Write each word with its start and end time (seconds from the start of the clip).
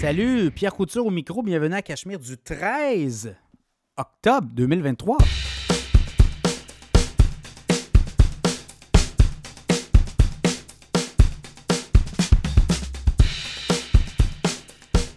Salut, 0.00 0.52
Pierre 0.52 0.74
Couture 0.74 1.04
au 1.04 1.10
micro, 1.10 1.42
bienvenue 1.42 1.74
à 1.74 1.82
Cachemire 1.82 2.20
du 2.20 2.38
13 2.38 3.34
octobre 3.96 4.46
2023. 4.52 5.18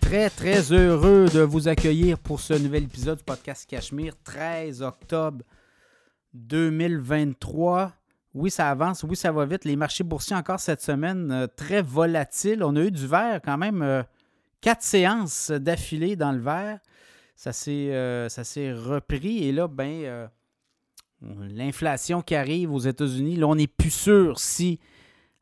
Très, 0.01 0.31
très 0.31 0.71
heureux 0.71 1.27
de 1.31 1.41
vous 1.41 1.67
accueillir 1.67 2.17
pour 2.17 2.39
ce 2.39 2.55
nouvel 2.55 2.85
épisode 2.85 3.19
du 3.19 3.23
podcast 3.23 3.69
Cachemire, 3.69 4.15
13 4.23 4.81
octobre 4.81 5.45
2023. 6.33 7.93
Oui, 8.33 8.49
ça 8.49 8.71
avance, 8.71 9.03
oui, 9.03 9.15
ça 9.15 9.31
va 9.31 9.45
vite. 9.45 9.63
Les 9.63 9.75
marchés 9.75 10.03
boursiers 10.03 10.35
encore 10.35 10.59
cette 10.59 10.81
semaine, 10.81 11.31
euh, 11.31 11.45
très 11.45 11.83
volatiles. 11.83 12.63
On 12.63 12.75
a 12.75 12.81
eu 12.81 12.89
du 12.89 13.05
vert 13.05 13.41
quand 13.45 13.59
même, 13.59 13.83
euh, 13.83 14.01
quatre 14.61 14.83
séances 14.83 15.51
d'affilée 15.51 16.15
dans 16.15 16.31
le 16.31 16.39
vert. 16.39 16.79
Ça 17.35 17.51
s'est 17.51 17.89
euh, 17.91 18.27
repris 18.85 19.43
et 19.45 19.51
là, 19.51 19.67
ben, 19.67 20.03
euh, 20.03 20.27
l'inflation 21.21 22.21
qui 22.21 22.35
arrive 22.35 22.71
aux 22.71 22.79
États-Unis, 22.79 23.35
là, 23.35 23.47
on 23.47 23.55
n'est 23.55 23.67
plus 23.67 23.89
sûr 23.89 24.39
si 24.39 24.79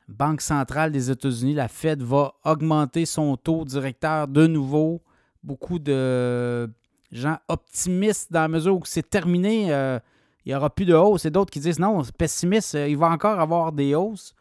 Banque 0.08 0.40
centrale 0.40 0.90
des 0.90 1.10
États-Unis, 1.10 1.54
la 1.54 1.68
Fed, 1.68 2.02
va 2.02 2.32
augmenter 2.44 3.06
son 3.06 3.36
taux 3.36 3.64
directeur 3.64 4.26
de 4.26 4.46
nouveau. 4.46 5.02
Beaucoup 5.42 5.78
de 5.78 6.68
gens 7.12 7.38
optimistes 7.48 8.32
dans 8.32 8.40
la 8.40 8.48
mesure 8.48 8.76
où 8.76 8.82
c'est 8.84 9.08
terminé, 9.08 9.72
euh, 9.72 10.00
il 10.44 10.48
n'y 10.48 10.54
aura 10.56 10.70
plus 10.70 10.86
de 10.86 10.94
hausse. 10.94 11.26
Et 11.26 11.30
d'autres 11.30 11.52
qui 11.52 11.60
disent 11.60 11.78
non, 11.78 12.02
pessimiste, 12.18 12.74
il 12.74 12.96
va 12.96 13.08
encore 13.08 13.38
avoir 13.38 13.72
des 13.72 13.94
hausses. 13.94 14.34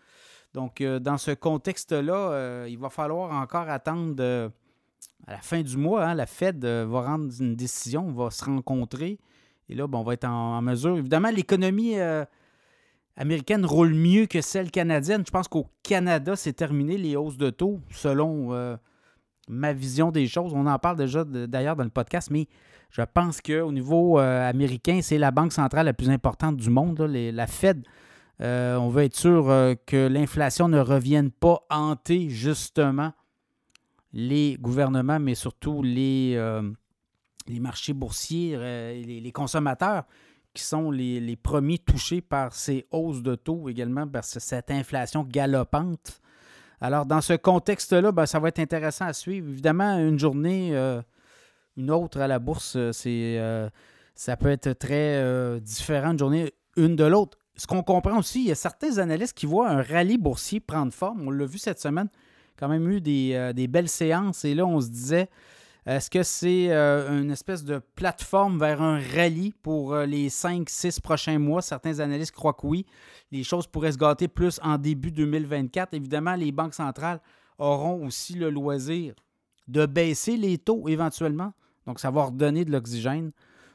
Donc, 0.54 0.82
dans 0.82 1.18
ce 1.18 1.32
contexte-là, 1.32 2.66
il 2.68 2.80
va 2.80 2.90
falloir 2.90 3.32
encore 3.32 3.70
attendre 3.70 4.52
à 5.28 5.34
la 5.34 5.41
fin 5.41 5.62
du 5.62 5.78
mois. 5.78 6.05
hein, 6.05 6.16
la 6.16 6.26
Fed 6.26 6.64
euh, 6.66 6.86
va 6.90 7.02
rendre 7.02 7.32
une 7.40 7.55
décision, 7.55 8.12
va 8.12 8.31
se 8.31 8.44
rencontrer. 8.44 9.20
Et 9.70 9.75
là, 9.75 9.86
on 9.92 10.03
va 10.03 10.14
être 10.14 10.25
en, 10.25 10.62
mesure. 10.62 10.98
Évidemment, 10.98 11.30
l'économie 11.30 12.00
euh, 12.00 12.25
américaine 13.16 13.66
roule 13.66 13.94
mieux 13.94 14.25
que 14.25 14.42
celle 14.42 14.72
canadienne. 14.72 15.23
Je 15.25 15.31
pense 15.31 15.47
qu'au 15.47 15.67
Canada, 15.84 16.36
c'est 16.36 16.53
terminé 16.53 16.97
les 16.97 17.16
hausses 17.16 17.38
de 17.38 17.52
taux, 17.52 17.80
selon 17.92 18.53
euh, 18.53 18.75
ma 19.47 19.73
vision 19.73 20.12
des 20.12 20.28
choses. 20.28 20.53
On 20.56 20.66
en 20.66 20.80
parle 20.80 20.97
déjà 20.97 21.23
d'ailleurs 21.23 21.75
dans 21.75 21.84
le 21.84 21.92
podcast, 21.92 22.31
mais 22.31 22.47
je 22.90 23.03
pense 23.03 23.42
qu'au 23.42 23.72
niveau 23.72 24.17
américain, 24.17 25.02
c'est 25.03 25.20
la 25.20 25.30
banque 25.30 25.53
centrale 25.53 25.86
la 25.86 25.94
plus 25.94 26.09
importante 26.09 26.58
du 26.58 26.72
monde, 26.72 27.00
la 27.02 27.45
Fed. 27.45 27.86
On 28.40 28.90
veut 28.90 29.03
être 29.03 29.16
sûr 29.16 29.45
que 29.86 30.08
l'inflation 30.08 30.67
ne 30.67 30.80
revienne 30.80 31.30
pas 31.30 31.59
hanter 31.70 32.30
justement 32.30 33.14
les 34.14 34.58
gouvernements, 34.60 35.20
mais 35.20 35.36
surtout 35.36 35.84
les, 35.84 36.34
euh, 36.36 36.70
les 37.48 37.60
marchés 37.60 37.94
boursiers, 37.94 38.54
euh, 38.56 39.02
les, 39.02 39.32
consommateurs 39.32 40.04
qui 40.54 40.64
sont 40.64 40.92
les, 40.92 41.20
les 41.20 41.36
premiers 41.36 41.78
touchés 41.78 42.22
par 42.22 42.54
ces 42.54 42.88
hausses 42.92 43.22
de 43.22 43.36
taux, 43.36 43.70
également 43.70 44.08
par 44.08 44.24
ce- 44.24 44.40
cette 44.40 44.72
inflation 44.72 45.24
galopante. 45.24 46.22
Alors, 46.82 47.06
dans 47.06 47.22
ce 47.22 47.34
contexte-là, 47.34 48.12
ben, 48.12 48.26
ça 48.26 48.40
va 48.40 48.48
être 48.48 48.60
intéressant 48.60 49.06
à 49.06 49.14
suivre. 49.14 49.48
Évidemment, 49.50 49.98
une 50.00 50.18
journée, 50.18 50.76
euh, 50.76 51.02
une 51.78 51.92
autre 51.92 52.20
à 52.20 52.28
la 52.28 52.40
bourse, 52.40 52.78
c'est, 52.92 53.40
ça 54.16 54.36
peut 54.38 54.50
être 54.50 54.74
très 54.74 55.60
différent 55.62 56.12
une 56.12 56.20
journée 56.20 56.54
une 56.78 56.96
de 56.96 57.04
l'autre. 57.04 57.38
Ce 57.56 57.68
qu'on 57.68 57.84
comprend 57.84 58.18
aussi, 58.18 58.42
il 58.42 58.48
y 58.48 58.52
a 58.52 58.56
certains 58.56 58.98
analystes 58.98 59.38
qui 59.38 59.46
voient 59.46 59.70
un 59.70 59.82
rallye 59.82 60.18
boursier 60.18 60.62
prendre 60.62 60.94
forme. 60.94 61.28
On 61.28 61.32
l'a 61.32 61.46
vu 61.46 61.58
cette 61.58 61.80
semaine, 61.80 62.08
quand 62.60 62.68
même 62.68 62.90
eu 62.92 63.00
des, 63.00 63.32
euh, 63.34 63.54
des 63.54 63.68
belles 63.68 63.90
séances. 63.90 64.44
Et 64.44 64.54
là, 64.54 64.66
on 64.66 64.82
se 64.82 64.90
disait, 64.90 65.30
est-ce 65.86 66.10
que 66.10 66.24
c'est 66.24 66.68
euh, 66.70 67.22
une 67.22 67.32
espèce 67.32 67.64
de 67.64 67.80
plateforme 67.96 68.60
vers 68.60 68.82
un 68.82 69.00
rallye 69.00 69.54
pour 69.64 69.94
euh, 69.94 70.06
les 70.06 70.30
5-6 70.30 71.00
prochains 71.00 71.40
mois? 71.40 71.62
Certains 71.62 72.00
analystes 72.00 72.34
croient 72.34 72.53
que 72.53 72.68
oui. 72.68 72.86
Les 73.31 73.44
choses 73.44 73.66
pourraient 73.66 73.94
se 73.94 73.98
gâter 73.98 74.28
plus 74.28 74.59
en 74.62 74.78
début 74.78 75.12
2024. 75.12 75.94
Évidemment, 75.94 76.36
les 76.36 76.52
banques 76.52 76.74
centrales 76.74 77.22
auront 77.58 78.06
aussi 78.06 78.34
le 78.34 78.50
loisir 78.50 79.14
de 79.68 79.86
baisser 79.86 80.36
les 80.36 80.58
taux 80.58 80.90
éventuellement. 80.90 81.53
Donc, 81.86 82.00
ça 82.00 82.12
va 82.12 82.25
redonner 82.25 82.66
de 82.66 82.72
l'oxygène. 82.72 83.31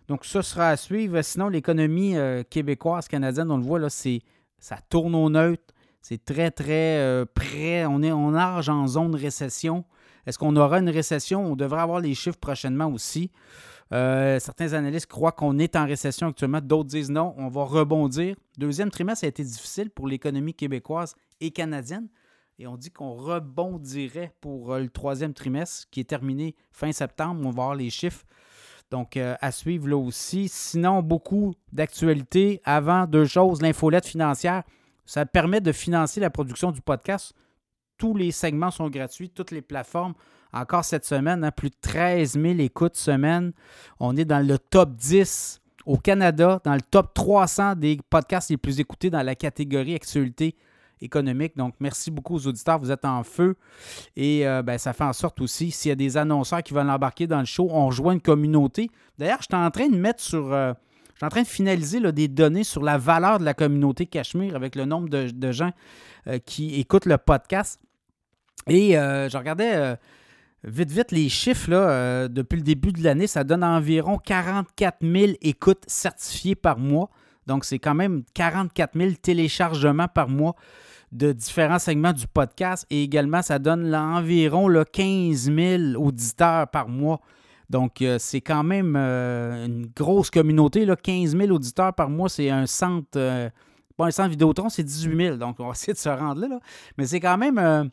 Donc, 0.09 0.27
ça 0.27 0.43
sera 0.43 0.69
à 0.69 0.77
suivre. 0.77 1.23
Sinon, 1.23 1.49
l'économie 1.49 2.17
québécoise, 2.50 3.09
canadienne, 3.09 3.50
on 3.50 3.56
le 3.56 3.62
voit, 3.62 3.78
là, 3.78 3.89
c'est, 3.89 4.21
ça 4.59 4.78
tourne 4.89 5.15
au 5.15 5.31
neutre. 5.31 5.74
C'est 6.06 6.22
très, 6.22 6.50
très 6.50 6.98
euh, 6.98 7.25
près. 7.25 7.87
On, 7.87 8.03
est, 8.03 8.12
on 8.12 8.32
nage 8.32 8.69
en 8.69 8.87
zone 8.87 9.15
récession. 9.15 9.87
Est-ce 10.26 10.38
qu'on 10.38 10.54
aura 10.54 10.78
une 10.81 10.91
récession? 10.91 11.42
On 11.42 11.56
devrait 11.56 11.81
avoir 11.81 12.00
les 12.00 12.12
chiffres 12.12 12.37
prochainement 12.38 12.88
aussi. 12.88 13.31
Euh, 13.91 14.38
certains 14.38 14.75
analystes 14.75 15.06
croient 15.06 15.32
qu'on 15.32 15.59
est 15.59 15.76
en 15.76 15.87
récession 15.87 16.26
actuellement. 16.26 16.60
D'autres 16.60 16.91
disent 16.91 17.10
non, 17.10 17.34
on 17.38 17.48
va 17.48 17.64
rebondir. 17.64 18.37
Deuxième 18.59 18.91
trimestre 18.91 19.25
a 19.25 19.28
été 19.28 19.43
difficile 19.43 19.88
pour 19.88 20.06
l'économie 20.06 20.53
québécoise 20.53 21.14
et 21.41 21.53
canadienne. 21.53 22.09
Et 22.59 22.66
on 22.66 22.76
dit 22.76 22.91
qu'on 22.91 23.14
rebondirait 23.14 24.34
pour 24.43 24.75
euh, 24.75 24.81
le 24.81 24.91
troisième 24.91 25.32
trimestre 25.32 25.88
qui 25.91 26.00
est 26.00 26.04
terminé 26.04 26.54
fin 26.70 26.93
septembre. 26.93 27.41
On 27.41 27.48
va 27.48 27.54
voir 27.54 27.75
les 27.76 27.88
chiffres. 27.88 28.26
Donc, 28.91 29.16
à 29.16 29.50
suivre 29.50 29.88
là 29.88 29.97
aussi. 29.97 30.48
Sinon, 30.48 31.03
beaucoup 31.03 31.54
d'actualités. 31.72 32.60
Avant, 32.64 33.06
deux 33.06 33.25
choses. 33.25 33.62
L'infolette 33.62 34.06
financière, 34.06 34.62
ça 35.06 35.26
permet 35.26 35.60
de 35.60 35.72
financer 35.72 36.20
la 36.20 36.31
production 36.31 36.70
du 36.72 36.81
podcast. 36.81 37.34
Tous 37.98 38.16
les 38.16 38.32
segments 38.32 38.70
sont 38.70 38.88
gratuits, 38.88 39.31
toutes 39.31 39.50
les 39.50 39.62
plateformes. 39.62 40.15
Encore 40.53 40.84
cette 40.84 41.04
semaine, 41.04 41.44
hein, 41.44 41.50
plus 41.50 41.70
de 41.70 41.76
13 41.81 42.32
000 42.41 42.59
écoutes 42.59 42.97
semaine. 42.97 43.53
On 43.98 44.16
est 44.16 44.25
dans 44.25 44.44
le 44.47 44.59
top 44.59 44.94
10 44.94 45.60
au 45.87 45.97
Canada, 45.98 46.60
dans 46.64 46.75
le 46.75 46.81
top 46.81 47.12
300 47.14 47.75
des 47.76 47.98
podcasts 48.09 48.50
les 48.50 48.56
plus 48.56 48.81
écoutés 48.81 49.10
dans 49.10 49.22
la 49.22 49.34
catégorie 49.34 49.94
actualité 49.94 50.56
économique. 51.00 51.56
Donc, 51.56 51.75
merci 51.81 52.10
beaucoup 52.10 52.37
aux 52.37 52.47
auditeurs. 52.47 52.78
Vous 52.78 52.91
êtes 52.91 53.04
en 53.04 53.22
feu. 53.22 53.56
Et 54.16 54.47
euh, 54.47 54.62
ben, 54.62 54.78
ça 54.78 54.93
fait 54.93 55.04
en 55.04 55.12
sorte 55.12 55.41
aussi, 55.41 55.70
s'il 55.70 55.91
y 55.91 55.93
a 55.93 55.97
des 55.97 56.16
annonceurs 56.16 56.62
qui 56.62 56.72
veulent 56.72 56.88
embarquer 56.88 57.26
dans 57.26 57.41
le 57.41 57.44
show, 57.44 57.69
on 57.70 57.87
rejoint 57.87 58.14
une 58.14 58.20
communauté. 58.22 58.88
D'ailleurs, 59.19 59.38
je 59.41 59.47
suis 59.50 59.62
en 59.62 59.70
train 59.70 59.88
de 59.88 59.97
mettre 59.97 60.22
sur. 60.22 60.53
euh, 60.53 60.72
je 61.14 61.19
suis 61.19 61.26
en 61.26 61.28
train 61.28 61.42
de 61.42 61.47
finaliser 61.47 62.00
des 62.12 62.26
données 62.26 62.64
sur 62.64 62.82
la 62.82 62.98
valeur 62.98 63.38
de 63.38 63.44
la 63.44 63.54
communauté 63.54 64.06
Cachemire 64.06 64.56
avec 64.56 64.75
le 64.75 64.84
nombre 64.84 65.08
de, 65.08 65.52
gens 65.52 65.70
euh, 66.26 66.38
qui 66.44 66.80
écoutent 66.80 67.06
le 67.06 67.19
podcast. 67.19 67.80
Et 68.69 68.98
euh, 68.98 69.28
je 69.28 69.38
regardais 69.38 69.75
euh, 69.75 69.97
vite, 70.64 70.91
vite 70.91 71.12
les 71.12 71.28
chiffres 71.28 71.70
là, 71.70 72.28
depuis 72.28 72.56
le 72.56 72.62
début 72.62 72.91
de 72.91 73.02
l'année. 73.04 73.28
Ça 73.28 73.44
donne 73.44 73.62
environ 73.62 74.19
44 74.19 74.97
000 75.02 75.32
écoutes 75.41 75.84
certifiées 75.86 76.56
par 76.56 76.78
mois. 76.78 77.10
Donc, 77.46 77.64
c'est 77.64 77.78
quand 77.78 77.94
même 77.94 78.25
44 78.34 78.98
000 78.98 79.12
téléchargements 79.22 80.08
par 80.08 80.28
mois 80.28 80.56
de 81.12 81.32
différents 81.32 81.78
segments 81.78 82.12
du 82.12 82.26
podcast. 82.26 82.86
Et 82.91 83.04
également, 83.04 83.42
ça 83.42 83.60
donne 83.60 83.94
environ 83.94 84.66
là, 84.66 84.84
15 84.84 85.52
000 85.54 85.82
auditeurs 86.04 86.69
par 86.69 86.88
mois. 86.88 87.20
Donc, 87.70 88.02
euh, 88.02 88.19
c'est 88.19 88.41
quand 88.41 88.62
même 88.62 88.94
euh, 88.97 89.66
une 89.66 89.86
grosse 89.97 90.30
communauté. 90.30 90.84
Là. 90.84 90.97
15 90.97 91.36
000 91.36 91.50
auditeurs 91.50 91.94
par 91.94 92.08
mois, 92.10 92.28
c'est 92.28 92.50
un 92.50 92.66
centre. 92.66 93.08
euh, 93.16 93.48
pas 93.97 94.06
un 94.06 94.10
centre 94.10 94.30
Vidéotron, 94.30 94.69
c'est 94.69 94.82
18 94.82 95.16
000. 95.16 95.36
Donc, 95.36 95.56
on 95.60 95.66
va 95.66 95.72
essayer 95.72 95.92
de 95.92 95.98
se 95.98 96.08
rendre 96.08 96.41
là. 96.41 96.48
là. 96.48 96.60
Mais 96.98 97.06
c'est 97.06 97.20
quand 97.20 97.38
même, 97.38 97.91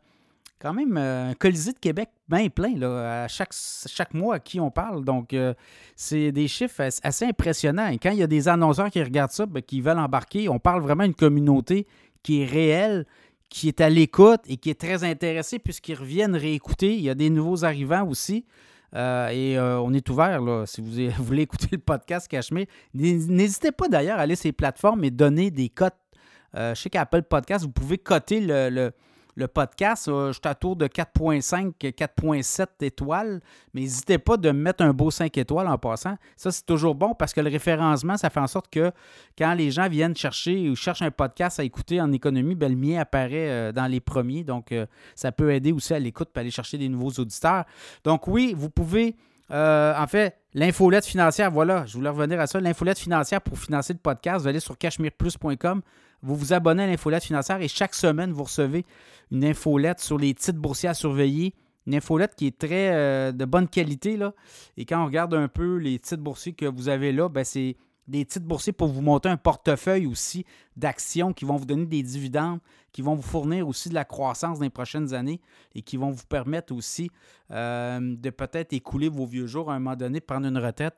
quand 0.59 0.73
même 0.73 0.97
un 0.97 1.33
Colisée 1.35 1.73
de 1.73 1.79
Québec 1.79 2.09
bien 2.27 2.49
plein 2.49 2.75
là, 2.75 3.23
à 3.23 3.27
chaque, 3.27 3.53
chaque 3.87 4.13
mois 4.13 4.35
à 4.35 4.39
qui 4.39 4.59
on 4.59 4.71
parle. 4.71 5.05
Donc, 5.05 5.35
c'est 5.95 6.31
des 6.31 6.47
chiffres 6.47 6.81
as- 6.81 6.99
assez 7.03 7.25
impressionnants. 7.25 7.87
Et 7.89 7.97
quand 7.99 8.09
il 8.11 8.17
y 8.17 8.23
a 8.23 8.27
des 8.27 8.47
annonceurs 8.47 8.89
qui 8.89 9.01
regardent 9.03 9.31
ça, 9.31 9.45
ben, 9.45 9.61
qui 9.61 9.79
veulent 9.79 9.99
embarquer, 9.99 10.49
on 10.49 10.57
parle 10.59 10.81
vraiment 10.81 11.03
d'une 11.03 11.13
communauté 11.13 11.85
qui 12.23 12.41
est 12.41 12.45
réelle, 12.45 13.05
qui 13.49 13.67
est 13.67 13.79
à 13.81 13.89
l'écoute 13.89 14.41
et 14.47 14.57
qui 14.57 14.69
est 14.71 14.79
très 14.79 15.03
intéressée 15.03 15.59
puisqu'ils 15.59 15.95
reviennent 15.99 16.35
réécouter. 16.35 16.95
Il 16.95 17.01
y 17.01 17.09
a 17.11 17.15
des 17.15 17.29
nouveaux 17.29 17.63
arrivants 17.63 18.07
aussi. 18.07 18.43
Euh, 18.95 19.29
et 19.29 19.57
euh, 19.57 19.79
on 19.79 19.93
est 19.93 20.09
ouvert, 20.09 20.41
si 20.65 20.81
vous, 21.17 21.23
voulez 21.23 21.43
écouter 21.43 21.67
le 21.71 21.77
podcast 21.77 22.27
Cachemire. 22.27 22.65
N'hé- 22.93 23.13
N'hésitez 23.27 23.71
pas 23.71 23.87
d'ailleurs 23.87 24.19
à 24.19 24.21
aller 24.23 24.35
sur 24.35 24.43
ces 24.43 24.51
plateformes 24.51 25.03
et 25.03 25.11
donner 25.11 25.49
des 25.51 25.69
cotes. 25.69 25.95
Euh, 26.55 26.75
je 26.75 26.81
sais 26.81 26.89
qu'Apple 26.89 27.21
Podcast, 27.23 27.63
vous 27.63 27.71
pouvez 27.71 27.97
coter 27.97 28.41
le- 28.41 28.91
le 29.41 29.47
podcast. 29.47 30.07
Euh, 30.07 30.27
je 30.27 30.33
suis 30.33 30.41
à 30.45 30.55
tour 30.55 30.75
de 30.75 30.87
4.5, 30.87 31.73
4.7 31.79 32.67
étoiles. 32.81 33.41
Mais 33.73 33.81
n'hésitez 33.81 34.17
pas 34.17 34.37
de 34.37 34.49
me 34.51 34.61
mettre 34.61 34.83
un 34.83 34.93
beau 34.93 35.11
5 35.11 35.37
étoiles 35.37 35.67
en 35.67 35.77
passant. 35.77 36.15
Ça, 36.37 36.51
c'est 36.51 36.65
toujours 36.65 36.95
bon 36.95 37.13
parce 37.13 37.33
que 37.33 37.41
le 37.41 37.49
référencement, 37.49 38.15
ça 38.15 38.29
fait 38.29 38.39
en 38.39 38.47
sorte 38.47 38.69
que 38.69 38.91
quand 39.37 39.53
les 39.53 39.71
gens 39.71 39.89
viennent 39.89 40.15
chercher 40.15 40.69
ou 40.69 40.75
cherchent 40.75 41.01
un 41.01 41.11
podcast 41.11 41.59
à 41.59 41.63
écouter 41.63 41.99
en 41.99 42.11
économie, 42.13 42.55
ben, 42.55 42.71
le 42.71 42.77
mien 42.77 42.99
apparaît 42.99 43.49
euh, 43.49 43.71
dans 43.71 43.87
les 43.87 43.99
premiers. 43.99 44.43
Donc, 44.43 44.71
euh, 44.71 44.85
ça 45.15 45.31
peut 45.31 45.51
aider 45.51 45.71
aussi 45.71 45.93
à 45.93 45.99
l'écoute 45.99 46.29
pour 46.29 46.39
aller 46.39 46.51
chercher 46.51 46.77
des 46.77 46.87
nouveaux 46.87 47.11
auditeurs. 47.21 47.65
Donc, 48.03 48.27
oui, 48.27 48.53
vous 48.55 48.69
pouvez. 48.69 49.15
en 49.49 50.05
fait, 50.07 50.37
l'infolette 50.53 51.05
financière, 51.05 51.51
voilà, 51.51 51.85
je 51.85 51.97
voulais 51.97 52.09
revenir 52.09 52.39
à 52.39 52.47
ça. 52.47 52.59
L'infolette 52.61 52.99
financière 52.99 53.41
pour 53.41 53.57
financer 53.57 53.93
le 53.93 53.99
podcast, 53.99 54.41
vous 54.41 54.47
allez 54.47 54.61
sur 54.61 54.77
cachemireplus.com, 54.77 55.81
vous 56.23 56.35
vous 56.35 56.53
abonnez 56.53 56.83
à 56.83 56.87
l'infolette 56.87 57.23
financière 57.23 57.61
et 57.61 57.67
chaque 57.67 57.95
semaine, 57.95 58.31
vous 58.31 58.43
recevez 58.43 58.85
une 59.31 59.43
infolette 59.45 59.99
sur 59.99 60.17
les 60.17 60.33
titres 60.33 60.59
boursiers 60.59 60.89
à 60.89 60.93
surveiller 60.93 61.53
une 61.87 61.95
infolette 61.95 62.35
qui 62.35 62.47
est 62.47 62.57
très 62.57 62.93
euh, 62.93 63.31
de 63.31 63.45
bonne 63.45 63.67
qualité. 63.67 64.17
Là. 64.17 64.33
Et 64.77 64.85
quand 64.85 65.01
on 65.01 65.05
regarde 65.05 65.33
un 65.33 65.47
peu 65.47 65.77
les 65.77 65.99
titres 65.99 66.21
boursiers 66.21 66.53
que 66.53 66.65
vous 66.65 66.89
avez 66.89 67.11
là, 67.11 67.27
ben 67.29 67.43
c'est 67.43 67.75
des 68.07 68.25
titres 68.25 68.45
boursiers 68.45 68.73
pour 68.73 68.87
vous 68.87 69.01
monter 69.01 69.29
un 69.29 69.37
portefeuille 69.37 70.05
aussi 70.05 70.45
d'actions 70.75 71.33
qui 71.33 71.45
vont 71.45 71.55
vous 71.55 71.65
donner 71.65 71.85
des 71.85 72.03
dividendes, 72.03 72.59
qui 72.91 73.01
vont 73.01 73.15
vous 73.15 73.21
fournir 73.21 73.67
aussi 73.67 73.89
de 73.89 73.93
la 73.93 74.05
croissance 74.05 74.59
dans 74.59 74.63
les 74.63 74.69
prochaines 74.69 75.13
années 75.13 75.39
et 75.75 75.81
qui 75.81 75.97
vont 75.97 76.11
vous 76.11 76.25
permettre 76.25 76.73
aussi 76.73 77.09
euh, 77.51 77.99
de 77.99 78.29
peut-être 78.29 78.73
écouler 78.73 79.07
vos 79.07 79.25
vieux 79.25 79.47
jours 79.47 79.71
à 79.71 79.75
un 79.75 79.79
moment 79.79 79.95
donné, 79.95 80.19
prendre 80.19 80.47
une 80.47 80.57
retraite 80.57 80.97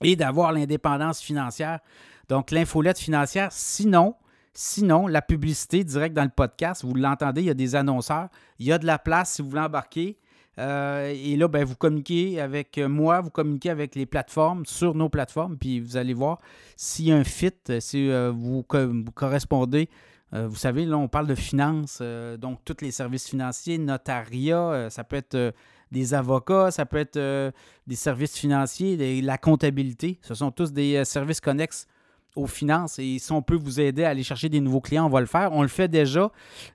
et 0.00 0.16
d'avoir 0.16 0.52
l'indépendance 0.52 1.20
financière. 1.20 1.80
Donc, 2.28 2.50
l'infolette 2.50 2.98
financière, 2.98 3.50
sinon, 3.52 4.16
Sinon, 4.54 5.06
la 5.06 5.22
publicité 5.22 5.82
directe 5.82 6.14
dans 6.14 6.24
le 6.24 6.28
podcast, 6.28 6.84
vous 6.84 6.94
l'entendez, 6.94 7.40
il 7.40 7.46
y 7.46 7.50
a 7.50 7.54
des 7.54 7.74
annonceurs. 7.74 8.28
Il 8.58 8.66
y 8.66 8.72
a 8.72 8.78
de 8.78 8.86
la 8.86 8.98
place 8.98 9.34
si 9.34 9.42
vous 9.42 9.48
voulez 9.48 9.62
embarquer. 9.62 10.18
Euh, 10.58 11.10
et 11.16 11.36
là, 11.36 11.48
ben, 11.48 11.64
vous 11.64 11.76
communiquez 11.76 12.38
avec 12.40 12.78
moi, 12.78 13.20
vous 13.20 13.30
communiquez 13.30 13.70
avec 13.70 13.94
les 13.94 14.04
plateformes, 14.04 14.66
sur 14.66 14.94
nos 14.94 15.08
plateformes, 15.08 15.56
puis 15.56 15.80
vous 15.80 15.96
allez 15.96 16.12
voir 16.12 16.38
s'il 16.76 17.06
y 17.06 17.12
a 17.12 17.16
un 17.16 17.24
fit, 17.24 17.54
si 17.80 18.10
euh, 18.10 18.30
vous, 18.30 18.62
correspondez. 18.62 19.88
Euh, 20.34 20.46
vous 20.48 20.56
savez, 20.56 20.84
là, 20.84 20.98
on 20.98 21.08
parle 21.08 21.26
de 21.26 21.34
finances, 21.34 22.02
donc 22.38 22.60
tous 22.64 22.76
les 22.82 22.90
services 22.90 23.28
financiers, 23.28 23.78
notariat, 23.78 24.88
ça 24.90 25.04
peut 25.04 25.16
être 25.16 25.54
des 25.90 26.14
avocats, 26.14 26.70
ça 26.70 26.84
peut 26.86 26.98
être 26.98 27.52
des 27.86 27.96
services 27.96 28.36
financiers, 28.36 29.22
la 29.22 29.38
comptabilité. 29.38 30.18
Ce 30.22 30.34
sont 30.34 30.50
tous 30.50 30.72
des 30.72 31.04
services 31.04 31.40
connexes 31.40 31.86
aux 32.34 32.46
finances 32.46 32.98
et 32.98 33.18
si 33.18 33.32
on 33.32 33.42
peut 33.42 33.56
vous 33.56 33.80
aider 33.80 34.04
à 34.04 34.10
aller 34.10 34.22
chercher 34.22 34.48
des 34.48 34.60
nouveaux 34.60 34.80
clients, 34.80 35.06
on 35.06 35.10
va 35.10 35.20
le 35.20 35.26
faire. 35.26 35.52
On 35.52 35.62
le 35.62 35.68
fait 35.68 35.88
déjà. 35.88 36.30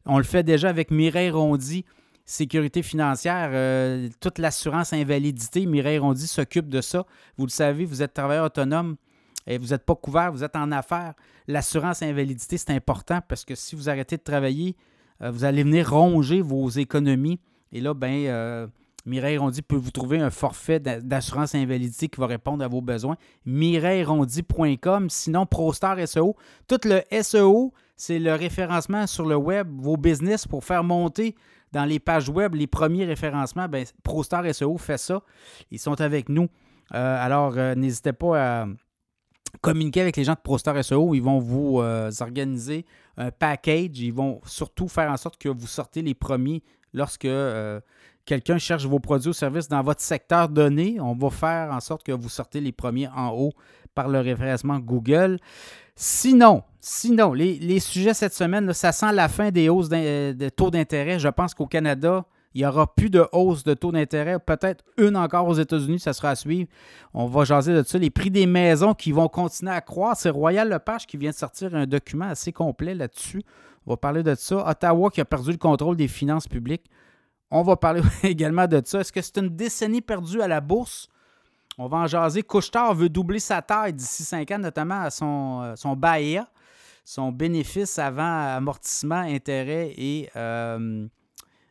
On 0.06 0.18
le 0.18 0.24
fait 0.24 0.44
déjà 0.44 0.70
avec 0.70 0.92
Mireille 0.92 1.32
Rondy, 1.32 1.86
sécurité 2.26 2.84
financière, 2.84 3.50
euh, 3.54 4.10
toute 4.20 4.38
l'assurance 4.38 4.94
invalidité. 4.94 5.66
Mireille 5.66 5.98
Rondy 5.98 6.28
s'occupe 6.28 6.70
de 6.70 6.82
ça. 6.82 7.06
Vous 7.38 7.46
le 7.46 7.52
savez, 7.52 7.86
vous 7.86 8.04
êtes 8.04 8.14
travailleur 8.14 8.46
autonome 8.46 8.98
et 9.48 9.58
vous 9.58 9.68
n'êtes 9.68 9.86
pas 9.86 9.96
couvert, 9.96 10.32
vous 10.32 10.44
êtes 10.44 10.56
en 10.56 10.72
affaires. 10.72 11.14
L'assurance 11.48 12.04
invalidité, 12.04 12.58
c'est 12.58 12.72
important 12.72 13.22
parce 13.28 13.46
que 13.46 13.56
si 13.56 13.76
vous 13.76 13.90
arrêtez 13.90 14.18
de 14.18 14.24
travailler, 14.24 14.76
euh, 15.22 15.32
vous 15.32 15.44
allez 15.44 15.64
venir 15.64 15.90
ronger 15.90 16.42
vos 16.42 16.70
économies. 16.70 17.40
Et 17.72 17.82
là, 17.82 17.94
ben, 17.94 18.26
euh, 18.28 18.68
Mireille 19.08 19.38
Rondy 19.38 19.62
peut 19.62 19.78
vous 19.78 19.92
trouver 19.92 20.20
un 20.20 20.30
forfait 20.30 20.82
d'assurance 20.82 21.56
invalidité 21.56 22.10
qui 22.10 22.20
va 22.20 22.28
répondre 22.28 22.64
à 22.64 22.68
vos 22.68 22.82
besoins. 22.82 23.16
MireilleRondy.com. 23.46 25.10
Sinon, 25.10 25.46
ProStar 25.46 26.06
SEO. 26.06 26.36
Tout 26.68 26.82
le 26.84 27.02
SEO, 27.24 27.74
c'est 27.96 28.20
le 28.20 28.34
référencement 28.36 29.08
sur 29.08 29.26
le 29.26 29.38
web, 29.38 29.70
vos 29.80 29.96
business 29.96 30.46
pour 30.46 30.66
faire 30.66 30.84
monter 30.84 31.36
dans 31.72 31.86
les 31.86 32.00
pages 32.00 32.28
web 32.28 32.56
les 32.56 32.68
premiers 32.68 33.06
référencements. 33.06 33.70
Ben, 33.70 33.86
ProStar 34.04 34.44
SEO 34.54 34.78
fait 34.78 34.98
ça. 34.98 35.22
Ils 35.72 35.80
sont 35.80 36.00
avec 36.02 36.28
nous. 36.28 36.50
Euh, 36.94 37.26
alors, 37.26 37.54
euh, 37.58 37.76
n'hésitez 37.76 38.12
pas 38.12 38.64
à 38.64 38.68
communiquer 39.62 40.02
avec 40.02 40.18
les 40.18 40.26
gens 40.26 40.34
de 40.34 40.42
ProStar 40.44 40.84
SEO. 40.84 41.16
Ils 41.16 41.24
vont 41.24 41.40
vous 41.40 41.80
euh, 41.80 42.12
organiser 42.20 42.86
un 43.16 43.32
package. 43.32 44.00
Ils 44.00 44.14
vont 44.14 44.42
surtout 44.46 44.90
faire 44.90 45.10
en 45.10 45.18
sorte 45.18 45.38
que 45.38 45.48
vous 45.48 45.68
sortez 45.68 46.02
les 46.02 46.14
premiers 46.14 46.62
lorsque 46.94 47.28
quelqu'un 48.28 48.60
cherche 48.60 48.86
vos 48.86 49.00
produits 49.00 49.30
ou 49.30 49.34
services 49.34 49.68
dans 49.68 49.82
votre 49.82 50.02
secteur 50.02 50.50
donné, 50.50 50.98
on 51.00 51.16
va 51.16 51.30
faire 51.32 51.72
en 51.72 51.80
sorte 51.80 52.04
que 52.04 52.12
vous 52.12 52.30
sortez 52.30 52.60
les 52.60 52.72
premiers 52.72 53.08
en 53.08 53.30
haut 53.30 53.54
par 53.96 54.10
le 54.10 54.20
référencement 54.20 54.78
Google. 54.78 55.40
Sinon, 55.96 56.62
sinon, 56.80 57.34
les, 57.34 57.80
sujets 57.80 58.14
cette 58.14 58.34
semaine, 58.34 58.72
ça 58.74 58.92
sent 58.92 59.14
la 59.14 59.30
fin 59.30 59.50
des 59.50 59.70
hausses 59.70 59.90
de 59.90 60.50
taux 60.50 60.70
d'intérêt. 60.70 61.18
Je 61.18 61.30
pense 61.30 61.56
qu'au 61.56 61.66
Canada, 61.66 62.26
il 62.54 62.62
n'y 62.62 62.66
aura 62.66 62.94
plus 62.94 63.10
de 63.10 63.26
hausse 63.32 63.64
de 63.64 63.74
taux 63.74 63.92
d'intérêt. 63.92 64.38
Peut-être 64.40 64.84
une 64.98 65.16
encore 65.16 65.48
aux 65.48 65.54
États-Unis, 65.54 66.00
ça 66.00 66.14
sera 66.14 66.32
à 66.32 66.36
suivre. 66.36 66.68
On 67.14 67.28
va 67.28 67.46
jaser 67.46 67.74
de 67.74 67.82
ça. 67.84 67.98
Les 67.98 68.10
prix 68.10 68.30
des 68.30 68.46
maisons 68.46 68.94
qui 68.94 69.12
vont 69.12 69.30
continuer 69.30 69.72
à 69.72 69.82
croître. 69.82 70.22
C'est 70.22 70.30
Royal 70.30 70.70
Lepage 70.70 71.08
qui 71.08 71.18
vient 71.18 71.32
de 71.32 71.36
sortir 71.36 71.74
un 71.76 71.86
document 71.86 72.26
assez 72.26 72.52
complet 72.52 72.94
là-dessus. 72.94 73.42
On 73.86 73.92
va 73.92 73.98
parler 73.98 74.22
de 74.22 74.36
ça. 74.36 74.68
Ottawa 74.68 75.10
qui 75.10 75.22
a 75.22 75.26
perdu 75.26 75.52
le 75.52 75.58
contrôle 75.58 75.96
des 75.96 76.08
finances 76.08 76.48
publiques. 76.48 76.90
On 77.50 77.64
va 77.64 77.76
parler 77.76 78.02
également 78.24 78.68
de 78.68 78.82
ça. 78.84 79.02
Est-ce 79.02 79.12
que 79.12 79.22
c'est 79.22 79.38
une 79.38 79.50
décennie 79.50 80.02
perdue 80.02 80.42
à 80.42 80.48
la 80.48 80.62
bourse? 80.62 81.08
On 81.78 81.88
va 81.88 81.98
en 81.98 82.08
jaser. 82.08 82.44
Couchetard 82.44 82.94
veut 82.94 83.10
doubler 83.10 83.40
sa 83.40 83.62
taille 83.62 83.94
d'ici 83.94 84.24
5 84.24 84.52
ans, 84.52 84.60
notamment 84.60 85.02
à 85.02 85.10
son, 85.10 85.62
euh, 85.64 85.76
son 85.76 85.96
BAEA, 85.96 86.48
son 87.06 87.32
bénéfice 87.32 88.00
avant 88.00 88.56
amortissement, 88.56 89.20
intérêt 89.20 89.94
et, 89.96 90.30
euh, 90.36 91.06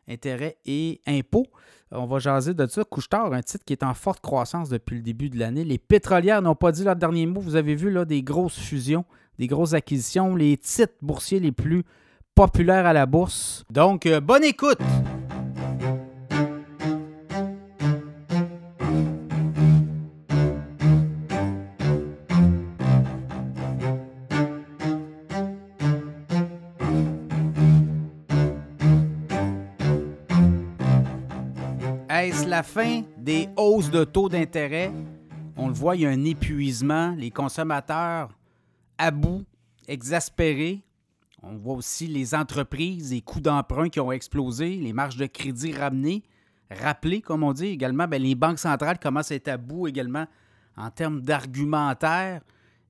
intérêt 0.07 0.57
et 0.65 1.01
impôts. 1.05 1.47
On 1.91 2.05
va 2.05 2.19
jaser 2.19 2.53
de 2.53 2.65
ça. 2.67 2.83
Couchetard, 2.83 3.33
un 3.33 3.41
titre 3.41 3.63
qui 3.65 3.73
est 3.73 3.83
en 3.83 3.93
forte 3.93 4.21
croissance 4.21 4.69
depuis 4.69 4.95
le 4.95 5.01
début 5.01 5.29
de 5.29 5.37
l'année. 5.39 5.63
Les 5.63 5.77
pétrolières 5.77 6.41
n'ont 6.41 6.55
pas 6.55 6.71
dit 6.71 6.83
leur 6.83 6.95
dernier 6.95 7.25
mot. 7.25 7.39
Vous 7.39 7.55
avez 7.55 7.75
vu 7.75 7.91
là, 7.91 8.03
des 8.05 8.23
grosses 8.23 8.59
fusions, 8.59 9.05
des 9.37 9.47
grosses 9.47 9.73
acquisitions, 9.73 10.35
les 10.35 10.57
titres 10.57 10.95
boursiers 11.01 11.39
les 11.39 11.51
plus 11.51 11.83
populaires 12.35 12.85
à 12.85 12.93
la 12.93 13.05
bourse. 13.05 13.65
Donc, 13.69 14.05
euh, 14.05 14.19
bonne 14.19 14.43
écoute! 14.43 14.79
La 32.57 32.63
fin 32.63 33.03
des 33.19 33.49
hausses 33.55 33.91
de 33.91 34.03
taux 34.03 34.29
d'intérêt? 34.29 34.91
On 35.57 35.67
le 35.67 35.75
voit, 35.75 35.95
il 35.95 36.01
y 36.01 36.05
a 36.07 36.09
un 36.09 36.25
épuisement. 36.25 37.13
Les 37.15 37.29
consommateurs 37.29 38.35
à 38.97 39.11
bout, 39.11 39.45
exaspérés. 39.87 40.81
On 41.43 41.55
voit 41.55 41.75
aussi 41.75 42.07
les 42.07 42.33
entreprises, 42.33 43.11
les 43.11 43.21
coûts 43.21 43.41
d'emprunt 43.41 43.89
qui 43.89 43.99
ont 43.99 44.11
explosé, 44.11 44.75
les 44.77 44.91
marges 44.91 45.17
de 45.17 45.27
crédit 45.27 45.71
ramenées, 45.71 46.23
rappelées, 46.71 47.21
comme 47.21 47.43
on 47.43 47.53
dit. 47.53 47.67
Également, 47.67 48.07
ben, 48.07 48.19
les 48.19 48.33
banques 48.33 48.57
centrales 48.57 48.97
commencent 48.97 49.31
à 49.31 49.35
être 49.35 49.49
à 49.49 49.57
bout 49.57 49.87
également 49.87 50.25
en 50.77 50.89
termes 50.89 51.21
d'argumentaire 51.21 52.41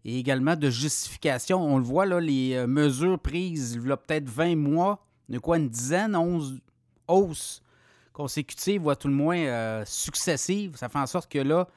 et 0.06 0.18
également 0.18 0.56
de 0.56 0.70
justification. 0.70 1.62
On 1.62 1.78
le 1.78 1.84
voit, 1.84 2.06
là, 2.06 2.22
les 2.22 2.54
euh, 2.54 2.68
mesures 2.68 3.20
prises 3.20 3.78
il 3.84 3.90
y 3.90 3.92
a 3.92 3.98
peut-être 3.98 4.30
20 4.30 4.56
mois, 4.56 5.06
de 5.28 5.40
quoi 5.40 5.58
une 5.58 5.68
dizaine, 5.68 6.16
11 6.16 6.62
hausses 7.10 7.62
consécutive, 8.18 8.84
ou 8.84 8.90
à 8.90 8.96
tout 8.96 9.08
le 9.08 9.14
moins 9.14 9.38
euh, 9.38 9.84
successive. 9.86 10.76
Ça 10.76 10.90
fait 10.90 10.98
en 10.98 11.06
sorte 11.06 11.32
que 11.32 11.38
là, 11.38 11.68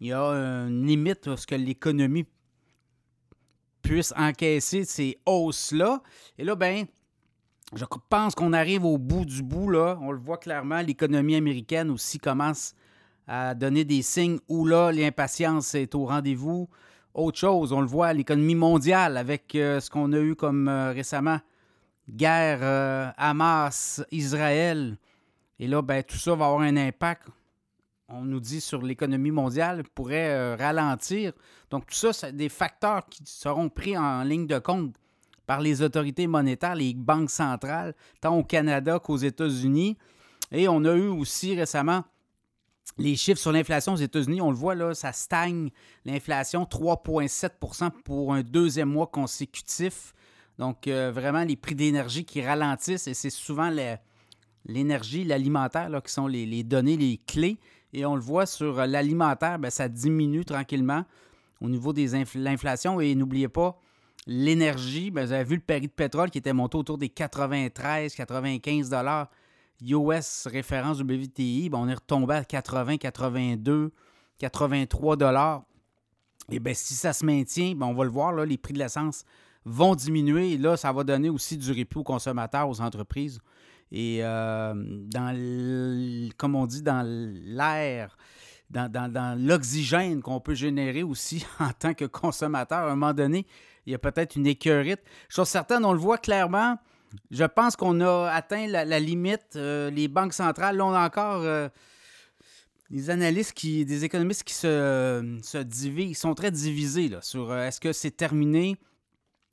il 0.00 0.08
y 0.08 0.12
a 0.12 0.20
une 0.20 0.84
limite 0.84 1.28
à 1.28 1.36
ce 1.36 1.46
que 1.46 1.54
l'économie 1.54 2.26
puisse 3.82 4.12
encaisser 4.16 4.84
ces 4.84 5.18
hausses-là. 5.24 6.02
Et 6.36 6.42
là, 6.42 6.56
ben, 6.56 6.86
je 7.76 7.84
pense 8.08 8.34
qu'on 8.34 8.52
arrive 8.52 8.84
au 8.84 8.98
bout 8.98 9.24
du 9.24 9.40
bout, 9.42 9.70
là. 9.70 9.96
On 10.02 10.10
le 10.10 10.18
voit 10.18 10.38
clairement, 10.38 10.82
l'économie 10.82 11.36
américaine 11.36 11.90
aussi 11.90 12.18
commence 12.18 12.74
à 13.28 13.54
donner 13.54 13.84
des 13.84 14.02
signes 14.02 14.40
où 14.48 14.66
là, 14.66 14.90
l'impatience 14.90 15.76
est 15.76 15.94
au 15.94 16.06
rendez-vous. 16.06 16.68
Autre 17.14 17.38
chose, 17.38 17.72
on 17.72 17.80
le 17.80 17.86
voit, 17.86 18.12
l'économie 18.12 18.56
mondiale 18.56 19.16
avec 19.16 19.54
euh, 19.54 19.78
ce 19.78 19.90
qu'on 19.90 20.12
a 20.12 20.18
eu 20.18 20.34
comme 20.34 20.66
euh, 20.66 20.90
récemment 20.90 21.38
guerre 22.10 23.12
Hamas-Israël. 23.18 24.98
Et 25.58 25.66
là, 25.66 25.82
ben, 25.82 26.02
tout 26.02 26.16
ça 26.16 26.34
va 26.34 26.46
avoir 26.46 26.60
un 26.60 26.76
impact, 26.76 27.28
on 28.08 28.22
nous 28.22 28.40
dit, 28.40 28.60
sur 28.60 28.80
l'économie 28.82 29.30
mondiale, 29.30 29.82
pourrait 29.94 30.30
euh, 30.30 30.56
ralentir. 30.56 31.32
Donc, 31.70 31.86
tout 31.86 31.94
ça, 31.94 32.12
c'est 32.12 32.36
des 32.36 32.48
facteurs 32.48 33.06
qui 33.06 33.22
seront 33.26 33.68
pris 33.68 33.96
en 33.98 34.22
ligne 34.22 34.46
de 34.46 34.58
compte 34.58 34.94
par 35.46 35.60
les 35.60 35.82
autorités 35.82 36.26
monétaires, 36.26 36.74
les 36.74 36.94
banques 36.94 37.30
centrales, 37.30 37.94
tant 38.20 38.36
au 38.36 38.44
Canada 38.44 38.98
qu'aux 38.98 39.16
États-Unis. 39.16 39.96
Et 40.52 40.68
on 40.68 40.84
a 40.84 40.94
eu 40.94 41.08
aussi 41.08 41.54
récemment 41.58 42.04
les 42.96 43.16
chiffres 43.16 43.40
sur 43.40 43.52
l'inflation 43.52 43.94
aux 43.94 43.96
États-Unis. 43.96 44.40
On 44.40 44.50
le 44.50 44.56
voit, 44.56 44.74
là, 44.74 44.94
ça 44.94 45.12
stagne. 45.12 45.70
L'inflation, 46.04 46.64
3,7% 46.64 47.90
pour 48.04 48.32
un 48.32 48.42
deuxième 48.42 48.90
mois 48.90 49.06
consécutif. 49.06 50.14
Donc, 50.58 50.86
euh, 50.86 51.10
vraiment, 51.12 51.44
les 51.44 51.56
prix 51.56 51.74
d'énergie 51.74 52.24
qui 52.24 52.44
ralentissent 52.44 53.06
et 53.06 53.14
c'est 53.14 53.30
souvent 53.30 53.70
les, 53.70 53.96
l'énergie, 54.66 55.24
l'alimentaire, 55.24 55.90
qui 56.04 56.12
sont 56.12 56.26
les, 56.26 56.62
données, 56.62 56.96
les 56.96 57.18
clés. 57.26 57.58
Et 57.92 58.04
on 58.04 58.14
le 58.14 58.20
voit 58.20 58.46
sur 58.46 58.80
euh, 58.80 58.86
l'alimentaire, 58.86 59.58
ben, 59.58 59.70
ça 59.70 59.88
diminue 59.88 60.44
tranquillement 60.44 61.04
au 61.60 61.68
niveau 61.68 61.92
de 61.92 62.04
l'inflation. 62.38 63.00
Et 63.00 63.14
n'oubliez 63.14 63.48
pas, 63.48 63.80
l'énergie, 64.26 65.10
ben, 65.10 65.24
vous 65.24 65.32
avez 65.32 65.44
vu 65.44 65.56
le 65.56 65.62
prix 65.62 65.80
de 65.80 65.86
pétrole 65.86 66.30
qui 66.30 66.38
était 66.38 66.52
monté 66.52 66.76
autour 66.76 66.98
des 66.98 67.08
93, 67.08 68.14
95 68.14 68.90
dollars 68.90 69.30
US 69.82 70.46
référence 70.46 71.00
WTI. 71.00 71.70
Ben, 71.70 71.78
on 71.78 71.88
est 71.88 71.94
retombé 71.94 72.34
à 72.34 72.44
80, 72.44 72.98
82, 72.98 73.92
83 74.38 75.16
dollars. 75.16 75.62
Et 76.50 76.60
bien, 76.60 76.74
si 76.74 76.94
ça 76.94 77.12
se 77.12 77.24
maintient, 77.24 77.74
on 77.80 77.94
va 77.94 78.04
le 78.04 78.10
voir, 78.10 78.32
là, 78.32 78.44
les 78.44 78.58
prix 78.58 78.72
de 78.72 78.78
l'essence 78.78 79.24
vont 79.64 79.94
diminuer. 79.94 80.52
Et 80.52 80.58
là, 80.58 80.76
ça 80.76 80.92
va 80.92 81.04
donner 81.04 81.28
aussi 81.28 81.56
du 81.56 81.72
répit 81.72 81.98
aux 81.98 82.04
consommateurs, 82.04 82.68
aux 82.68 82.80
entreprises 82.80 83.38
et 83.90 84.20
dans, 84.20 86.30
comme 86.36 86.54
on 86.54 86.66
dit, 86.66 86.82
dans 86.82 87.06
l'air, 87.06 88.16
dans, 88.70 89.38
l'oxygène 89.38 90.20
qu'on 90.20 90.40
peut 90.40 90.54
générer 90.54 91.02
aussi 91.02 91.46
en 91.60 91.70
tant 91.70 91.94
que 91.94 92.04
consommateur. 92.04 92.78
À 92.78 92.86
un 92.86 92.96
moment 92.96 93.14
donné, 93.14 93.46
il 93.86 93.92
y 93.92 93.94
a 93.94 93.98
peut-être 93.98 94.36
une 94.36 94.46
écœurite. 94.46 95.00
Chose 95.28 95.48
certaine, 95.48 95.84
on 95.84 95.92
le 95.92 95.98
voit 95.98 96.18
clairement. 96.18 96.76
Je 97.30 97.44
pense 97.44 97.74
qu'on 97.74 98.00
a 98.02 98.30
atteint 98.30 98.66
la, 98.66 99.00
limite. 99.00 99.54
les 99.54 100.08
banques 100.08 100.34
centrales, 100.34 100.76
là, 100.76 100.84
on 100.84 100.92
a 100.92 101.06
encore 101.06 101.70
des 102.90 103.10
analystes, 103.10 103.52
qui, 103.52 103.84
des 103.84 104.04
économistes 104.04 104.44
qui 104.44 104.54
se, 104.54 105.38
se 105.42 105.58
divisent, 105.58 106.18
sont 106.18 106.34
très 106.34 106.50
divisés 106.50 107.08
là, 107.08 107.20
sur 107.20 107.50
euh, 107.50 107.66
est-ce 107.66 107.80
que 107.80 107.92
c'est 107.92 108.10
terminé? 108.10 108.76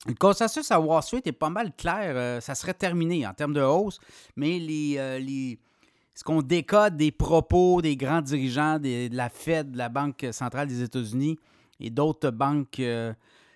Le 0.07 0.13
consensus 0.13 0.69
à 0.71 0.79
Wall 0.79 1.01
Street 1.01 1.23
est 1.25 1.31
pas 1.31 1.49
mal 1.49 1.73
clair. 1.75 2.13
Euh, 2.15 2.39
ça 2.39 2.53
serait 2.55 2.73
terminé 2.73 3.25
en 3.25 3.33
termes 3.33 3.53
de 3.53 3.61
hausse, 3.61 3.99
mais 4.35 4.59
les, 4.59 4.95
euh, 4.97 5.55
ce 6.13 6.23
qu'on 6.23 6.41
décode 6.41 6.95
des 6.97 7.11
propos 7.11 7.81
des 7.81 7.97
grands 7.97 8.21
dirigeants 8.21 8.77
de 8.79 9.09
la 9.15 9.29
Fed, 9.29 9.71
de 9.71 9.77
la 9.77 9.89
Banque 9.89 10.25
centrale 10.31 10.67
des 10.67 10.83
États-Unis 10.83 11.39
et 11.79 11.89
d'autres 11.89 12.29
banques 12.29 12.81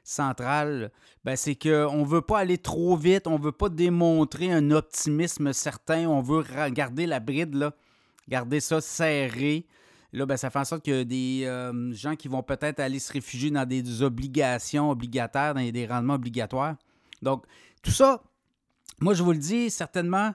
centrales, 0.03 0.91
ben 1.23 1.35
c'est 1.35 1.55
qu'on 1.55 2.01
ne 2.01 2.05
veut 2.05 2.21
pas 2.21 2.39
aller 2.39 2.57
trop 2.57 2.97
vite, 2.97 3.27
on 3.27 3.37
ne 3.37 3.43
veut 3.43 3.51
pas 3.51 3.69
démontrer 3.69 4.51
un 4.51 4.71
optimisme 4.71 5.53
certain, 5.53 6.07
on 6.07 6.21
veut 6.21 6.43
garder 6.71 7.05
la 7.05 7.19
bride 7.19 7.53
là, 7.55 7.73
garder 8.27 8.59
ça 8.59 8.81
serré. 8.81 9.65
Là, 10.11 10.25
ben, 10.25 10.37
ça 10.37 10.49
fait 10.49 10.59
en 10.59 10.65
sorte 10.65 10.83
que 10.83 11.03
des 11.03 11.43
euh, 11.45 11.93
gens 11.93 12.15
qui 12.15 12.27
vont 12.27 12.41
peut-être 12.41 12.79
aller 12.79 12.99
se 12.99 13.13
réfugier 13.13 13.51
dans 13.51 13.65
des 13.65 14.01
obligations 14.01 14.89
obligataires, 14.89 15.53
dans 15.53 15.69
des 15.69 15.85
rendements 15.85 16.15
obligatoires. 16.15 16.75
Donc, 17.21 17.45
tout 17.83 17.91
ça, 17.91 18.23
moi, 19.01 19.13
je 19.13 19.21
vous 19.21 19.31
le 19.31 19.37
dis, 19.37 19.69
certainement, 19.69 20.33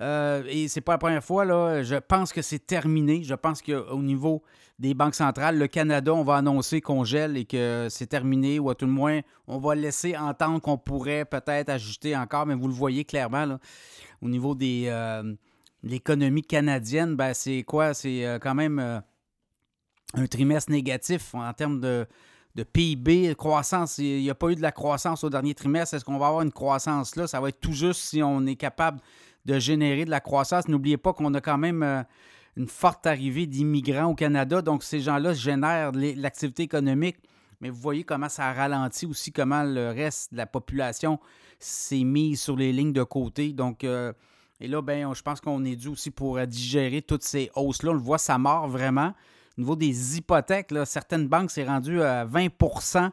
euh, 0.00 0.44
et 0.48 0.68
c'est 0.68 0.80
pas 0.80 0.92
la 0.92 0.98
première 0.98 1.24
fois, 1.24 1.44
là, 1.44 1.82
je 1.82 1.96
pense 1.96 2.32
que 2.32 2.42
c'est 2.42 2.64
terminé. 2.64 3.22
Je 3.22 3.34
pense 3.34 3.62
qu'au 3.62 4.02
niveau 4.02 4.42
des 4.78 4.94
banques 4.94 5.14
centrales, 5.14 5.58
le 5.58 5.66
Canada, 5.68 6.12
on 6.12 6.22
va 6.22 6.36
annoncer 6.36 6.80
qu'on 6.80 7.02
gèle 7.04 7.36
et 7.36 7.46
que 7.46 7.88
c'est 7.90 8.06
terminé, 8.06 8.58
ou 8.58 8.68
à 8.70 8.74
tout 8.74 8.86
le 8.86 8.92
moins, 8.92 9.20
on 9.46 9.58
va 9.58 9.74
laisser 9.74 10.16
entendre 10.16 10.60
qu'on 10.60 10.76
pourrait 10.76 11.24
peut-être 11.24 11.70
ajuster 11.70 12.16
encore, 12.16 12.46
mais 12.46 12.54
vous 12.54 12.68
le 12.68 12.74
voyez 12.74 13.04
clairement, 13.04 13.46
là, 13.46 13.58
au 14.20 14.28
niveau 14.28 14.54
des, 14.54 14.84
euh, 14.88 15.34
l'économie 15.82 16.42
canadienne, 16.42 17.16
ben, 17.16 17.32
c'est 17.32 17.62
quoi? 17.62 17.94
C'est 17.94 18.26
euh, 18.26 18.38
quand 18.38 18.54
même 18.54 19.02
un 20.16 20.26
trimestre 20.26 20.70
négatif 20.70 21.34
en 21.34 21.52
termes 21.52 21.80
de, 21.80 22.06
PIB, 22.72 23.34
croissance. 23.36 23.98
Il 23.98 24.22
n'y 24.22 24.30
a 24.30 24.34
pas 24.34 24.50
eu 24.50 24.56
de 24.56 24.62
la 24.62 24.72
croissance 24.72 25.22
au 25.24 25.30
dernier 25.30 25.54
trimestre. 25.54 25.94
Est-ce 25.94 26.04
qu'on 26.04 26.18
va 26.18 26.28
avoir 26.28 26.42
une 26.42 26.52
croissance 26.52 27.14
là? 27.16 27.26
Ça 27.26 27.40
va 27.40 27.50
être 27.50 27.60
tout 27.60 27.72
juste 27.72 28.00
si 28.00 28.22
on 28.22 28.46
est 28.46 28.56
capable 28.56 29.00
de 29.44 29.58
générer 29.58 30.04
de 30.06 30.10
la 30.10 30.20
croissance. 30.20 30.66
N'oubliez 30.66 30.96
pas 30.96 31.12
qu'on 31.12 31.34
a 31.34 31.40
quand 31.40 31.58
même 31.58 31.82
euh, 31.82 32.02
une 32.56 32.66
forte 32.66 33.06
arrivée 33.06 33.46
d'immigrants 33.46 34.06
au 34.06 34.14
Canada. 34.14 34.62
Donc, 34.62 34.82
ces 34.82 35.00
gens-là 35.00 35.34
génèrent 35.34 35.92
l'activité 35.92 36.62
économique. 36.62 37.18
Mais 37.60 37.68
vous 37.68 37.80
voyez 37.80 38.04
comment 38.04 38.28
ça 38.28 38.46
a 38.46 38.52
ralenti 38.52 39.06
aussi, 39.06 39.32
comment 39.32 39.62
le 39.62 39.88
reste 39.88 40.32
de 40.32 40.38
la 40.38 40.46
population 40.46 41.20
s'est 41.58 42.04
mis 42.04 42.36
sur 42.36 42.56
les 42.56 42.72
lignes 42.72 42.92
de 42.92 43.02
côté. 43.02 43.52
Donc, 43.52 43.84
et 44.60 44.68
là, 44.68 44.80
ben, 44.80 45.12
je 45.12 45.22
pense 45.22 45.40
qu'on 45.40 45.64
est 45.64 45.76
dû 45.76 45.88
aussi 45.88 46.10
pour 46.10 46.38
euh, 46.38 46.46
digérer 46.46 47.02
toutes 47.02 47.22
ces 47.22 47.50
hausses-là. 47.54 47.90
On 47.90 47.94
le 47.94 48.00
voit, 48.00 48.18
ça 48.18 48.38
mord 48.38 48.68
vraiment. 48.68 49.12
Au 49.56 49.60
niveau 49.60 49.76
des 49.76 50.18
hypothèques, 50.18 50.72
certaines 50.84 51.28
banques, 51.28 51.50
c'est 51.50 51.64
rendu 51.64 52.02
à 52.02 52.26
20% 52.26 53.10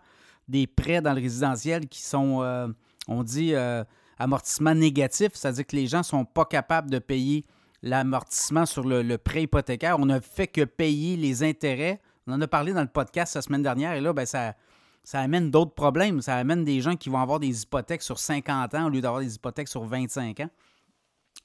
des 0.47 0.67
prêts 0.67 1.01
dans 1.01 1.13
le 1.13 1.21
résidentiel 1.21 1.88
qui 1.88 2.01
sont, 2.01 2.41
euh, 2.41 2.67
on 3.07 3.23
dit, 3.23 3.53
euh, 3.53 3.83
amortissement 4.17 4.75
négatif, 4.75 5.31
c'est-à-dire 5.33 5.65
que 5.65 5.75
les 5.75 5.88
gens 5.88 6.00
ne 6.00 6.03
sont 6.03 6.25
pas 6.25 6.45
capables 6.45 6.89
de 6.89 7.00
payer 7.00 7.45
l'amortissement 7.81 8.65
sur 8.65 8.83
le, 8.83 9.17
prêt 9.17 9.43
hypothécaire. 9.43 10.00
On 10.00 10.05
n'a 10.05 10.21
fait 10.21 10.47
que 10.47 10.63
payer 10.63 11.15
les 11.17 11.43
intérêts. 11.43 12.01
On 12.27 12.33
en 12.33 12.41
a 12.41 12.47
parlé 12.47 12.73
dans 12.73 12.81
le 12.81 12.88
podcast 12.88 13.35
la 13.35 13.41
semaine 13.41 13.63
dernière 13.63 13.93
et 13.93 14.01
là, 14.01 14.13
ben, 14.13 14.25
ça, 14.25 14.55
ça 15.03 15.19
amène 15.19 15.51
d'autres 15.51 15.73
problèmes. 15.73 16.21
Ça 16.21 16.35
amène 16.35 16.63
des 16.63 16.81
gens 16.81 16.95
qui 16.95 17.09
vont 17.09 17.19
avoir 17.19 17.39
des 17.39 17.63
hypothèques 17.63 18.01
sur 18.01 18.19
50 18.19 18.73
ans 18.75 18.85
au 18.85 18.89
lieu 18.89 19.01
d'avoir 19.01 19.21
des 19.21 19.35
hypothèques 19.35 19.67
sur 19.67 19.83
25 19.83 20.39
ans. 20.39 20.50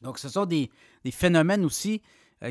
Donc, 0.00 0.18
ce 0.18 0.28
sont 0.28 0.46
des, 0.46 0.70
phénomènes 1.10 1.64
aussi 1.64 2.00
euh, 2.00 2.04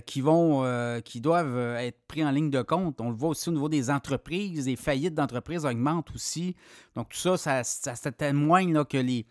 qui 0.06 0.22
vont, 0.22 0.64
euh, 0.64 1.00
qui 1.00 1.22
doivent 1.22 1.56
euh, 1.56 1.78
être 1.78 2.00
pris 2.08 2.24
en 2.24 2.32
ligne 2.32 2.50
de 2.50 2.62
compte. 2.62 3.00
On 3.02 3.10
le 3.10 3.16
voit 3.16 3.30
aussi 3.30 3.50
au 3.50 3.54
niveau 3.54 3.70
des 3.70 3.90
entreprises, 3.90 4.66
les 4.66 4.76
faillites 4.76 5.14
d'entreprises 5.14 5.66
augmentent 5.66 6.12
aussi. 6.14 6.56
Donc, 6.96 7.10
tout 7.10 7.18
ça, 7.18 7.64
ça, 7.64 8.12
témoigne 8.12 8.84
que 8.86 8.98
les, 8.98 9.26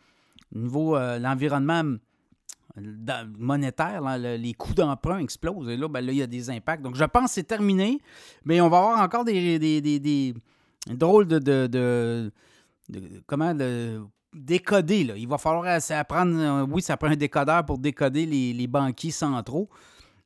au 0.54 0.58
niveau 0.58 0.98
l'environnement 0.98 1.96
monétaire, 3.38 4.02
les 4.18 4.54
coûts 4.54 4.74
d'emprunt 4.74 5.18
explosent. 5.18 5.68
Et 5.68 5.76
là, 5.76 5.88
ben, 5.88 6.00
là, 6.04 6.12
il 6.12 6.18
y 6.18 6.22
a 6.22 6.26
des 6.26 6.50
impacts. 6.50 6.82
Donc, 6.82 6.94
je 6.94 7.04
pense 7.04 7.24
que 7.24 7.30
c'est 7.30 7.44
terminé, 7.44 8.00
mais 8.44 8.60
on 8.60 8.68
va 8.68 8.78
avoir 8.78 9.00
encore 9.00 9.24
des, 9.24 9.58
des, 9.58 10.34
drôles 10.88 11.26
de, 11.26 11.38
de, 11.38 12.32
comment 13.26 13.54
de 13.54 14.00
décoder. 14.36 15.04
Là. 15.04 15.14
Il 15.16 15.26
va 15.26 15.38
falloir 15.38 15.78
apprendre. 15.90 16.38
Euh, 16.38 16.66
oui, 16.68 16.82
ça 16.82 16.96
prend 16.96 17.08
un 17.08 17.16
décodeur 17.16 17.64
pour 17.64 17.78
décoder 17.78 18.26
les, 18.26 18.66
banquiers 18.66 19.10
centraux. 19.10 19.68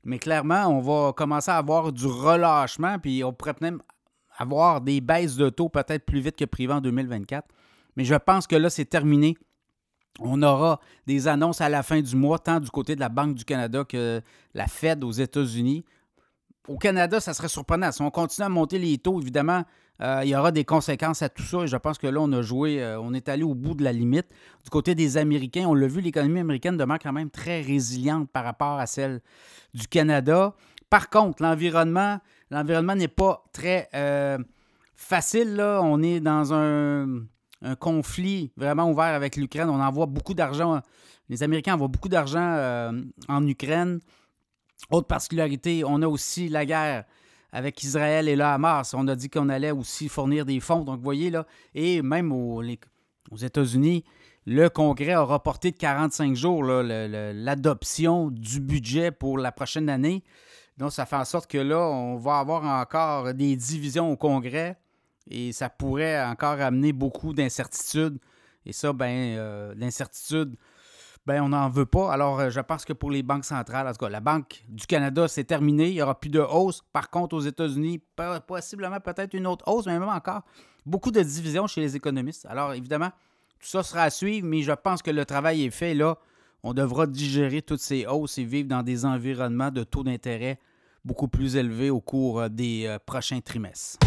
Mais 0.04 0.19
clairement, 0.19 0.66
on 0.66 0.80
va 0.80 1.12
commencer 1.12 1.50
à 1.50 1.57
avoir 1.57 1.92
du 1.92 2.07
relâchement, 2.07 2.99
puis 2.99 3.23
on 3.23 3.33
pourrait 3.33 3.57
même 3.61 3.83
avoir 4.38 4.80
des 4.80 5.00
baisses 5.00 5.37
de 5.37 5.50
taux 5.50 5.69
peut-être 5.69 6.07
plus 6.07 6.21
vite 6.21 6.37
que 6.37 6.45
privé 6.45 6.73
en 6.73 6.80
2024. 6.80 7.47
Mais 7.97 8.04
je 8.04 8.14
pense 8.14 8.47
que 8.47 8.57
là, 8.57 8.71
c'est 8.71 8.87
terminé. 8.87 9.37
On 10.19 10.42
aura 10.42 10.80
des 11.07 11.28
annonces 11.28 11.61
à 11.61 11.69
la 11.69 11.83
fin 11.83 12.00
du 12.00 12.16
mois, 12.16 12.38
tant 12.38 12.61
du 12.61 12.71
côté 12.71 12.95
de 12.95 13.00
la 13.00 13.09
Banque 13.09 13.35
du 13.35 13.45
Canada 13.45 13.85
que 13.85 14.23
la 14.54 14.66
Fed 14.66 15.04
aux 15.04 15.12
États-Unis. 15.12 15.85
Au 16.69 16.78
Canada, 16.78 17.21
ça 17.21 17.35
serait 17.35 17.49
surprenant. 17.49 17.92
Si 17.92 18.02
on 18.02 18.11
continue 18.11 18.47
à 18.47 18.49
monter 18.49 18.78
les 18.78 18.99
taux, 18.99 19.21
évidemment, 19.21 19.64
il 20.00 20.28
y 20.28 20.35
aura 20.35 20.50
des 20.50 20.64
conséquences 20.64 21.23
à 21.23 21.28
tout 21.28 21.42
ça 21.42 21.62
et 21.62 21.66
je 21.66 21.76
pense 21.76 21.99
que 21.99 22.07
là, 22.07 22.21
on 22.21 22.33
a 22.33 22.40
joué, 22.42 22.83
euh, 22.83 22.99
on 23.00 23.12
est 23.12 23.28
allé 23.28 23.42
au 23.42 23.54
bout 23.54 23.75
de 23.75 23.85
la 23.85 23.92
limite. 23.92 24.26
Du 24.64 24.71
côté 24.71 24.95
des 24.95 25.19
Américains, 25.19 25.66
on 25.66 25.75
l'a 25.75 25.87
vu, 25.87 26.00
l'économie 26.00 26.40
américaine 26.40 26.76
demeure 26.76 26.99
quand 26.99 27.12
même 27.12 27.30
très 27.30 27.61
résiliente 27.61 28.30
par 28.30 28.45
rapport 28.45 28.78
à 28.78 28.87
celle 28.87 29.21
du 29.75 29.87
Canada. 29.88 30.54
Par 30.88 31.11
contre, 31.11 31.42
l'environnement, 31.42 32.19
l'environnement 32.50 32.97
n'est 32.97 33.09
pas 33.09 33.45
très 33.52 33.88
euh, 33.95 34.38
facile. 34.97 35.61
On 35.61 36.02
est 36.02 36.21
dans 36.21 36.54
un, 36.54 37.26
conflit 37.78 38.52
vraiment 38.57 38.90
ouvert 38.90 39.14
avec 39.14 39.37
l'Ukraine. 39.37 39.69
On 39.69 39.83
envoie 39.83 40.07
beaucoup 40.07 40.33
d'argent. 40.33 40.80
Les 41.28 41.42
Américains 41.42 41.75
envoient 41.75 41.88
beaucoup 41.88 42.09
d'argent 42.09 42.90
en 43.28 43.47
Ukraine. 43.47 44.00
Autre 44.90 45.07
particularité, 45.07 45.85
on 45.85 46.00
a 46.00 46.09
aussi 46.09 46.49
la 46.49 46.64
guerre 46.64 47.04
avec 47.52 47.83
Israël 47.83 48.28
et 48.28 48.37
le 48.37 48.45
Hamas. 48.45 48.95
On 48.95 49.09
a 49.09 49.16
dit 49.16 49.28
qu'on 49.28 49.49
allait 49.49 49.71
aussi 49.71 50.09
fournir 50.09 50.45
des 50.45 50.61
fonds. 50.61 50.85
Donc, 50.85 50.99
vous 50.99 51.04
voyez, 51.04 51.30
là, 51.30 51.47
et 51.75 52.02
même 52.02 52.33
aux, 52.33 52.62
États-Unis, 52.62 54.04
le 54.47 54.69
Congrès 54.69 55.12
a 55.12 55.23
reporté 55.23 55.71
de 55.71 55.76
45 55.76 56.35
jours 56.35 56.62
l'adoption 56.62 58.30
du 58.30 58.61
budget 58.61 59.11
pour 59.11 59.38
la 59.38 59.52
prochaine 59.52 59.88
année. 59.88 60.25
Donc, 60.78 60.92
ça 60.92 61.07
fait 61.07 61.16
en 61.16 61.25
sorte 61.25 61.50
que 61.50 61.59
là, 61.59 61.78
on 61.78 62.16
va 62.16 62.38
avoir 62.38 62.64
encore 62.64 63.35
des 63.35 63.54
divisions 63.57 64.11
au 64.11 64.16
Congrès 64.16 64.78
et 65.30 65.52
ça 65.52 65.69
pourrait 65.69 66.25
encore 66.25 66.61
amener 66.61 66.92
beaucoup 66.92 67.35
d'incertitudes. 67.35 68.19
Et 68.66 68.73
ça, 68.73 68.92
ben, 68.92 69.37
euh, 69.37 69.75
l'incertitude 69.76 70.57
ben, 71.30 71.42
on 71.42 71.50
n'en 71.50 71.68
veut 71.68 71.87
pas. 71.87 72.12
Alors, 72.12 72.40
euh, 72.40 72.50
je 72.50 72.58
pense 72.58 72.84
que 72.84 72.92
pour 72.92 73.08
les 73.08 73.22
banques 73.22 73.44
centrales, 73.44 73.87
en 73.87 73.92
tout 73.92 74.04
cas, 74.04 74.08
la 74.08 74.18
Banque 74.18 74.64
du 74.68 74.84
Canada, 74.84 75.28
c'est 75.28 75.44
terminé. 75.44 75.87
Il 75.87 75.94
n'y 75.94 76.02
aura 76.02 76.18
plus 76.18 76.28
de 76.28 76.40
hausse. 76.40 76.82
Par 76.92 77.08
contre, 77.08 77.37
aux 77.37 77.40
États-Unis, 77.40 78.02
possiblement 78.49 78.99
peut-être 78.99 79.32
une 79.34 79.46
autre 79.46 79.64
hausse, 79.68 79.87
mais 79.87 79.96
même 79.96 80.08
encore 80.08 80.42
beaucoup 80.84 81.12
de 81.12 81.22
divisions 81.22 81.68
chez 81.68 81.82
les 81.82 81.94
économistes. 81.94 82.46
Alors, 82.50 82.75
évidemment, 82.75 83.10
tout 83.60 83.68
ça 83.68 83.84
sera 83.84 84.02
à 84.02 84.10
suivre, 84.10 84.44
mais 84.44 84.62
je 84.62 84.72
pense 84.72 85.02
que 85.02 85.12
le 85.12 85.25
travail 85.25 85.62
est 85.62 85.70
fait. 85.70 85.94
Là, 85.94 86.18
on 86.64 86.75
devra 86.75 87.06
digérer 87.06 87.62
toutes 87.62 87.78
ces 87.78 88.06
hausses 88.06 88.37
et 88.38 88.44
vivre 88.44 88.68
dans 88.68 88.82
des 88.82 89.04
environnements 89.04 89.70
de 89.70 89.84
taux 89.84 90.02
d'intérêt 90.02 90.58
beaucoup 91.04 91.28
plus 91.28 91.54
élevés 91.54 91.90
au 91.90 92.00
cours 92.00 92.40
euh, 92.40 92.49
des 92.49 92.87
euh, 92.87 92.99
prochains 93.06 93.40
trimestres. 93.40 93.99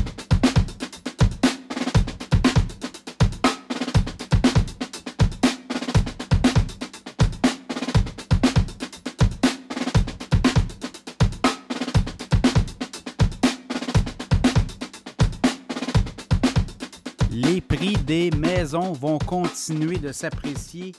Vont 18.82 19.20
continuer 19.20 19.98
de 19.98 20.12
s'apprécier 20.12 20.94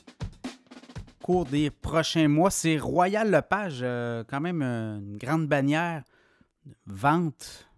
au 0.47 1.25
cours 1.25 1.45
des 1.45 1.71
prochains 1.71 2.29
mois. 2.29 2.51
C'est 2.51 2.79
Royal 2.79 3.31
Lepage, 3.31 3.81
euh, 3.83 4.23
quand 4.29 4.41
même 4.41 4.63
une 4.63 5.19
grande 5.19 5.49
bannière 5.49 6.03
vente 6.87 7.69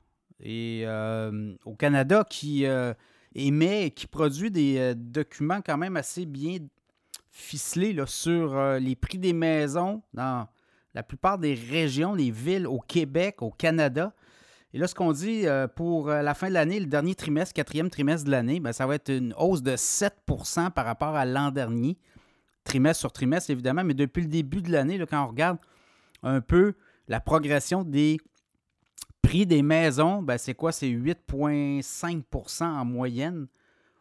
et 0.40 0.82
euh, 0.84 1.54
au 1.64 1.74
Canada 1.74 2.24
qui 2.28 2.66
euh, 2.66 2.92
émet 3.34 3.86
et 3.86 3.90
qui 3.90 4.06
produit 4.06 4.50
des 4.50 4.94
documents 4.94 5.60
quand 5.64 5.78
même 5.78 5.96
assez 5.96 6.26
bien 6.26 6.58
ficelé 7.30 7.92
là, 7.92 8.06
sur 8.06 8.56
euh, 8.56 8.78
les 8.78 8.96
prix 8.96 9.18
des 9.18 9.32
maisons 9.32 10.02
dans 10.14 10.46
la 10.94 11.02
plupart 11.02 11.38
des 11.38 11.54
régions, 11.54 12.16
des 12.16 12.30
villes 12.30 12.66
au 12.66 12.80
Québec, 12.80 13.42
au 13.42 13.50
Canada. 13.50 14.12
Et 14.76 14.78
là, 14.78 14.86
ce 14.86 14.94
qu'on 14.94 15.12
dit 15.12 15.46
euh, 15.46 15.66
pour 15.66 16.08
la 16.08 16.34
fin 16.34 16.48
de 16.48 16.52
l'année, 16.52 16.78
le 16.78 16.84
dernier 16.84 17.14
trimestre, 17.14 17.54
quatrième 17.54 17.88
trimestre 17.88 18.26
de 18.26 18.30
l'année, 18.30 18.60
ben, 18.60 18.74
ça 18.74 18.86
va 18.86 18.96
être 18.96 19.10
une 19.10 19.32
hausse 19.38 19.62
de 19.62 19.74
7% 19.74 20.70
par 20.70 20.84
rapport 20.84 21.16
à 21.16 21.24
l'an 21.24 21.50
dernier, 21.50 21.96
trimestre 22.62 23.00
sur 23.00 23.10
trimestre 23.10 23.50
évidemment, 23.50 23.84
mais 23.84 23.94
depuis 23.94 24.20
le 24.20 24.28
début 24.28 24.60
de 24.60 24.70
l'année, 24.70 25.02
quand 25.08 25.24
on 25.24 25.28
regarde 25.28 25.56
un 26.22 26.42
peu 26.42 26.74
la 27.08 27.20
progression 27.20 27.84
des 27.84 28.18
prix 29.22 29.46
des 29.46 29.62
maisons, 29.62 30.20
ben, 30.20 30.36
c'est 30.36 30.52
quoi? 30.52 30.72
C'est 30.72 30.90
8,5% 30.90 32.64
en 32.64 32.84
moyenne 32.84 33.46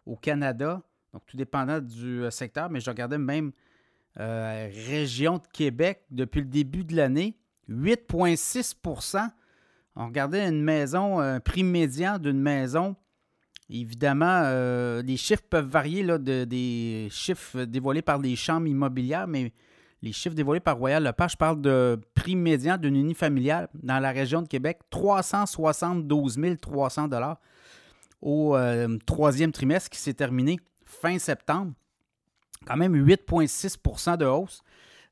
au 0.05 0.17
Canada. 0.17 0.81
Donc, 1.13 1.25
tout 1.25 1.37
dépendant 1.37 1.79
du 1.79 2.23
euh, 2.23 2.31
secteur, 2.31 2.69
mais 2.69 2.81
je 2.81 2.89
regardais 2.89 3.17
même 3.17 3.53
euh, 4.19 4.69
région 4.89 5.37
de 5.37 5.47
Québec 5.53 6.03
depuis 6.11 6.41
le 6.41 6.47
début 6.47 6.83
de 6.83 6.97
l'année, 6.97 7.37
8,6 7.69 8.75
On 9.95 10.07
regardait 10.07 10.47
une 10.47 10.61
maison, 10.61 11.19
un 11.19 11.39
prix 11.39 11.63
médian 11.63 12.19
d'une 12.19 12.39
maison. 12.39 12.95
Évidemment, 13.69 14.41
euh, 14.45 15.01
les 15.01 15.17
chiffres 15.17 15.43
peuvent 15.49 15.67
varier 15.67 16.03
là, 16.03 16.17
de, 16.17 16.43
des 16.43 17.07
chiffres 17.11 17.63
dévoilés 17.63 18.01
par 18.01 18.19
les 18.19 18.35
chambres 18.35 18.67
immobilières, 18.67 19.27
mais 19.27 19.53
les 20.01 20.11
chiffres 20.11 20.35
dévoilés 20.35 20.59
par 20.59 20.77
Royal 20.77 21.03
Lepage, 21.03 21.31
je 21.31 21.37
parle 21.37 21.61
de 21.61 21.99
prix 22.13 22.35
médian 22.35 22.77
d'une 22.77 22.95
unifamiliale 22.95 23.69
dans 23.73 23.99
la 23.99 24.11
région 24.11 24.41
de 24.41 24.47
Québec, 24.47 24.79
372 24.91 26.39
300 26.61 27.09
au 28.21 28.57
troisième 29.05 29.51
trimestre 29.51 29.89
qui 29.89 29.99
s'est 29.99 30.13
terminé 30.13 30.59
fin 30.85 31.17
septembre. 31.17 31.73
Quand 32.67 32.77
même 32.77 32.95
8,6% 32.95 34.17
de 34.17 34.25
hausse. 34.25 34.61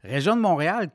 Région 0.04 0.36
de 0.36 0.42
Montréal, 0.42 0.90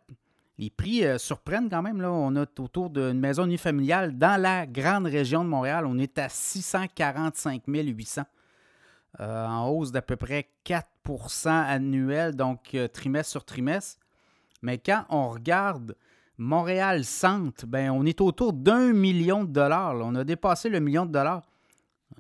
les 0.59 0.71
prix 0.71 1.05
euh, 1.05 1.19
surprennent 1.19 1.71
quand 1.71 1.83
même. 1.83 2.01
Là. 2.01 2.11
On 2.11 2.35
a 2.37 2.43
autour 2.43 2.91
d'une 2.91 3.19
maison 3.19 3.45
unifamiliale 3.45 4.19
dans 4.19 4.41
la 4.41 4.67
grande 4.67 5.07
région 5.07 5.45
de 5.45 5.49
Montréal. 5.49 5.87
On 5.87 5.99
est 5.99 6.19
à 6.19 6.29
645 6.29 7.63
800. 7.67 8.23
Euh, 9.21 9.47
en 9.47 9.69
hausse 9.69 9.91
d'à 9.91 10.03
peu 10.03 10.17
près 10.17 10.49
4% 10.67 11.49
annuel, 11.49 12.37
donc 12.37 12.75
euh, 12.75 12.89
trimestre 12.89 13.31
sur 13.31 13.45
trimestre. 13.45 13.99
Mais 14.63 14.79
quand 14.79 15.05
on 15.09 15.31
regarde 15.31 15.97
Montréal 16.37 17.05
Centre, 17.05 17.67
ben, 17.67 17.91
on 17.91 18.05
est 18.05 18.21
autour 18.21 18.53
d'un 18.53 18.93
million 18.93 19.45
de 19.45 19.51
dollars. 19.51 19.97
On 19.97 20.15
a 20.15 20.25
dépassé 20.25 20.69
le 20.69 20.79
million 20.81 21.07
de 21.07 21.13
dollars. 21.13 21.43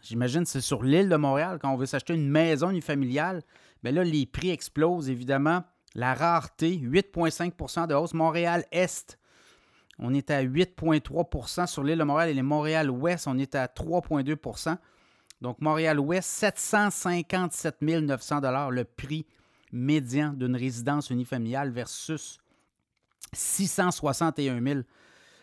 J'imagine 0.02 0.45
que 0.45 0.49
c'est 0.49 0.61
sur 0.61 0.83
l'île 0.83 1.09
de 1.09 1.16
Montréal, 1.16 1.59
quand 1.61 1.73
on 1.73 1.76
veut 1.76 1.87
s'acheter 1.87 2.14
une 2.14 2.28
maison 2.28 2.71
unifamiliale, 2.71 3.42
bien 3.83 3.92
là, 3.92 4.02
les 4.02 4.26
prix 4.26 4.50
explosent, 4.50 5.11
évidemment. 5.11 5.64
La 5.95 6.14
rareté, 6.14 6.78
8,5% 6.78 7.87
de 7.87 7.95
hausse. 7.95 8.14
Montréal-Est, 8.14 9.18
on 9.99 10.14
est 10.14 10.30
à 10.30 10.45
8,3% 10.45 11.66
sur 11.66 11.83
l'île 11.83 11.99
de 11.99 12.04
Montréal 12.04 12.30
et 12.30 12.35
les 12.35 12.42
Montréal-Ouest, 12.42 13.26
on 13.26 13.38
est 13.38 13.54
à 13.54 13.66
3,2% 13.66 14.76
Donc, 15.40 15.61
Montréal-Ouest, 15.61 16.28
757 16.28 17.83
900 17.83 18.40
le 18.71 18.85
prix 18.85 19.26
médian 19.73 20.33
d'une 20.33 20.57
résidence 20.57 21.11
unifamiliale 21.11 21.71
versus 21.71 22.38
661 23.33 24.62
000 24.62 24.80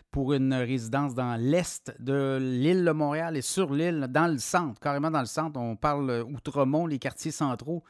pour 0.10 0.34
une 0.34 0.54
résidence 0.54 1.14
dans 1.14 1.36
l'est 1.36 1.94
de 2.00 2.40
l'île 2.42 2.86
de 2.86 2.92
Montréal 2.92 3.36
et 3.36 3.42
sur 3.42 3.74
l'île, 3.74 4.08
dans 4.10 4.32
le 4.32 4.38
centre, 4.38 4.80
carrément 4.80 5.12
dans 5.12 5.20
le 5.20 5.26
centre. 5.26 5.60
On 5.60 5.76
parle 5.76 6.26
Outremont, 6.34 6.88
les 6.88 7.00
quartiers 7.00 7.32
centraux 7.32 7.84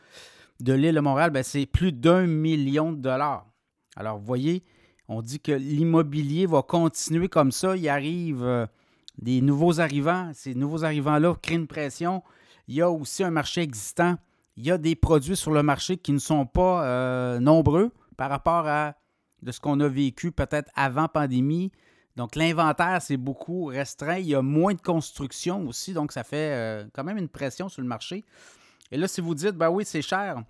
de 0.59 0.73
l'île 0.73 0.95
de 0.95 0.99
Montréal, 0.99 1.31
ben, 1.31 1.43
c'est 1.43 1.65
plus 1.65 1.91
d'un 1.91 2.27
million 2.27 2.91
de 2.91 2.97
dollars. 2.97 3.45
Alors, 3.95 4.17
vous 4.17 4.25
voyez, 4.25 4.63
on 5.07 5.21
dit 5.21 5.39
que 5.39 5.51
l'immobilier 5.51 6.45
va 6.45 6.61
continuer 6.61 7.29
comme 7.29 7.51
ça. 7.51 7.75
Il 7.75 7.87
arrive 7.87 8.43
euh, 8.43 8.65
des 9.17 9.41
nouveaux 9.41 9.79
arrivants. 9.79 10.31
Ces 10.33 10.55
nouveaux 10.55 10.83
arrivants-là 10.83 11.35
créent 11.41 11.55
une 11.55 11.67
pression. 11.67 12.23
Il 12.67 12.75
y 12.75 12.81
a 12.81 12.89
aussi 12.89 13.23
un 13.23 13.31
marché 13.31 13.61
existant. 13.61 14.15
Il 14.57 14.65
y 14.65 14.71
a 14.71 14.77
des 14.77 14.95
produits 14.95 15.35
sur 15.35 15.51
le 15.51 15.63
marché 15.63 15.97
qui 15.97 16.11
ne 16.11 16.19
sont 16.19 16.45
pas 16.45 16.85
euh, 16.85 17.39
nombreux 17.39 17.91
par 18.17 18.29
rapport 18.29 18.67
à 18.67 18.95
de 19.41 19.51
ce 19.51 19.59
qu'on 19.59 19.79
a 19.81 19.87
vécu 19.87 20.31
peut-être 20.31 20.71
avant 20.75 21.07
pandémie. 21.07 21.71
Donc, 22.15 22.35
l'inventaire, 22.35 23.01
c'est 23.01 23.17
beaucoup 23.17 23.65
restreint. 23.65 24.17
Il 24.17 24.27
y 24.27 24.35
a 24.35 24.41
moins 24.41 24.73
de 24.73 24.81
construction 24.81 25.67
aussi, 25.67 25.93
donc 25.93 26.13
ça 26.13 26.23
fait 26.23 26.53
euh, 26.53 26.85
quand 26.93 27.03
même 27.03 27.17
une 27.17 27.27
pression 27.27 27.67
sur 27.67 27.81
le 27.81 27.87
marché. 27.87 28.23
Et 28.91 28.97
là, 28.97 29.07
si 29.07 29.21
vous 29.21 29.35
dites, 29.35 29.51
ben 29.51 29.69
oui, 29.69 29.83
c'est 29.85 30.01
cher, 30.01 30.41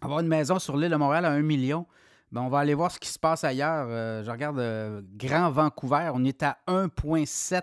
avoir 0.00 0.20
une 0.20 0.28
maison 0.28 0.58
sur 0.58 0.76
l'île 0.76 0.90
de 0.90 0.96
Montréal 0.96 1.24
à 1.24 1.30
1 1.30 1.42
million, 1.42 1.86
ben 2.32 2.42
on 2.42 2.48
va 2.48 2.58
aller 2.58 2.74
voir 2.74 2.90
ce 2.90 2.98
qui 2.98 3.08
se 3.08 3.18
passe 3.18 3.44
ailleurs. 3.44 3.86
Euh, 3.88 4.22
je 4.24 4.30
regarde 4.30 4.58
euh, 4.58 5.00
Grand 5.16 5.50
Vancouver, 5.50 6.10
on 6.12 6.24
est 6.24 6.42
à 6.42 6.58
1,7 6.66 7.62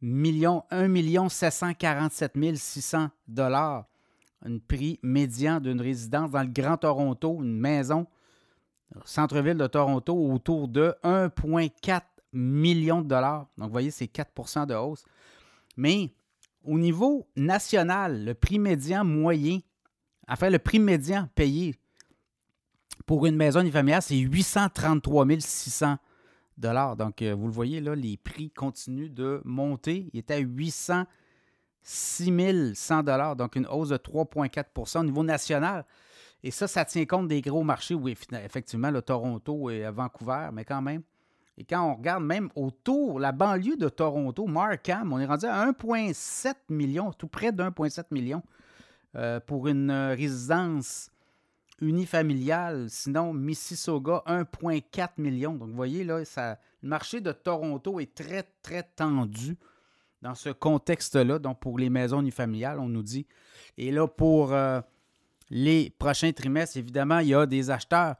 million, 0.00 0.64
1 0.70 1.28
747 1.28 2.56
600 2.56 3.10
dollars. 3.26 3.84
Un 4.44 4.58
prix 4.58 5.00
médian 5.02 5.58
d'une 5.58 5.80
résidence 5.80 6.30
dans 6.30 6.42
le 6.42 6.48
Grand 6.48 6.76
Toronto, 6.76 7.38
une 7.42 7.58
maison 7.58 8.06
centre-ville 9.04 9.56
de 9.56 9.66
Toronto, 9.66 10.14
autour 10.14 10.68
de 10.68 10.94
1,4 11.02 12.02
million 12.32 13.02
de 13.02 13.08
dollars. 13.08 13.46
Donc, 13.56 13.66
vous 13.66 13.72
voyez, 13.72 13.90
c'est 13.90 14.06
4% 14.06 14.66
de 14.66 14.74
hausse. 14.74 15.04
Mais 15.76 16.12
au 16.64 16.78
niveau 16.78 17.28
national, 17.36 18.24
le 18.24 18.34
prix 18.34 18.58
médian 18.58 19.04
moyen, 19.04 19.58
enfin, 20.28 20.50
le 20.50 20.58
prix 20.58 20.78
médian 20.78 21.28
payé 21.34 21.74
pour 23.06 23.26
une 23.26 23.36
maison 23.36 23.60
unifamiliale, 23.60 24.02
c'est 24.02 24.16
833 24.16 25.26
600 25.38 25.96
dollars. 26.58 26.96
Donc, 26.96 27.22
euh, 27.22 27.34
vous 27.34 27.46
le 27.46 27.52
voyez, 27.52 27.80
là, 27.80 27.94
les 27.94 28.16
prix 28.16 28.50
continuent 28.50 29.12
de 29.12 29.40
monter. 29.44 30.08
Il 30.12 30.20
était 30.20 30.34
à 30.34 30.38
806 30.38 32.74
100 32.74 33.02
dollars, 33.02 33.36
donc 33.36 33.56
une 33.56 33.66
hausse 33.66 33.90
de 33.90 33.96
3,4% 33.96 35.00
au 35.00 35.04
niveau 35.04 35.24
national. 35.24 35.84
Et 36.42 36.50
ça, 36.50 36.68
ça 36.68 36.84
tient 36.84 37.04
compte 37.06 37.28
des 37.28 37.40
gros 37.40 37.64
marchés, 37.64 37.94
oui, 37.94 38.16
effectivement, 38.44 38.90
le 38.90 39.02
Toronto 39.02 39.70
et 39.70 39.90
Vancouver, 39.90 40.50
mais 40.52 40.64
quand 40.64 40.82
même. 40.82 41.02
Et 41.56 41.64
quand 41.64 41.82
on 41.82 41.96
regarde 41.96 42.22
même 42.22 42.50
autour, 42.54 43.18
la 43.18 43.32
banlieue 43.32 43.76
de 43.76 43.88
Toronto, 43.88 44.46
Markham, 44.46 45.12
on 45.12 45.18
est 45.18 45.26
rendu 45.26 45.46
à 45.46 45.66
1,7 45.66 46.54
million, 46.68 47.12
tout 47.12 47.26
près 47.26 47.50
de 47.50 47.64
1,7 47.64 48.04
million 48.12 48.42
euh, 49.16 49.40
pour 49.40 49.68
une 49.68 49.90
résidence 49.90 51.10
unifamiliale. 51.80 52.86
Sinon, 52.88 53.32
Mississauga, 53.32 54.22
1,4 54.26 55.10
million. 55.18 55.54
Donc, 55.54 55.70
vous 55.70 55.76
voyez, 55.76 56.04
là, 56.04 56.24
ça, 56.24 56.58
le 56.82 56.88
marché 56.88 57.20
de 57.20 57.32
Toronto 57.32 58.00
est 58.00 58.14
très, 58.14 58.44
très 58.62 58.82
tendu 58.82 59.56
dans 60.22 60.34
ce 60.34 60.50
contexte-là. 60.50 61.38
Donc, 61.38 61.60
pour 61.60 61.78
les 61.78 61.90
maisons 61.90 62.20
unifamiliales, 62.20 62.78
on 62.78 62.88
nous 62.88 63.02
dit. 63.02 63.26
Et 63.76 63.90
là, 63.90 64.06
pour 64.06 64.52
euh, 64.52 64.80
les 65.50 65.90
prochains 65.98 66.32
trimestres, 66.32 66.76
évidemment, 66.76 67.20
il 67.20 67.28
y 67.28 67.34
a 67.34 67.46
des 67.46 67.70
acheteurs. 67.70 68.16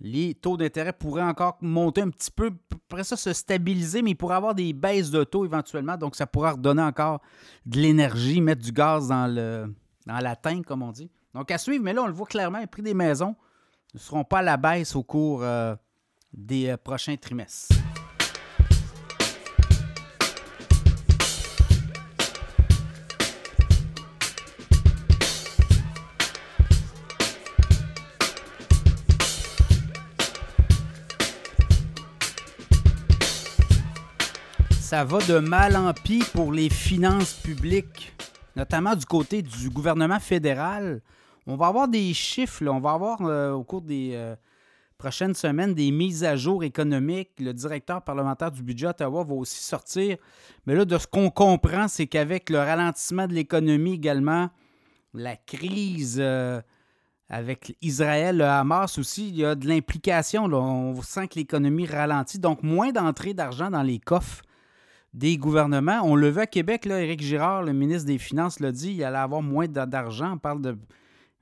Les 0.00 0.34
taux 0.34 0.56
d'intérêt 0.56 0.92
pourraient 0.92 1.22
encore 1.22 1.58
monter 1.60 2.00
un 2.00 2.10
petit 2.10 2.30
peu, 2.30 2.50
après 2.88 3.04
ça 3.04 3.16
se 3.16 3.32
stabiliser, 3.32 4.02
mais 4.02 4.10
il 4.10 4.14
pourrait 4.16 4.34
avoir 4.34 4.54
des 4.54 4.72
baisses 4.72 5.12
de 5.12 5.22
taux 5.22 5.44
éventuellement. 5.44 5.96
Donc, 5.96 6.16
ça 6.16 6.26
pourra 6.26 6.52
redonner 6.52 6.82
encore 6.82 7.20
de 7.66 7.78
l'énergie, 7.78 8.40
mettre 8.40 8.62
du 8.62 8.72
gaz 8.72 9.08
dans, 9.08 9.32
le, 9.32 9.72
dans 10.06 10.18
la 10.18 10.36
tank, 10.36 10.66
comme 10.66 10.82
on 10.82 10.92
dit. 10.92 11.10
Donc, 11.34 11.50
à 11.50 11.58
suivre, 11.58 11.84
mais 11.84 11.92
là, 11.92 12.02
on 12.02 12.06
le 12.06 12.12
voit 12.12 12.26
clairement, 12.26 12.58
les 12.58 12.66
prix 12.66 12.82
des 12.82 12.94
maisons 12.94 13.36
ne 13.94 13.98
seront 13.98 14.24
pas 14.24 14.38
à 14.38 14.42
la 14.42 14.56
baisse 14.56 14.96
au 14.96 15.02
cours 15.02 15.42
euh, 15.42 15.74
des 16.32 16.70
euh, 16.70 16.76
prochains 16.76 17.16
trimestres. 17.16 17.74
ça 34.92 35.04
va 35.04 35.20
de 35.20 35.38
mal 35.38 35.74
en 35.74 35.94
pis 35.94 36.22
pour 36.34 36.52
les 36.52 36.68
finances 36.68 37.32
publiques, 37.32 38.12
notamment 38.56 38.94
du 38.94 39.06
côté 39.06 39.42
du 39.42 39.70
gouvernement 39.70 40.20
fédéral. 40.20 41.02
On 41.46 41.56
va 41.56 41.66
avoir 41.66 41.88
des 41.88 42.12
chiffres, 42.14 42.64
on 42.66 42.80
va 42.80 42.92
avoir 42.92 43.22
euh, 43.22 43.52
au 43.52 43.64
cours 43.64 43.82
des 43.82 44.10
euh, 44.14 44.36
prochaines 44.98 45.34
semaines 45.34 45.74
des 45.74 45.90
mises 45.90 46.22
à 46.22 46.36
jour 46.36 46.62
économiques. 46.62 47.30
Le 47.38 47.52
directeur 47.52 48.02
parlementaire 48.02 48.52
du 48.52 48.62
budget 48.62 48.88
Ottawa 48.88 49.24
va 49.24 49.34
aussi 49.34 49.62
sortir. 49.62 50.16
Mais 50.66 50.74
là, 50.74 50.84
de 50.84 50.96
ce 50.98 51.06
qu'on 51.06 51.30
comprend, 51.30 51.88
c'est 51.88 52.06
qu'avec 52.06 52.50
le 52.50 52.58
ralentissement 52.58 53.26
de 53.26 53.34
l'économie 53.34 53.94
également, 53.94 54.50
la 55.14 55.36
crise 55.36 56.18
euh, 56.20 56.60
avec 57.28 57.76
Israël, 57.82 58.36
le 58.36 58.44
Hamas 58.44 58.98
aussi, 58.98 59.28
il 59.30 59.36
y 59.38 59.44
a 59.44 59.54
de 59.54 59.66
l'implication. 59.66 60.44
On 60.44 61.00
sent 61.02 61.28
que 61.28 61.36
l'économie 61.36 61.86
ralentit, 61.86 62.38
donc 62.38 62.62
moins 62.62 62.92
d'entrée 62.92 63.34
d'argent 63.34 63.70
dans 63.70 63.82
les 63.82 63.98
coffres 63.98 64.42
des 65.14 65.36
gouvernements. 65.36 66.00
On 66.04 66.16
le 66.16 66.28
veut 66.28 66.42
à 66.42 66.46
Québec, 66.46 66.84
là, 66.84 67.00
Éric 67.02 67.22
Girard, 67.22 67.62
le 67.62 67.72
ministre 67.72 68.06
des 68.06 68.18
Finances, 68.18 68.60
l'a 68.60 68.72
dit, 68.72 68.92
il 68.92 69.04
allait 69.04 69.18
avoir 69.18 69.42
moins 69.42 69.68
d'argent. 69.68 70.32
On 70.34 70.38
parle 70.38 70.62
de 70.62 70.76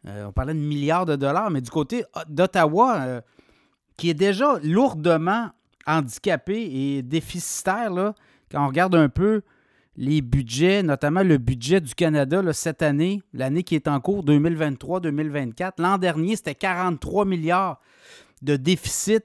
on 0.06 0.32
parlait 0.32 0.54
de 0.54 0.58
milliards 0.58 1.04
de 1.04 1.14
dollars, 1.14 1.50
mais 1.50 1.60
du 1.60 1.70
côté 1.70 2.04
d'Ottawa, 2.26 3.22
qui 3.98 4.08
est 4.08 4.14
déjà 4.14 4.58
lourdement 4.62 5.50
handicapé 5.86 6.70
et 6.72 7.02
déficitaire, 7.02 7.90
là, 7.92 8.14
quand 8.50 8.64
on 8.64 8.68
regarde 8.68 8.94
un 8.94 9.08
peu 9.10 9.42
les 9.96 10.22
budgets, 10.22 10.82
notamment 10.82 11.22
le 11.22 11.36
budget 11.36 11.80
du 11.80 11.94
Canada 11.94 12.42
cette 12.52 12.80
année, 12.80 13.22
l'année 13.34 13.62
qui 13.62 13.74
est 13.74 13.88
en 13.88 14.00
cours, 14.00 14.24
2023-2024. 14.24 15.72
L'an 15.78 15.98
dernier, 15.98 16.36
c'était 16.36 16.54
43 16.54 17.26
milliards 17.26 17.80
de 18.40 18.56
déficit. 18.56 19.24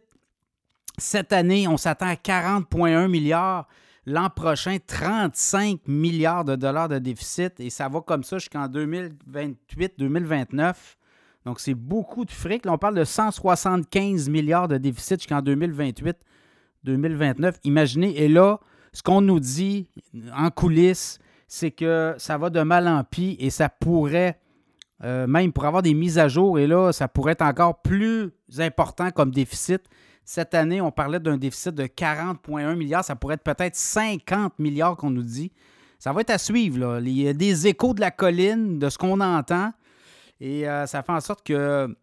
Cette 0.97 1.31
année, 1.31 1.67
on 1.67 1.77
s'attend 1.77 2.07
à 2.07 2.15
40,1 2.15 3.07
milliards. 3.07 3.67
L'an 4.05 4.29
prochain, 4.29 4.77
35 4.85 5.87
milliards 5.87 6.45
de 6.45 6.55
dollars 6.55 6.89
de 6.89 6.99
déficit. 6.99 7.59
Et 7.59 7.71
ça 7.71 7.89
va 7.89 8.01
comme 8.01 8.23
ça 8.23 8.37
jusqu'en 8.37 8.67
2028-2029. 8.67 10.75
Donc, 11.45 11.59
c'est 11.59 11.73
beaucoup 11.73 12.23
de 12.25 12.31
fric. 12.31 12.65
Là, 12.65 12.73
on 12.73 12.77
parle 12.77 12.93
de 12.95 13.03
175 13.03 14.29
milliards 14.29 14.67
de 14.67 14.77
déficit 14.77 15.21
jusqu'en 15.21 15.41
2028-2029. 15.41 17.55
Imaginez. 17.63 18.21
Et 18.21 18.27
là, 18.27 18.59
ce 18.93 19.01
qu'on 19.03 19.21
nous 19.21 19.39
dit 19.39 19.89
en 20.35 20.51
coulisses, 20.51 21.19
c'est 21.47 21.71
que 21.71 22.15
ça 22.17 22.37
va 22.37 22.49
de 22.49 22.61
mal 22.61 22.87
en 22.87 23.03
pis 23.03 23.35
et 23.39 23.49
ça 23.49 23.69
pourrait, 23.69 24.39
euh, 25.03 25.27
même 25.27 25.51
pour 25.51 25.65
avoir 25.65 25.83
des 25.83 25.93
mises 25.93 26.17
à 26.17 26.27
jour, 26.27 26.59
et 26.59 26.67
là, 26.67 26.91
ça 26.91 27.07
pourrait 27.07 27.33
être 27.33 27.41
encore 27.41 27.81
plus 27.81 28.31
important 28.59 29.11
comme 29.11 29.31
déficit. 29.31 29.81
Cette 30.25 30.55
année, 30.55 30.81
on 30.81 30.91
parlait 30.91 31.19
d'un 31.19 31.37
déficit 31.37 31.75
de 31.75 31.83
40,1 31.85 32.75
milliards. 32.75 33.05
Ça 33.05 33.15
pourrait 33.15 33.35
être 33.35 33.43
peut-être 33.43 33.75
50 33.75 34.57
milliards 34.57 34.97
qu'on 34.97 35.11
nous 35.11 35.21
dit. 35.21 35.51
Ça 35.99 36.11
va 36.13 36.21
être 36.21 36.31
à 36.31 36.39
suivre. 36.39 36.79
Là. 36.79 36.99
Il 36.99 37.09
y 37.09 37.27
a 37.27 37.33
des 37.33 37.67
échos 37.67 37.93
de 37.93 38.01
la 38.01 38.09
colline, 38.09 38.79
de 38.79 38.89
ce 38.89 38.97
qu'on 38.97 39.21
entend. 39.21 39.71
Et 40.41 40.67
euh, 40.67 40.87
ça 40.87 41.03
fait 41.03 41.11
en 41.11 41.21
sorte 41.21 41.45
que 41.45 41.95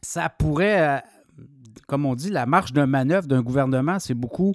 ça 0.00 0.28
pourrait, 0.28 0.80
euh, 0.80 0.98
comme 1.88 2.06
on 2.06 2.14
dit, 2.14 2.30
la 2.30 2.46
marge 2.46 2.72
de 2.72 2.84
manœuvre 2.84 3.26
d'un 3.26 3.42
gouvernement, 3.42 3.98
c'est 3.98 4.14
beaucoup 4.14 4.54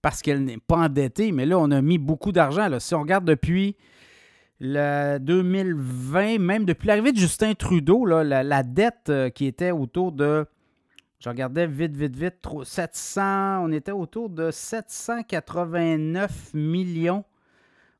parce 0.00 0.22
qu'elle 0.22 0.44
n'est 0.44 0.58
pas 0.58 0.76
endettée, 0.76 1.32
mais 1.32 1.46
là, 1.46 1.58
on 1.58 1.70
a 1.70 1.80
mis 1.80 1.98
beaucoup 1.98 2.32
d'argent. 2.32 2.68
Si 2.80 2.94
on 2.94 3.00
regarde 3.00 3.24
depuis 3.24 3.76
le 4.58 5.18
2020, 5.18 6.38
même 6.38 6.64
depuis 6.64 6.86
l'arrivée 6.88 7.12
de 7.12 7.18
Justin 7.18 7.54
Trudeau, 7.54 8.04
la, 8.04 8.62
dette 8.62 9.08
euh, 9.08 9.30
qui 9.30 9.46
était 9.46 9.70
autour 9.70 10.12
de, 10.12 10.46
je 11.22 11.28
regardais 11.28 11.68
vite, 11.68 11.96
vite, 11.96 12.16
vite, 12.16 12.44
700, 12.64 13.62
on 13.62 13.70
était 13.70 13.92
autour 13.92 14.28
de 14.28 14.50
789 14.50 16.52
millions. 16.52 17.24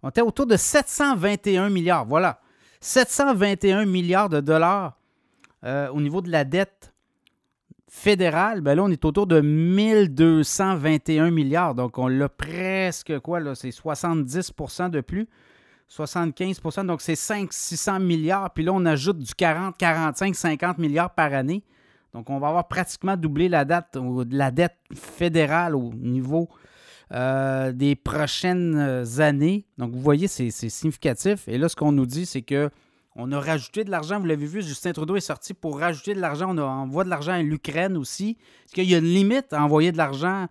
On 0.02 0.08
était 0.08 0.22
autour 0.22 0.46
de 0.46 0.56
721 0.56 1.70
milliards, 1.70 2.04
voilà. 2.04 2.40
721 2.80 3.84
milliards 3.84 4.28
de 4.28 4.40
dollars 4.40 4.98
euh, 5.62 5.88
au 5.90 6.00
niveau 6.00 6.20
de 6.20 6.32
la 6.32 6.44
dette 6.44 6.92
fédéral, 7.88 8.60
ben 8.60 8.74
là, 8.74 8.82
on 8.82 8.90
est 8.90 9.04
autour 9.04 9.28
de 9.28 9.40
1221 9.40 11.30
milliards. 11.30 11.76
Donc, 11.76 11.98
on 11.98 12.08
l'a 12.08 12.28
presque, 12.28 13.16
quoi, 13.20 13.38
là, 13.38 13.54
c'est 13.54 13.70
70% 13.70 14.90
de 14.90 15.00
plus. 15.00 15.28
75% 15.88 16.86
donc 16.86 17.02
c'est 17.02 17.12
500-600 17.12 18.02
milliards. 18.02 18.52
Puis 18.52 18.64
là, 18.64 18.72
on 18.72 18.84
ajoute 18.84 19.18
du 19.18 19.32
40, 19.32 19.76
45, 19.76 20.34
50 20.34 20.78
milliards 20.78 21.14
par 21.14 21.32
année. 21.34 21.62
Donc, 22.14 22.30
on 22.30 22.38
va 22.38 22.48
avoir 22.48 22.68
pratiquement 22.68 23.16
doublé 23.16 23.48
la, 23.48 23.64
date, 23.64 23.96
la 24.30 24.50
dette 24.50 24.76
fédérale 24.94 25.74
au 25.74 25.92
niveau 25.94 26.48
euh, 27.12 27.72
des 27.72 27.96
prochaines 27.96 29.04
années. 29.18 29.66
Donc, 29.78 29.92
vous 29.92 30.00
voyez, 30.00 30.28
c'est 30.28 30.50
significatif. 30.50 31.48
Et 31.48 31.58
là, 31.58 31.68
ce 31.68 31.76
qu'on 31.76 31.92
nous 31.92 32.06
dit, 32.06 32.26
c'est 32.26 32.42
que 32.42 32.70
on 33.14 33.30
a 33.32 33.40
rajouté 33.40 33.84
de 33.84 33.90
l'argent, 33.90 34.18
vous 34.18 34.26
l'avez 34.26 34.46
vu, 34.46 34.62
Justin 34.62 34.92
Trudeau 34.92 35.16
est 35.16 35.20
sorti 35.20 35.52
pour 35.52 35.78
rajouter 35.78 36.14
de 36.14 36.20
l'argent. 36.20 36.54
On 36.56 36.58
a 36.58 36.64
envoyé 36.64 37.04
de 37.04 37.10
l'argent 37.10 37.32
à 37.32 37.42
l'Ukraine 37.42 37.96
aussi. 37.98 38.38
Est-ce 38.64 38.74
qu'il 38.74 38.88
y 38.88 38.94
a 38.94 38.98
une 38.98 39.04
limite 39.04 39.52
à 39.52 39.62
envoyer 39.62 39.92
de 39.92 39.98
l'argent 39.98 40.48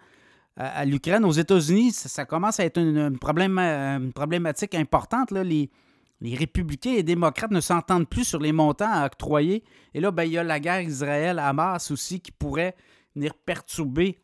à, 0.58 0.86
l'Ukraine? 0.86 1.26
Aux 1.26 1.32
États-Unis, 1.32 1.92
ça, 1.92 2.26
commence 2.26 2.60
à 2.60 2.66
être 2.66 2.78
une, 2.78 3.18
problématique 3.18 4.76
importante. 4.76 5.32
Les, 5.32 5.72
les 6.22 6.36
républicains 6.36 6.92
et 6.92 6.98
les 6.98 7.04
démocrates 7.04 7.52
ne 7.52 7.60
s'entendent 7.60 8.08
plus 8.08 8.24
sur 8.24 8.40
les 8.40 8.52
montants 8.52 8.92
à 8.92 9.06
octroyer. 9.06 9.64
Et 9.94 10.00
là, 10.00 10.12
ben, 10.12 10.24
il 10.24 10.34
y 10.34 10.38
a 10.38 10.44
la 10.44 10.60
guerre 10.60 10.82
Israël-Hamas 10.82 11.92
aussi 11.92 12.22
qui 12.22 12.32
pourrait 12.32 12.76
venir 13.16 13.34
perturber 13.34 14.20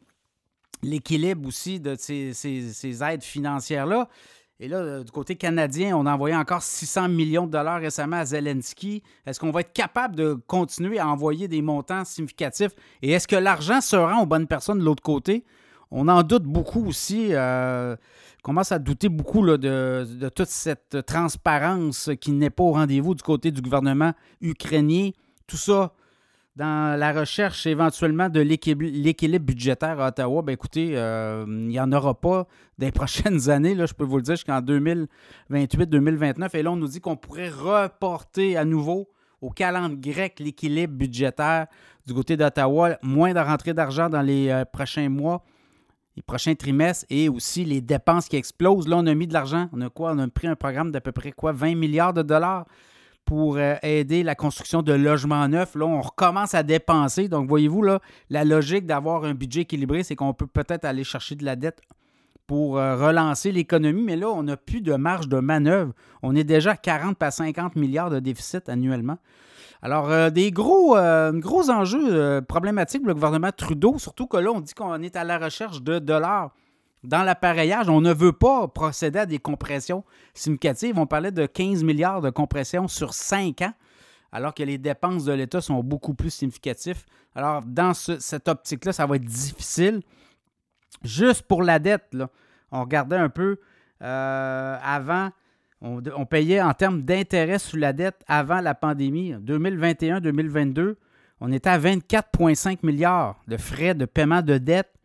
l'équilibre 0.84 1.48
aussi 1.48 1.80
de 1.80 1.96
ces 1.98 3.04
aides 3.04 3.24
financières-là. 3.24 4.08
Et 4.60 4.68
là, 4.68 4.78
euh, 4.78 5.04
du 5.04 5.12
côté 5.12 5.36
canadien, 5.36 5.96
on 5.96 6.08
a 6.08 6.14
envoyé 6.14 6.36
encore 6.36 6.64
600 6.64 7.10
millions 7.10 7.46
de 7.46 7.52
dollars 7.52 7.80
récemment 7.80 8.18
à 8.18 8.26
Zelensky. 8.26 9.04
Est-ce 9.26 9.40
qu'on 9.40 9.52
va 9.52 9.62
être 9.62 9.74
capable 9.74 10.16
de 10.16 10.34
continuer 10.34 10.98
à 10.98 11.08
envoyer 11.08 11.48
des 11.48 11.62
montants 11.62 12.04
significatifs? 12.06 12.72
Et 13.04 13.12
est-ce 13.12 13.28
que 13.28 13.36
l'argent 13.36 13.82
se 13.82 13.96
rend 13.96 14.24
aux 14.24 14.26
bonnes 14.26 14.48
personnes 14.48 14.80
de 14.80 14.84
l'autre 14.84 15.04
côté? 15.04 15.46
On 15.92 16.08
en 16.08 16.24
doute 16.24 16.44
beaucoup 16.44 16.86
aussi. 16.86 17.30
Euh, 17.32 17.96
on 18.40 18.52
commence 18.52 18.72
à 18.72 18.80
douter 18.80 19.10
beaucoup 19.10 19.46
de, 19.46 20.30
toute 20.30 20.48
cette 20.48 21.06
transparence 21.06 22.10
qui 22.22 22.32
n'est 22.32 22.50
pas 22.50 22.64
au 22.64 22.72
rendez-vous 22.72 23.14
du 23.14 23.24
côté 23.24 23.52
du 23.52 23.62
gouvernement 23.62 24.14
ukrainien. 24.42 25.10
Tout 25.48 25.58
ça 25.58 25.94
dans 26.58 26.98
la 27.00 27.14
recherche 27.14 27.68
éventuellement 27.68 28.30
de 28.30 28.40
l'équilibre 28.40 29.46
budgétaire 29.46 30.00
à 30.00 30.08
Ottawa, 30.08 30.42
ben 30.42 30.54
écoutez, 30.54 30.94
euh, 30.96 31.46
il 31.48 31.68
n'y 31.68 31.80
en 31.80 31.92
aura 31.92 32.20
pas 32.20 32.48
les 32.80 32.92
prochaines 32.94 33.50
années, 33.50 33.76
là, 33.76 33.86
je 33.86 33.94
peux 33.94 34.04
vous 34.04 34.18
le 34.18 34.24
dire, 34.24 34.36
jusqu'en 34.36 34.60
2028-2029. 34.62 36.58
Et 36.58 36.64
là, 36.64 36.72
on 36.72 36.76
nous 36.76 36.88
dit 36.88 37.00
qu'on 37.00 37.16
pourrait 37.16 37.50
reporter 37.50 38.58
à 38.58 38.66
nouveau 38.66 39.08
au 39.40 39.52
calendrier 39.52 40.00
grec 40.00 40.40
l'équilibre 40.40 40.94
budgétaire 40.94 41.68
du 42.08 42.14
côté 42.14 42.36
d'Ottawa, 42.38 42.98
moins 43.04 43.34
de 43.34 43.40
rentrée 43.40 43.76
d'argent 43.76 44.10
dans 44.10 44.24
les 44.24 44.50
euh, 44.50 44.66
prochains 44.66 45.10
mois, 45.10 45.44
les 46.18 46.24
prochains 46.24 46.56
trimestres 46.56 47.06
et 47.12 47.30
aussi 47.30 47.64
les 47.64 47.80
dépenses 47.80 48.28
qui 48.28 48.36
explosent. 48.36 48.88
Là, 48.88 48.98
on 48.98 49.06
a 49.06 49.14
mis 49.14 49.28
de 49.28 49.34
l'argent. 49.34 49.70
On 49.72 49.82
a 49.82 49.90
quoi? 49.90 50.14
On 50.14 50.20
a 50.20 50.28
pris 50.28 50.48
un 50.48 50.56
programme 50.56 50.92
d'à 50.92 51.00
peu 51.00 51.12
près 51.12 51.32
quoi? 51.32 51.52
20 51.52 51.76
milliards 51.76 52.14
de 52.14 52.24
dollars 52.24 52.66
pour 53.24 53.58
euh, 53.58 53.76
aider 53.84 54.24
la 54.24 54.34
construction 54.34 54.82
de 54.82 54.94
logements 54.94 55.48
neufs. 55.48 55.76
Là, 55.76 55.86
on 55.86 56.02
recommence 56.02 56.56
à 56.56 56.64
dépenser. 56.64 57.28
Donc, 57.28 57.48
voyez-vous, 57.48 57.84
là, 57.84 58.00
la 58.32 58.44
logique 58.44 58.88
d'avoir 58.88 59.26
un 59.26 59.36
budget 59.36 59.62
équilibré, 59.62 60.02
c'est 60.02 60.16
qu'on 60.16 60.34
peut 60.34 60.48
peut-être 60.48 60.86
aller 60.86 61.04
chercher 61.04 61.36
de 61.36 61.46
la 61.46 61.56
dette 61.56 61.82
pour 62.48 62.78
euh, 62.80 62.96
relancer 62.96 63.52
l'économie, 63.52 64.02
mais 64.02 64.16
là, 64.16 64.30
on 64.30 64.44
n'a 64.44 64.58
plus 64.58 64.82
de 64.82 64.96
marge 64.96 65.28
de 65.28 65.40
manœuvre. 65.40 65.94
On 66.24 66.36
est 66.36 66.46
déjà 66.46 66.72
à 66.72 66.78
40 66.78 67.22
à 67.22 67.30
50 67.30 67.76
milliards 67.76 68.10
de 68.10 68.20
déficit 68.20 68.70
annuellement. 68.70 69.18
Alors, 69.82 70.10
euh, 70.10 70.30
des 70.30 70.52
gros, 70.52 70.98
gros 71.34 71.70
enjeux 71.70 72.42
problématiques 72.48 73.02
pour 73.02 73.10
le 73.10 73.14
gouvernement 73.14 73.52
Trudeau, 73.56 74.00
surtout 74.00 74.28
que 74.28 74.38
là, 74.38 74.52
on 74.52 74.62
dit 74.62 74.74
qu'on 74.74 75.02
est 75.02 75.16
à 75.16 75.24
la 75.24 75.38
recherche 75.38 75.82
de 75.82 76.00
dollars 76.00 76.52
dans 77.04 77.24
l'appareillage, 77.24 77.90
on 77.90 78.02
ne 78.02 78.14
veut 78.14 78.34
pas 78.34 78.68
procéder 78.68 79.20
à 79.20 79.26
des 79.26 79.40
compressions 79.40 80.04
significatives. 80.34 80.98
On 80.98 81.06
parlait 81.06 81.32
de 81.32 81.46
15 81.46 81.84
milliards 81.84 82.22
de 82.22 82.30
compressions 82.30 82.88
sur 82.88 83.14
5 83.14 83.62
ans, 83.62 83.74
alors 84.32 84.54
que 84.54 84.64
les 84.64 84.78
dépenses 84.78 85.24
de 85.24 85.34
l'État 85.34 85.62
sont 85.62 85.84
beaucoup 85.84 86.14
plus 86.14 86.32
significatives. 86.32 87.06
Alors, 87.36 87.62
dans 87.66 87.94
cette 87.94 88.48
optique-là, 88.48 88.94
ça 88.94 89.06
va 89.06 89.16
être 89.16 89.26
difficile. 89.26 90.02
Juste 91.04 91.44
pour 91.44 91.62
la 91.62 91.80
dette, 91.80 92.16
on 92.72 92.82
regardait 92.82 93.16
un 93.16 93.30
peu 93.30 93.60
euh, 94.02 94.78
avant, 94.82 95.30
on, 95.82 96.26
payait 96.26 96.62
en 96.62 96.74
termes 96.74 97.04
d'intérêt 97.04 97.60
sur 97.60 97.78
la 97.78 97.94
dette 97.94 98.24
avant 98.28 98.62
la 98.62 98.74
pandémie. 98.74 99.34
2021-2022, 99.34 100.96
on 101.40 101.52
était 101.52 101.70
à 101.70 101.78
24,5 101.78 102.80
milliards 102.84 103.40
de 103.48 103.58
frais 103.58 103.94
de 103.94 104.06
paiement 104.06 104.42
de 104.42 104.58
dette 104.58 104.98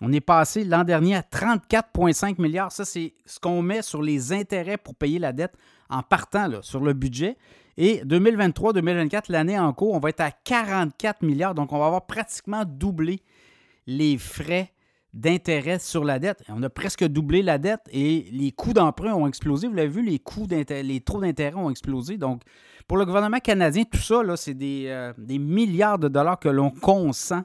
on 0.00 0.12
est 0.12 0.20
passé 0.20 0.64
l'an 0.64 0.84
dernier 0.84 1.16
à 1.16 1.22
34,5 1.22 2.40
milliards. 2.40 2.72
Ça, 2.72 2.84
c'est 2.84 3.14
ce 3.24 3.40
qu'on 3.40 3.62
met 3.62 3.82
sur 3.82 4.02
les 4.02 4.32
intérêts 4.32 4.76
pour 4.76 4.94
payer 4.94 5.18
la 5.18 5.32
dette 5.32 5.54
en 5.88 6.02
partant 6.02 6.50
sur 6.62 6.80
le 6.80 6.92
budget. 6.92 7.36
Et 7.78 8.02
2023-2024, 8.04 9.24
l'année 9.30 9.58
en 9.58 9.72
cours, 9.72 9.94
on 9.94 9.98
va 9.98 10.10
être 10.10 10.20
à 10.20 10.30
44 10.30 11.22
milliards. 11.22 11.54
Donc, 11.54 11.72
on 11.72 11.78
va 11.78 11.86
avoir 11.86 12.06
pratiquement 12.06 12.64
doublé 12.66 13.20
les 13.86 14.18
frais 14.18 14.72
d'intérêt 15.16 15.78
sur 15.78 16.04
la 16.04 16.18
dette. 16.18 16.42
On 16.48 16.62
a 16.62 16.68
presque 16.68 17.02
doublé 17.04 17.42
la 17.42 17.56
dette 17.56 17.80
et 17.90 18.28
les 18.30 18.52
coûts 18.52 18.74
d'emprunt 18.74 19.14
ont 19.14 19.26
explosé. 19.26 19.66
Vous 19.66 19.74
l'avez 19.74 19.88
vu, 19.88 20.02
les 20.02 20.18
coûts 20.18 20.46
les 20.46 21.00
taux 21.00 21.20
d'intérêt 21.20 21.56
ont 21.56 21.70
explosé. 21.70 22.18
Donc, 22.18 22.42
pour 22.86 22.98
le 22.98 23.06
gouvernement 23.06 23.38
canadien, 23.38 23.84
tout 23.84 23.98
ça, 23.98 24.22
c'est 24.36 24.54
des, 24.54 24.84
euh, 24.88 25.14
des, 25.16 25.38
milliards 25.38 25.98
de 25.98 26.08
dollars 26.08 26.38
que 26.38 26.50
l'on 26.50 26.70
consent 26.70 27.42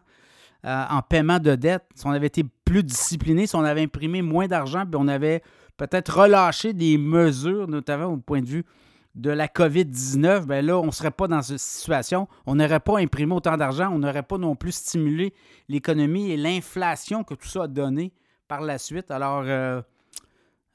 euh, 0.65 0.83
en 0.89 1.01
paiement 1.01 1.39
de 1.39 1.55
dette, 1.55 1.83
si 1.95 2.05
on 2.05 2.11
avait 2.11 2.27
été 2.27 2.43
plus 2.65 2.83
discipliné, 2.83 3.47
si 3.47 3.55
on 3.55 3.63
avait 3.63 3.81
imprimé 3.81 4.21
moins 4.21 4.47
d'argent, 4.47 4.85
puis 4.85 4.99
on 4.99 5.07
avait 5.07 5.41
peut-être 5.77 6.19
relâché 6.19 6.73
des 6.73 6.97
mesures, 6.97 7.67
notamment 7.67 8.07
au 8.07 8.17
point 8.17 8.41
de 8.41 8.47
vue 8.47 8.65
de 9.15 9.29
la 9.29 9.47
COVID-19, 9.47 10.45
bien 10.45 10.61
là, 10.61 10.79
on 10.79 10.87
ne 10.87 10.91
serait 10.91 11.11
pas 11.11 11.27
dans 11.27 11.41
cette 11.41 11.59
situation. 11.59 12.27
On 12.45 12.55
n'aurait 12.55 12.79
pas 12.79 12.99
imprimé 12.99 13.33
autant 13.33 13.57
d'argent, 13.57 13.89
on 13.91 13.99
n'aurait 13.99 14.23
pas 14.23 14.37
non 14.37 14.55
plus 14.55 14.71
stimulé 14.71 15.33
l'économie 15.67 16.31
et 16.31 16.37
l'inflation 16.37 17.23
que 17.23 17.33
tout 17.33 17.47
ça 17.47 17.63
a 17.63 17.67
donné 17.67 18.13
par 18.47 18.61
la 18.61 18.77
suite. 18.77 19.11
Alors, 19.11 19.43
euh, 19.45 19.81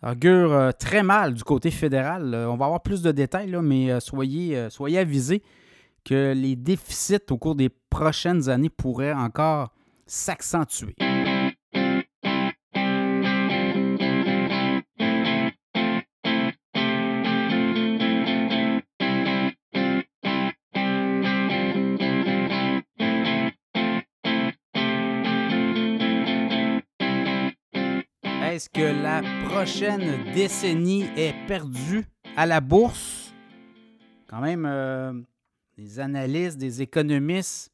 augure 0.02 0.52
euh, 0.52 0.70
très 0.72 1.02
mal 1.02 1.34
du 1.34 1.44
côté 1.44 1.70
fédéral. 1.70 2.34
on 2.34 2.56
va 2.56 2.66
avoir 2.66 2.82
plus 2.82 3.02
de 3.02 3.10
détails, 3.10 3.56
mais 3.62 3.98
soyez, 4.00 4.68
soyez 4.70 4.98
avisés 4.98 5.42
que 6.04 6.32
les 6.36 6.56
déficits 6.56 7.30
au 7.30 7.38
cours 7.38 7.56
des 7.56 7.68
prochaines 7.68 8.48
années 8.48 8.70
pourraient 8.70 9.12
encore 9.12 9.72
s'accentuer. 10.06 10.94
Est-ce 28.56 28.70
que 28.70 29.02
la 29.02 29.20
prochaine 29.50 30.32
décennie 30.32 31.04
est 31.14 31.34
perdue 31.46 32.06
à 32.38 32.46
la 32.46 32.62
bourse? 32.62 33.34
Quand 34.28 34.40
même, 34.40 34.64
euh, 34.64 35.12
des 35.76 36.00
analystes, 36.00 36.56
des 36.56 36.80
économistes 36.80 37.70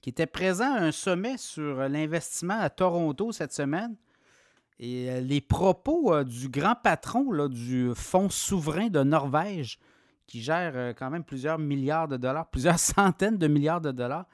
qui 0.00 0.10
étaient 0.10 0.26
présents 0.26 0.74
à 0.74 0.80
un 0.80 0.90
sommet 0.90 1.36
sur 1.36 1.88
l'investissement 1.88 2.58
à 2.58 2.68
Toronto 2.68 3.30
cette 3.30 3.52
semaine. 3.52 3.94
Et 4.80 5.08
euh, 5.08 5.20
les 5.20 5.40
propos 5.40 6.12
euh, 6.12 6.24
du 6.24 6.48
grand 6.48 6.74
patron 6.82 7.46
du 7.46 7.92
Fonds 7.94 8.28
souverain 8.28 8.88
de 8.88 9.04
Norvège, 9.04 9.78
qui 10.26 10.42
gère 10.42 10.96
quand 10.96 11.10
même 11.10 11.22
plusieurs 11.22 11.60
milliards 11.60 12.08
de 12.08 12.16
dollars, 12.16 12.50
plusieurs 12.50 12.78
centaines 12.80 13.38
de 13.38 13.46
milliards 13.46 13.80
de 13.80 13.92
dollars, 13.92 14.26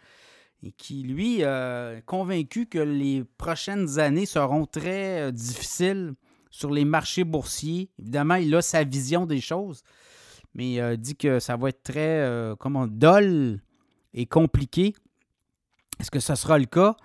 et 0.62 0.72
qui, 0.72 1.02
lui, 1.02 1.38
euh, 1.42 1.98
est 1.98 2.02
convaincu 2.02 2.66
que 2.66 2.78
les 2.78 3.24
prochaines 3.38 3.98
années 3.98 4.26
seront 4.26 4.66
très 4.66 5.22
euh, 5.22 5.30
difficiles 5.30 6.14
sur 6.50 6.70
les 6.70 6.84
marchés 6.84 7.24
boursiers. 7.24 7.90
Évidemment, 7.98 8.34
il 8.34 8.54
a 8.54 8.62
sa 8.62 8.84
vision 8.84 9.24
des 9.24 9.40
choses, 9.40 9.82
mais 10.54 10.74
il 10.74 10.96
dit 10.98 11.16
que 11.16 11.38
ça 11.38 11.56
va 11.56 11.70
être 11.70 11.82
très, 11.82 12.20
euh, 12.20 12.56
comment, 12.56 12.86
dol 12.86 13.60
et 14.12 14.26
compliqué. 14.26 14.94
Est-ce 15.98 16.10
que 16.10 16.20
ce 16.20 16.34
sera 16.34 16.58
le 16.58 16.66
cas? 16.66 16.96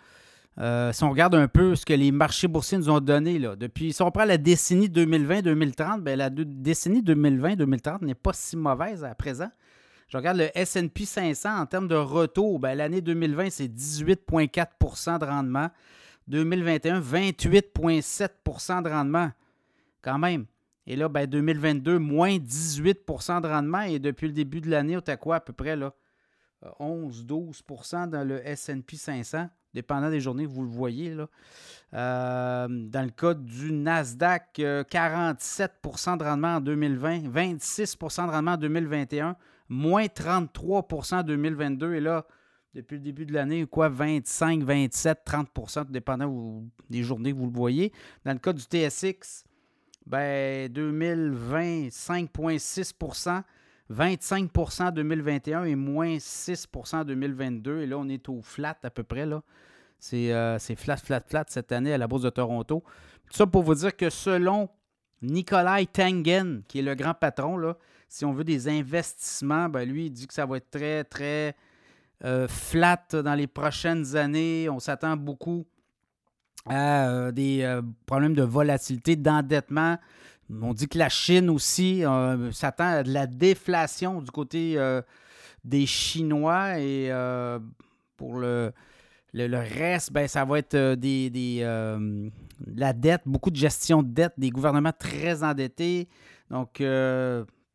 si 0.93 1.03
on 1.03 1.09
regarde 1.09 1.35
un 1.35 1.49
peu 1.49 1.75
ce 1.75 1.85
que 1.85 1.93
les 1.93 2.13
marchés 2.13 2.47
boursiers 2.47 2.77
nous 2.77 2.89
ont 2.89 3.01
donné, 3.01 3.39
là, 3.39 3.57
depuis, 3.57 3.91
si 3.91 4.01
on 4.01 4.09
prend 4.09 4.23
la 4.23 4.37
décennie 4.37 4.87
2020-2030, 4.87 5.99
ben, 5.99 6.17
la 6.17 6.29
décennie 6.29 7.01
2020-2030 7.01 8.05
n'est 8.05 8.15
pas 8.15 8.31
si 8.31 8.55
mauvaise 8.55 9.03
à 9.03 9.13
présent. 9.15 9.49
Je 10.07 10.17
regarde 10.17 10.37
le 10.37 10.49
SP 10.53 11.03
500 11.03 11.61
en 11.61 11.65
termes 11.65 11.87
de 11.87 11.95
retour. 11.95 12.59
Ben, 12.59 12.75
L'année 12.75 13.01
2020, 13.01 13.49
c'est 13.49 13.67
18,4% 13.67 15.19
de 15.19 15.25
rendement. 15.25 15.69
2021, 16.27 17.01
28,7% 17.01 18.83
de 18.83 18.89
rendement. 18.89 19.31
Quand 20.01 20.19
même. 20.19 20.45
Et 20.87 20.95
là, 20.95 21.09
ben, 21.09 21.25
2022, 21.25 21.97
moins 21.97 22.37
18% 22.37 23.41
de 23.41 23.47
rendement. 23.47 23.81
Et 23.81 23.99
depuis 23.99 24.27
le 24.27 24.33
début 24.33 24.61
de 24.61 24.69
l'année, 24.69 24.95
on 24.95 24.99
est 24.99 25.09
à 25.09 25.17
quoi 25.17 25.37
à 25.37 25.39
peu 25.39 25.53
près? 25.53 25.75
là? 25.75 25.93
11-12% 26.79 27.95
euh, 27.95 28.07
dans 28.07 28.27
le 28.27 28.41
SP 28.45 28.95
500, 28.95 29.49
dépendant 29.73 30.09
des 30.09 30.19
journées, 30.19 30.45
vous 30.45 30.63
le 30.63 30.69
voyez. 30.69 31.13
Là. 31.13 31.27
Euh, 31.93 32.67
dans 32.69 33.03
le 33.03 33.11
cas 33.11 33.33
du 33.33 33.71
Nasdaq, 33.71 34.57
47% 34.57 36.13
euh, 36.13 36.17
de 36.17 36.23
rendement 36.23 36.55
en 36.55 36.61
2020, 36.61 37.29
26% 37.29 38.27
de 38.27 38.31
rendement 38.31 38.51
en 38.53 38.57
2021 38.57 39.35
moins 39.69 40.05
33% 40.05 41.15
en 41.15 41.23
2022. 41.23 41.95
Et 41.95 41.99
là, 41.99 42.25
depuis 42.73 42.95
le 42.95 43.01
début 43.01 43.25
de 43.25 43.33
l'année, 43.33 43.65
quoi, 43.65 43.89
25, 43.89 44.63
27, 44.63 45.19
30% 45.25 45.89
dépendant 45.89 46.63
des 46.89 47.03
journées 47.03 47.31
que 47.31 47.37
vous 47.37 47.47
le 47.47 47.53
voyez. 47.55 47.91
Dans 48.25 48.33
le 48.33 48.39
cas 48.39 48.53
du 48.53 48.63
TSX, 48.63 49.45
ben, 50.05 50.71
2020, 50.71 51.87
5,6 51.87 52.93
25% 53.91 54.87
en 54.87 54.91
2021 54.91 55.63
et 55.65 55.75
moins 55.75 56.17
6% 56.17 56.95
en 56.95 57.05
2022. 57.05 57.81
Et 57.81 57.87
là, 57.87 57.97
on 57.97 58.09
est 58.09 58.27
au 58.29 58.41
flat 58.41 58.77
à 58.83 58.89
peu 58.89 59.03
près. 59.03 59.25
là. 59.25 59.41
C'est 59.99 60.33
euh, 60.33 60.59
flat, 60.59 60.97
flat, 60.97 61.21
flat 61.21 61.45
cette 61.47 61.71
année 61.71 61.93
à 61.93 61.97
la 61.97 62.07
Bourse 62.07 62.23
de 62.23 62.29
Toronto. 62.29 62.83
Tout 63.27 63.37
ça 63.37 63.47
pour 63.47 63.63
vous 63.63 63.75
dire 63.75 63.95
que 63.95 64.09
selon 64.09 64.69
Nikolai 65.25 65.85
Tangen, 65.87 66.63
qui 66.67 66.79
est 66.79 66.83
le 66.83 66.95
grand 66.95 67.13
patron, 67.13 67.75
si 68.07 68.25
on 68.25 68.33
veut 68.33 68.43
des 68.43 68.67
investissements, 68.67 69.67
ben 69.69 69.87
lui, 69.87 70.05
il 70.05 70.11
dit 70.11 70.27
que 70.27 70.33
ça 70.33 70.45
va 70.45 70.57
être 70.57 70.69
très, 70.69 71.03
très 71.03 71.55
euh, 72.23 72.47
flat 72.47 73.05
dans 73.11 73.35
les 73.35 73.47
prochaines 73.47 74.15
années. 74.15 74.69
On 74.69 74.79
s'attend 74.79 75.17
beaucoup 75.17 75.65
à 76.65 77.09
euh, 77.09 77.31
des 77.31 77.61
euh, 77.63 77.81
problèmes 78.05 78.35
de 78.35 78.43
volatilité, 78.43 79.15
d'endettement. 79.15 79.97
On 80.49 80.73
dit 80.73 80.87
que 80.87 80.97
la 80.97 81.09
Chine 81.09 81.49
aussi 81.49 82.03
s'attend 82.51 82.87
à 82.87 83.03
de 83.03 83.11
la 83.11 83.25
déflation 83.25 84.21
du 84.21 84.29
côté 84.29 84.77
des 85.63 85.87
Chinois 85.87 86.79
et 86.79 87.09
pour 88.15 88.37
le, 88.37 88.71
le, 89.43 89.57
reste, 89.57 90.11
ben, 90.13 90.27
ça 90.27 90.45
va 90.45 90.59
être 90.59 90.95
des, 90.95 91.29
des 91.29 91.61
la 92.73 92.93
dette, 92.93 93.21
beaucoup 93.25 93.51
de 93.51 93.55
gestion 93.55 94.01
de 94.01 94.07
dette, 94.07 94.33
des 94.37 94.49
gouvernements 94.49 94.93
très 94.97 95.43
endettés. 95.43 96.07
Donc, 96.49 96.81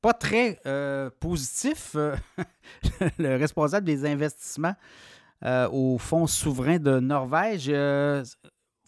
pas 0.01 0.15
très 0.15 0.59
euh, 0.67 1.11
positif, 1.21 1.93
euh, 1.95 2.17
le 3.19 3.37
responsable 3.37 3.87
des 3.87 4.07
investissements 4.07 4.75
euh, 5.45 5.69
au 5.71 5.99
Fonds 5.99 6.27
souverain 6.27 6.79
de 6.79 7.01
Norvège. 7.01 7.67
Il 7.67 8.25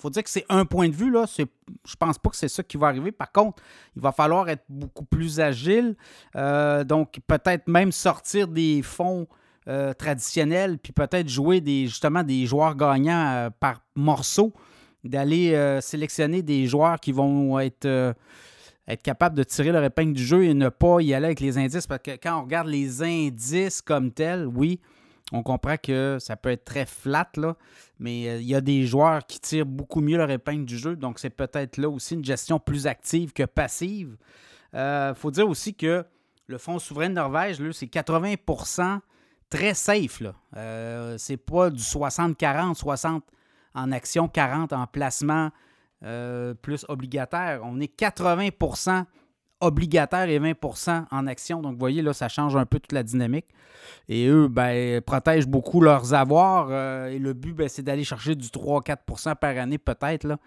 faut 0.00 0.10
dire 0.10 0.22
que 0.22 0.30
c'est 0.30 0.46
un 0.48 0.64
point 0.64 0.88
de 0.88 0.94
vue. 0.94 1.10
Là. 1.10 1.26
Je 1.36 1.42
ne 1.42 1.96
pense 1.98 2.18
pas 2.18 2.30
que 2.30 2.36
c'est 2.36 2.48
ça 2.48 2.62
qui 2.62 2.76
va 2.76 2.88
arriver. 2.88 3.12
Par 3.12 3.30
contre, 3.30 3.62
il 3.94 4.02
va 4.02 4.12
falloir 4.12 4.48
être 4.48 4.64
beaucoup 4.68 5.04
plus 5.04 5.38
agile. 5.40 5.96
donc, 6.34 7.20
peut-être 7.26 7.68
même 7.68 7.92
sortir 7.92 8.48
des 8.48 8.82
fonds 8.82 9.28
traditionnels, 9.98 10.78
puis 10.78 10.92
peut-être 10.92 11.28
jouer 11.28 11.60
des, 11.60 11.86
justement 11.86 12.22
des 12.22 12.46
joueurs 12.46 12.74
gagnants 12.74 13.48
par 13.60 13.82
morceaux, 13.94 14.52
d'aller 15.04 15.78
sélectionner 15.80 16.42
des 16.42 16.66
joueurs 16.66 16.98
qui 16.98 17.12
vont 17.12 17.58
être 17.60 18.14
être 18.88 19.02
capable 19.02 19.36
de 19.36 19.44
tirer 19.44 19.72
leur 19.72 19.84
épingle 19.84 20.12
du 20.12 20.24
jeu 20.24 20.44
et 20.44 20.54
ne 20.54 20.68
pas 20.68 21.00
y 21.00 21.14
aller 21.14 21.26
avec 21.26 21.40
les 21.40 21.58
indices. 21.58 21.86
Parce 21.86 22.02
que 22.02 22.12
quand 22.12 22.38
on 22.38 22.42
regarde 22.42 22.68
les 22.68 23.02
indices 23.02 23.80
comme 23.80 24.10
tels, 24.10 24.46
oui, 24.46 24.80
on 25.32 25.42
comprend 25.42 25.76
que 25.76 26.18
ça 26.20 26.36
peut 26.36 26.50
être 26.50 26.64
très 26.64 26.84
flat, 26.84 27.30
mais 27.98 28.28
euh, 28.28 28.40
il 28.40 28.46
y 28.46 28.54
a 28.54 28.60
des 28.60 28.84
joueurs 28.86 29.26
qui 29.26 29.40
tirent 29.40 29.66
beaucoup 29.66 30.00
mieux 30.00 30.18
leur 30.18 30.30
épingle 30.30 30.64
du 30.64 30.76
jeu. 30.76 30.96
Donc, 30.96 31.18
c'est 31.18 31.30
peut-être 31.30 31.78
là 31.78 31.88
aussi 31.88 32.14
une 32.14 32.24
gestion 32.24 32.58
plus 32.58 32.86
active 32.86 33.32
que 33.32 33.44
passive. 33.44 34.16
Il 34.74 34.78
euh, 34.78 35.14
faut 35.14 35.30
dire 35.30 35.48
aussi 35.48 35.74
que 35.74 36.04
le 36.46 36.58
Fonds 36.58 36.78
souverain 36.78 37.08
de 37.08 37.14
Norvège, 37.14 37.58
c'est 37.72 37.86
80 37.86 38.34
très 39.52 39.74
safe. 39.74 40.20
Là. 40.20 40.34
Euh, 40.56 41.16
c'est 41.18 41.36
pas 41.36 41.70
du 41.70 41.82
60-40, 41.82 42.74
60 42.74 43.22
en 43.74 43.92
action, 43.92 44.28
40 44.28 44.72
en 44.72 44.86
placement. 44.86 45.50
Euh, 46.04 46.54
plus 46.54 46.84
obligataire. 46.88 47.60
On 47.62 47.78
est 47.78 47.96
80% 47.96 49.04
obligataire 49.60 50.28
et 50.28 50.40
20% 50.40 51.04
en 51.08 51.26
action. 51.28 51.62
Donc, 51.62 51.74
vous 51.74 51.78
voyez, 51.78 52.02
là, 52.02 52.12
ça 52.12 52.28
change 52.28 52.56
un 52.56 52.66
peu 52.66 52.80
toute 52.80 52.90
la 52.90 53.04
dynamique. 53.04 53.46
Et 54.08 54.26
eux, 54.26 54.48
ben, 54.48 55.00
protègent 55.00 55.46
beaucoup 55.46 55.80
leurs 55.80 56.12
avoirs. 56.12 56.66
Euh, 56.70 57.06
et 57.06 57.20
le 57.20 57.34
but, 57.34 57.52
ben, 57.52 57.68
c'est 57.68 57.82
d'aller 57.82 58.02
chercher 58.02 58.34
du 58.34 58.48
3-4% 58.48 59.36
par 59.36 59.56
année, 59.56 59.78
peut-être. 59.78 60.24
Là. 60.24 60.38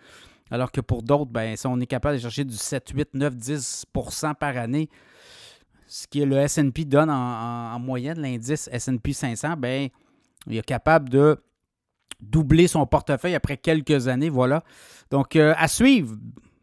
Alors 0.52 0.74
que 0.74 0.82
pour 0.82 1.04
d'autres, 1.04 1.32
ben, 1.32 1.56
si 1.56 1.66
on 1.68 1.80
est 1.80 1.88
capable 1.88 2.18
de 2.18 2.22
chercher 2.22 2.44
du 2.44 2.58
7, 2.58 2.90
8, 2.90 3.14
9, 3.14 3.36
10% 3.36 4.36
par 4.36 4.58
année, 4.58 4.90
ce 5.96 6.08
que 6.08 6.20
le 6.20 6.44
SP 6.44 6.84
donne 6.84 7.10
en, 7.10 7.80
moyenne, 7.80 8.20
l'indice 8.20 8.68
SP 8.68 9.14
500, 9.14 9.56
ben, 9.56 9.88
il 10.46 10.58
est 10.58 10.62
capable 10.62 11.08
de 11.08 11.42
doubler 12.20 12.68
son 12.68 12.86
portefeuille 12.86 13.34
après 13.34 13.56
quelques 13.56 14.10
années. 14.10 14.30
Voilà. 14.30 14.62
Donc, 15.10 15.38
euh, 15.38 15.54
à 15.58 15.70
suivre, 15.70 16.18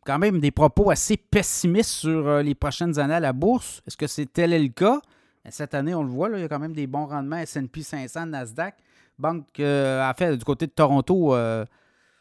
quand 0.05 0.19
même 0.19 0.39
des 0.39 0.51
propos 0.51 0.91
assez 0.91 1.17
pessimistes 1.17 1.93
sur 1.93 2.29
euh, 2.29 2.43
les 2.43 2.55
prochaines 2.55 2.99
années 2.99 3.15
à 3.15 3.21
la 3.21 3.33
bourse. 3.33 3.81
Est-ce 3.87 3.97
que 3.97 4.07
c'est 4.07 4.31
tel 4.31 4.51
le 4.51 4.69
cas? 4.69 5.01
Ben, 5.43 5.51
cette 5.51 5.73
année, 5.73 5.95
on 5.95 6.03
le 6.03 6.11
voit, 6.11 6.29
là, 6.29 6.37
il 6.37 6.43
y 6.43 6.45
a 6.45 6.49
quand 6.49 6.59
même 6.59 6.75
des 6.75 6.87
bons 6.87 7.07
rendements 7.07 7.41
SP 7.41 7.81
500, 7.81 8.27
Nasdaq. 8.27 8.75
Banque, 9.19 9.49
euh, 9.61 10.07
en 10.07 10.13
fait, 10.13 10.37
du 10.37 10.45
côté 10.45 10.67
de 10.67 10.73
Toronto, 10.73 11.35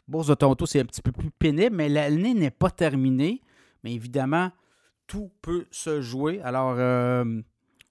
Bourse 0.08 0.28
de 0.28 0.34
Toronto, 0.34 0.64
c'est 0.64 0.80
un 0.80 0.86
petit 0.86 1.02
peu 1.02 1.12
plus 1.12 1.30
pénible, 1.30 1.76
mais 1.76 1.90
l'année 1.90 2.32
n'est 2.32 2.50
pas 2.50 2.70
terminée. 2.70 3.42
Mais 3.84 3.92
évidemment, 3.92 4.50
tout 5.12 5.30
peut 5.42 5.66
se 5.70 6.00
jouer. 6.00 6.40
Alors, 6.42 6.78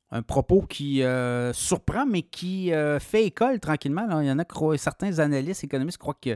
un 0.09 0.23
propos 0.23 0.63
qui 0.63 1.03
euh, 1.03 1.53
surprend, 1.53 2.07
mais 2.07 2.23
qui 2.23 2.73
euh, 2.73 2.99
fait 2.99 3.25
école 3.25 3.59
tranquillement. 3.59 4.21
Il 4.21 4.27
y 4.27 4.31
en 4.31 4.39
a 4.39 4.77
certains 4.77 5.19
analystes, 5.19 5.63
économistes 5.63 5.99
croient 5.99 6.17
que 6.19 6.35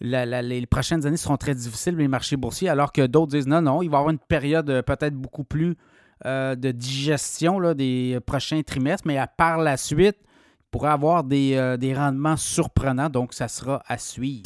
les 0.00 0.66
prochaines 0.66 1.04
années 1.06 1.16
seront 1.16 1.36
très 1.36 1.56
difficiles 1.56 1.96
les 1.96 2.06
marchés 2.06 2.36
boursiers, 2.36 2.68
alors 2.68 2.92
que 2.92 3.04
d'autres 3.04 3.32
disent 3.32 3.48
non, 3.48 3.62
non, 3.62 3.82
il 3.82 3.90
va 3.90 3.96
y 3.96 3.98
avoir 3.98 4.10
une 4.10 4.20
période 4.20 4.70
euh, 4.70 4.82
peut-être 4.82 5.14
beaucoup 5.14 5.44
plus 5.44 5.76
de 6.22 6.70
digestion 6.70 7.72
des 7.72 8.18
prochains 8.26 8.60
trimestres, 8.60 9.06
mais 9.06 9.16
à 9.16 9.26
par 9.26 9.56
la 9.56 9.78
suite, 9.78 10.18
il 10.20 10.70
pourrait 10.70 10.90
avoir 10.90 11.24
des 11.24 11.94
rendements 11.96 12.36
surprenants, 12.36 13.08
donc 13.08 13.32
ça 13.32 13.48
sera 13.48 13.82
à 13.86 13.96
suivre. 13.96 14.42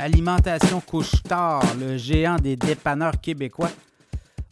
Alimentation 0.00 0.80
Couche-Tard, 0.80 1.74
le 1.80 1.96
géant 1.96 2.36
des 2.36 2.54
dépanneurs 2.54 3.20
québécois, 3.20 3.72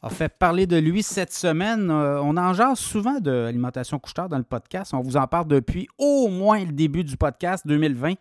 a 0.02 0.10
fait 0.10 0.28
parler 0.28 0.66
de 0.66 0.76
lui 0.76 1.04
cette 1.04 1.32
semaine. 1.32 1.88
Euh, 1.88 2.20
on 2.20 2.36
en 2.36 2.52
jase 2.52 2.80
souvent 2.80 3.20
de 3.20 3.30
Alimentation 3.30 4.00
Couche-Tard 4.00 4.28
dans 4.28 4.38
le 4.38 4.42
podcast. 4.42 4.92
On 4.92 5.02
vous 5.02 5.16
en 5.16 5.28
parle 5.28 5.46
depuis 5.46 5.86
au 5.98 6.26
moins 6.26 6.64
le 6.64 6.72
début 6.72 7.04
du 7.04 7.16
podcast 7.16 7.64
2020. 7.64 8.14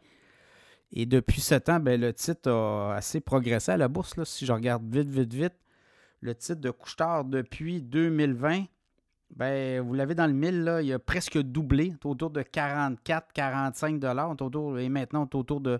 Et 0.92 1.08
depuis 1.08 1.42
ce 1.42 1.56
temps, 1.56 1.80
ben, 1.80 2.00
le 2.00 2.14
titre 2.14 2.52
a 2.52 2.94
assez 2.94 3.22
progressé 3.22 3.72
à 3.72 3.78
la 3.78 3.88
bourse. 3.88 4.16
Là, 4.18 4.24
si 4.24 4.46
je 4.46 4.54
regarde 4.54 4.84
vite, 4.88 5.10
vite, 5.10 5.34
vite, 5.34 5.56
le 6.22 6.36
titre 6.36 6.62
de 6.62 6.70
Couche-Tard 6.70 7.26
depuis 7.26 7.82
2020, 7.82 8.66
ben, 9.36 9.82
vous 9.82 9.96
l'avez 9.96 10.14
dans 10.14 10.28
le 10.28 10.34
mille, 10.34 10.64
là, 10.64 10.84
il 10.84 10.94
a 10.94 11.00
presque 11.00 11.40
doublé, 11.40 11.96
autour 12.04 12.30
de 12.30 12.44
44, 12.44 13.34
45 13.34 14.00
dollars, 14.00 14.36
et 14.78 14.90
maintenant 14.90 15.28
autour 15.34 15.60
de 15.60 15.80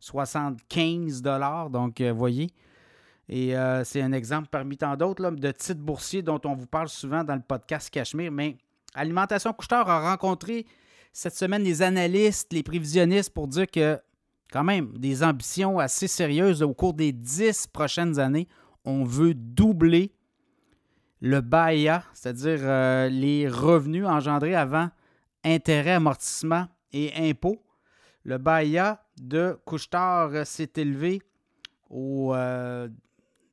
75 0.00 1.22
dollars. 1.22 1.70
Donc, 1.70 2.00
vous 2.00 2.06
euh, 2.06 2.12
voyez. 2.12 2.50
Et 3.28 3.56
euh, 3.56 3.82
c'est 3.84 4.02
un 4.02 4.12
exemple 4.12 4.48
parmi 4.50 4.76
tant 4.76 4.96
d'autres 4.96 5.30
de 5.30 5.50
titres 5.50 5.80
boursiers 5.80 6.22
dont 6.22 6.40
on 6.44 6.54
vous 6.54 6.66
parle 6.66 6.88
souvent 6.88 7.24
dans 7.24 7.34
le 7.34 7.40
podcast 7.40 7.90
Cachemire. 7.90 8.30
Mais 8.30 8.56
Alimentation 8.94 9.52
Couchetard 9.52 9.88
a 9.88 10.10
rencontré 10.10 10.66
cette 11.12 11.34
semaine 11.34 11.62
les 11.62 11.82
analystes, 11.82 12.52
les 12.52 12.62
prévisionnistes 12.62 13.30
pour 13.30 13.48
dire 13.48 13.66
que, 13.70 13.98
quand 14.52 14.64
même, 14.64 14.96
des 14.96 15.24
ambitions 15.24 15.78
assez 15.78 16.06
sérieuses 16.06 16.62
au 16.62 16.72
cours 16.72 16.94
des 16.94 17.12
dix 17.12 17.66
prochaines 17.66 18.18
années. 18.18 18.46
On 18.84 19.02
veut 19.02 19.34
doubler 19.34 20.12
le 21.20 21.40
BAIA, 21.40 22.04
c'est-à-dire 22.12 22.60
euh, 22.62 23.08
les 23.08 23.48
revenus 23.48 24.06
engendrés 24.06 24.54
avant 24.54 24.90
intérêts, 25.44 25.92
amortissement 25.92 26.66
et 26.92 27.12
impôts. 27.16 27.62
Le 28.22 28.38
BAIA 28.38 29.02
de 29.20 29.58
Couchetard 29.64 30.46
s'est 30.46 30.72
élevé 30.76 31.22
au 31.90 32.34
euh, 32.34 32.88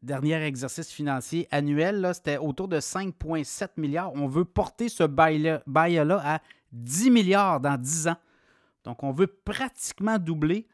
dernier 0.01 0.43
exercice 0.43 0.91
financier 0.91 1.47
annuel. 1.51 2.11
C'était 2.13 2.37
autour 2.37 2.67
de 2.67 2.79
5,7 2.79 3.69
milliards. 3.77 4.11
On 4.13 4.27
veut 4.27 4.45
porter 4.45 4.89
ce 4.89 5.03
BAIA-là 5.03 6.21
à 6.23 6.39
10 6.71 7.11
milliards 7.11 7.59
dans 7.59 7.77
10 7.77 8.09
ans. 8.09 8.17
Donc, 8.83 9.03
on 9.03 9.11
veut 9.11 9.27
pratiquement 9.27 10.17
doubler. 10.17 10.67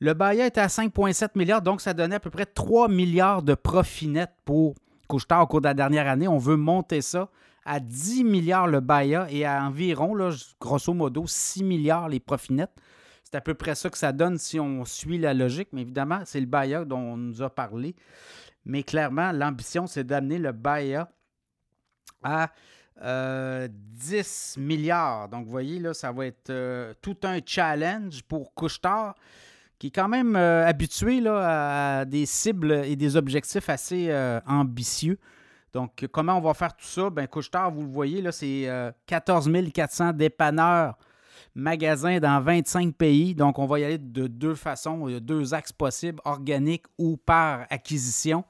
Le 0.00 0.14
BAIA 0.14 0.46
était 0.46 0.60
à 0.60 0.66
5,7 0.66 1.30
milliards, 1.36 1.62
donc 1.62 1.80
ça 1.80 1.94
donnait 1.94 2.16
à 2.16 2.20
peu 2.20 2.30
près 2.30 2.46
3 2.46 2.88
milliards 2.88 3.42
de 3.42 3.54
profit 3.54 4.08
net 4.08 4.30
pour 4.44 4.74
Couchetard 5.06 5.42
au 5.42 5.46
cours 5.46 5.60
de 5.60 5.66
la 5.66 5.74
dernière 5.74 6.08
année. 6.08 6.26
On 6.26 6.38
veut 6.38 6.56
monter 6.56 7.02
ça 7.02 7.28
à 7.64 7.78
10 7.78 8.24
milliards 8.24 8.66
le 8.66 8.80
BAIA 8.80 9.28
et 9.30 9.44
à 9.44 9.62
environ, 9.64 10.16
grosso 10.60 10.92
modo, 10.92 11.24
6 11.26 11.62
milliards 11.62 12.08
les 12.08 12.18
profits 12.18 12.54
nets. 12.54 12.72
C'est 13.32 13.38
à 13.38 13.40
peu 13.40 13.54
près 13.54 13.74
ça 13.74 13.88
que 13.88 13.96
ça 13.96 14.12
donne 14.12 14.36
si 14.36 14.60
on 14.60 14.84
suit 14.84 15.16
la 15.16 15.32
logique, 15.32 15.68
mais 15.72 15.80
évidemment, 15.80 16.20
c'est 16.26 16.38
le 16.38 16.44
BAIA 16.44 16.84
dont 16.84 16.98
on 16.98 17.16
nous 17.16 17.40
a 17.40 17.48
parlé. 17.48 17.96
Mais 18.66 18.82
clairement, 18.82 19.32
l'ambition, 19.32 19.86
c'est 19.86 20.04
d'amener 20.04 20.36
le 20.36 20.52
BAIA 20.52 21.08
à 22.22 22.50
10 22.98 23.02
euh, 23.02 23.68
milliards. 24.60 25.30
Donc, 25.30 25.46
vous 25.46 25.50
voyez, 25.50 25.78
là, 25.78 25.94
ça 25.94 26.12
va 26.12 26.26
être 26.26 26.50
euh, 26.50 26.92
tout 27.00 27.16
un 27.22 27.38
challenge 27.44 28.22
pour 28.24 28.52
Couchetard, 28.52 29.14
qui 29.78 29.86
est 29.86 29.92
quand 29.92 30.08
même 30.08 30.36
euh, 30.36 30.66
habitué 30.66 31.22
là, 31.22 32.00
à 32.00 32.04
des 32.04 32.26
cibles 32.26 32.82
et 32.84 32.96
des 32.96 33.16
objectifs 33.16 33.70
assez 33.70 34.14
ambitieux. 34.46 35.18
Donc, 35.72 36.06
comment 36.12 36.36
on 36.36 36.42
va 36.42 36.52
faire 36.52 36.76
tout 36.76 36.84
ça? 36.84 37.08
Bien, 37.08 37.26
Couchetard, 37.26 37.72
vous 37.72 37.80
le 37.80 37.88
voyez, 37.88 38.20
là, 38.20 38.30
c'est 38.30 38.68
14 39.06 39.50
400 39.72 40.12
dépanneurs 40.12 40.98
magasins 41.54 42.18
dans 42.18 42.40
25 42.40 42.94
pays. 42.94 43.34
Donc, 43.34 43.58
on 43.58 43.66
va 43.66 43.80
y 43.80 43.84
aller 43.84 43.98
de 43.98 44.26
deux 44.26 44.54
façons. 44.54 45.08
Il 45.08 45.14
y 45.14 45.16
a 45.16 45.20
deux 45.20 45.54
axes 45.54 45.72
possibles, 45.72 46.20
organique 46.24 46.84
ou 46.98 47.16
par 47.16 47.66
acquisition. 47.70 48.44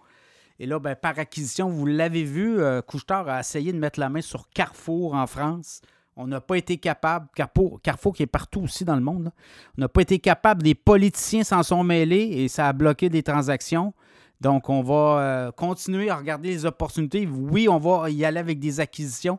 Et 0.59 0.67
là, 0.67 0.79
ben, 0.79 0.95
par 0.95 1.19
acquisition, 1.19 1.69
vous 1.69 1.87
l'avez 1.87 2.25
vu, 2.25 2.61
euh, 2.61 2.81
a 3.09 3.41
essayé 3.41 3.73
de 3.73 3.79
mettre 3.79 3.99
la 3.99 4.09
main 4.09 4.21
sur 4.21 4.49
Carrefour 4.51 5.15
en 5.15 5.27
France. 5.27 5.81
On 6.15 6.27
n'a 6.27 6.41
pas 6.41 6.57
été 6.57 6.77
capable, 6.77 7.29
Carrefour, 7.35 8.15
qui 8.15 8.23
est 8.23 8.27
partout 8.27 8.61
aussi 8.61 8.85
dans 8.85 8.95
le 8.95 9.01
monde, 9.01 9.33
on 9.79 9.81
n'a 9.81 9.89
pas 9.89 10.03
été 10.03 10.19
capable, 10.19 10.63
des 10.63 10.75
politiciens 10.75 11.43
s'en 11.43 11.63
sont 11.63 11.83
mêlés 11.83 12.29
et 12.35 12.49
ça 12.49 12.69
a 12.69 12.73
bloqué 12.75 13.09
des 13.09 13.23
transactions. 13.23 13.95
Donc, 14.43 14.69
on 14.69 14.83
va 14.83 15.21
euh, 15.21 15.53
continuer 15.53 16.11
à 16.11 16.17
regarder 16.17 16.51
les 16.51 16.67
opportunités. 16.67 17.27
Oui, 17.27 17.69
on 17.69 17.79
va 17.79 18.11
y 18.11 18.25
aller 18.25 18.41
avec 18.41 18.59
des 18.59 18.81
acquisitions, 18.81 19.39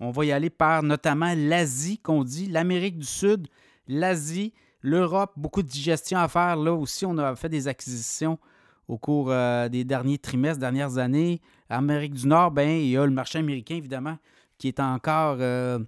on 0.00 0.10
va 0.10 0.24
y 0.24 0.32
aller 0.32 0.50
par 0.50 0.82
notamment 0.82 1.32
l'Asie, 1.36 1.98
qu'on 1.98 2.24
dit, 2.24 2.46
l'Amérique 2.46 2.98
du 2.98 3.06
Sud, 3.06 3.48
l'Asie, 3.88 4.52
l'Europe, 4.80 5.32
beaucoup 5.36 5.62
de 5.62 5.68
digestion 5.68 6.18
à 6.18 6.28
faire. 6.28 6.56
Là 6.56 6.72
aussi, 6.72 7.04
on 7.04 7.18
a 7.18 7.34
fait 7.34 7.48
des 7.48 7.68
acquisitions 7.68 8.38
au 8.86 8.96
cours 8.96 9.30
euh, 9.30 9.68
des 9.68 9.84
derniers 9.84 10.18
trimestres, 10.18 10.60
dernières 10.60 10.98
années. 10.98 11.40
Amérique 11.68 12.14
du 12.14 12.26
Nord, 12.26 12.50
ben, 12.50 12.68
il 12.68 12.90
y 12.90 12.96
a 12.96 13.04
le 13.04 13.12
marché 13.12 13.38
américain, 13.38 13.74
évidemment, 13.74 14.16
qui 14.56 14.68
est 14.68 14.80
encore 14.80 15.36
euh, 15.40 15.78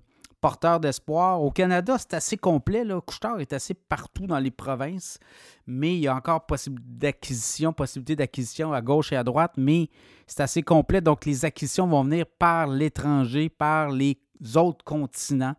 porteur 0.40 0.80
d'espoir. 0.80 1.42
Au 1.42 1.50
Canada, 1.50 1.96
c'est 1.98 2.14
assez 2.14 2.36
complet. 2.36 2.84
Là. 2.84 3.00
est 3.38 3.52
assez 3.52 3.74
partout 3.74 4.26
dans 4.26 4.38
les 4.38 4.50
provinces, 4.50 5.18
mais 5.66 5.94
il 5.94 6.00
y 6.00 6.08
a 6.08 6.14
encore 6.14 6.46
possibilité 6.46 6.88
d'acquisition, 6.88 7.72
possibilité 7.72 8.16
d'acquisition 8.16 8.72
à 8.72 8.80
gauche 8.80 9.12
et 9.12 9.16
à 9.16 9.24
droite, 9.24 9.52
mais 9.56 9.88
c'est 10.26 10.42
assez 10.42 10.62
complet. 10.62 11.00
Donc, 11.00 11.24
les 11.24 11.44
acquisitions 11.44 11.86
vont 11.86 12.04
venir 12.04 12.26
par 12.26 12.66
l'étranger, 12.66 13.48
par 13.48 13.90
les 13.90 14.18
autres 14.56 14.84
continents. 14.84 15.54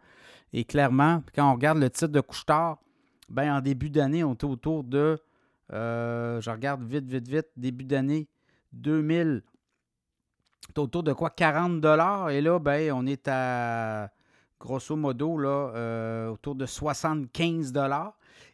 Et 0.54 0.66
clairement, 0.66 1.24
quand 1.34 1.50
on 1.50 1.54
regarde 1.54 1.78
le 1.78 1.90
titre 1.90 2.08
de 2.08 2.22
Couchetard, 2.22 2.80
ben, 3.30 3.56
en 3.56 3.62
début 3.62 3.90
d'année, 3.90 4.24
on 4.24 4.34
était 4.34 4.46
autour 4.46 4.84
de, 4.84 5.18
euh, 5.72 6.42
je 6.42 6.50
regarde 6.50 6.84
vite, 6.84 7.06
vite, 7.06 7.28
vite, 7.28 7.48
début 7.56 7.86
d'année 7.86 8.28
2000, 8.74 9.44
autour 10.78 11.04
de 11.04 11.14
quoi? 11.14 11.30
40 11.30 11.84
Et 12.32 12.42
là, 12.42 12.60
ben, 12.60 12.92
on 12.94 13.06
est 13.06 13.28
à 13.28 14.10
grosso 14.62 14.96
modo, 14.96 15.38
là, 15.38 15.72
euh, 15.76 16.30
autour 16.30 16.56
de 16.56 16.66
75 16.66 17.74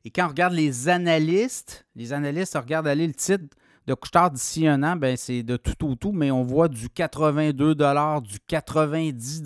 Et 0.06 0.10
quand 0.10 0.26
on 0.26 0.30
regarde 0.30 0.54
les 0.54 0.90
analystes, 0.90 1.86
les 1.96 2.14
analystes 2.14 2.58
regardent 2.58 2.88
aller 2.88 3.06
le 3.06 3.14
titre 3.14 3.56
de 3.86 3.94
Couchetard 3.94 4.32
d'ici 4.32 4.68
un 4.68 4.84
an, 4.84 4.96
ben 4.96 5.16
c'est 5.16 5.44
de 5.44 5.56
tout 5.56 5.88
au 5.88 5.96
tout, 5.96 6.12
mais 6.12 6.32
on 6.32 6.44
voit 6.44 6.68
du 6.68 6.90
82 6.90 7.76
du 7.76 8.40
90 8.48 9.44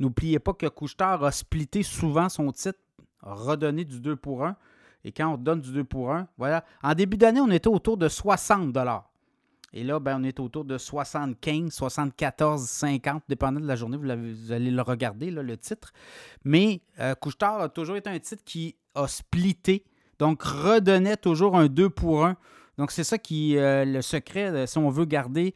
N'oubliez 0.00 0.40
pas 0.40 0.54
que 0.54 0.66
Couchetard 0.66 1.22
a 1.22 1.30
splitté 1.30 1.82
souvent 1.84 2.28
son 2.28 2.50
titre, 2.50 2.80
redonné 3.22 3.84
du 3.84 4.00
2 4.00 4.16
pour 4.16 4.44
1. 4.44 4.56
Et 5.04 5.12
quand 5.12 5.34
on 5.34 5.36
donne 5.36 5.60
du 5.60 5.70
2 5.70 5.84
pour 5.84 6.12
1, 6.12 6.26
voilà. 6.36 6.64
En 6.82 6.94
début 6.94 7.16
d'année, 7.16 7.40
on 7.40 7.50
était 7.50 7.68
autour 7.68 7.96
de 7.96 8.08
60 8.08 8.72
et 9.74 9.84
là, 9.84 9.98
ben, 9.98 10.20
on 10.20 10.24
est 10.24 10.38
autour 10.38 10.64
de 10.64 10.78
75, 10.78 11.70
74, 11.70 12.62
50, 12.62 13.24
dépendant 13.28 13.60
de 13.60 13.66
la 13.66 13.74
journée. 13.74 13.96
Vous, 13.96 14.52
allez 14.52 14.70
le 14.70 14.82
regarder, 14.82 15.30
le 15.30 15.56
titre. 15.56 15.92
Mais 16.44 16.80
euh, 17.00 17.14
a 17.40 17.68
toujours 17.68 17.96
été 17.96 18.08
un 18.08 18.18
titre 18.20 18.44
qui 18.44 18.76
a 18.94 19.08
splitté, 19.08 19.84
donc 20.20 20.42
redonnait 20.42 21.16
toujours 21.16 21.56
un 21.56 21.66
2 21.66 21.90
pour 21.90 22.24
1. 22.24 22.36
Donc, 22.78 22.92
c'est 22.92 23.04
ça 23.04 23.18
qui 23.18 23.56
est 23.56 23.84
le 23.84 24.00
secret, 24.00 24.50
euh, 24.50 24.66
si 24.66 24.78
on 24.78 24.90
veut 24.90 25.04
garder 25.04 25.54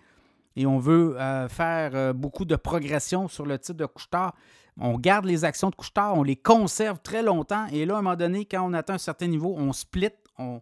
et 0.58 0.66
on 0.66 0.78
veut 0.78 1.16
euh, 1.20 1.48
faire 1.48 1.92
euh, 1.94 2.12
beaucoup 2.12 2.44
de 2.44 2.56
progression 2.56 3.28
sur 3.28 3.46
le 3.46 3.58
titre 3.58 3.78
de 3.78 3.86
Couchetard. 3.86 4.34
On 4.76 4.98
garde 4.98 5.24
les 5.24 5.44
actions 5.44 5.70
de 5.70 5.76
Couchetard, 5.76 6.16
on 6.16 6.24
les 6.24 6.34
conserve 6.34 6.98
très 7.00 7.22
longtemps. 7.22 7.66
Et 7.72 7.86
là, 7.86 7.94
à 7.94 7.98
un 7.98 8.02
moment 8.02 8.16
donné, 8.16 8.44
quand 8.44 8.68
on 8.68 8.72
atteint 8.72 8.94
un 8.94 8.98
certain 8.98 9.28
niveau, 9.28 9.54
on 9.56 9.72
split, 9.72 10.10
on, 10.36 10.60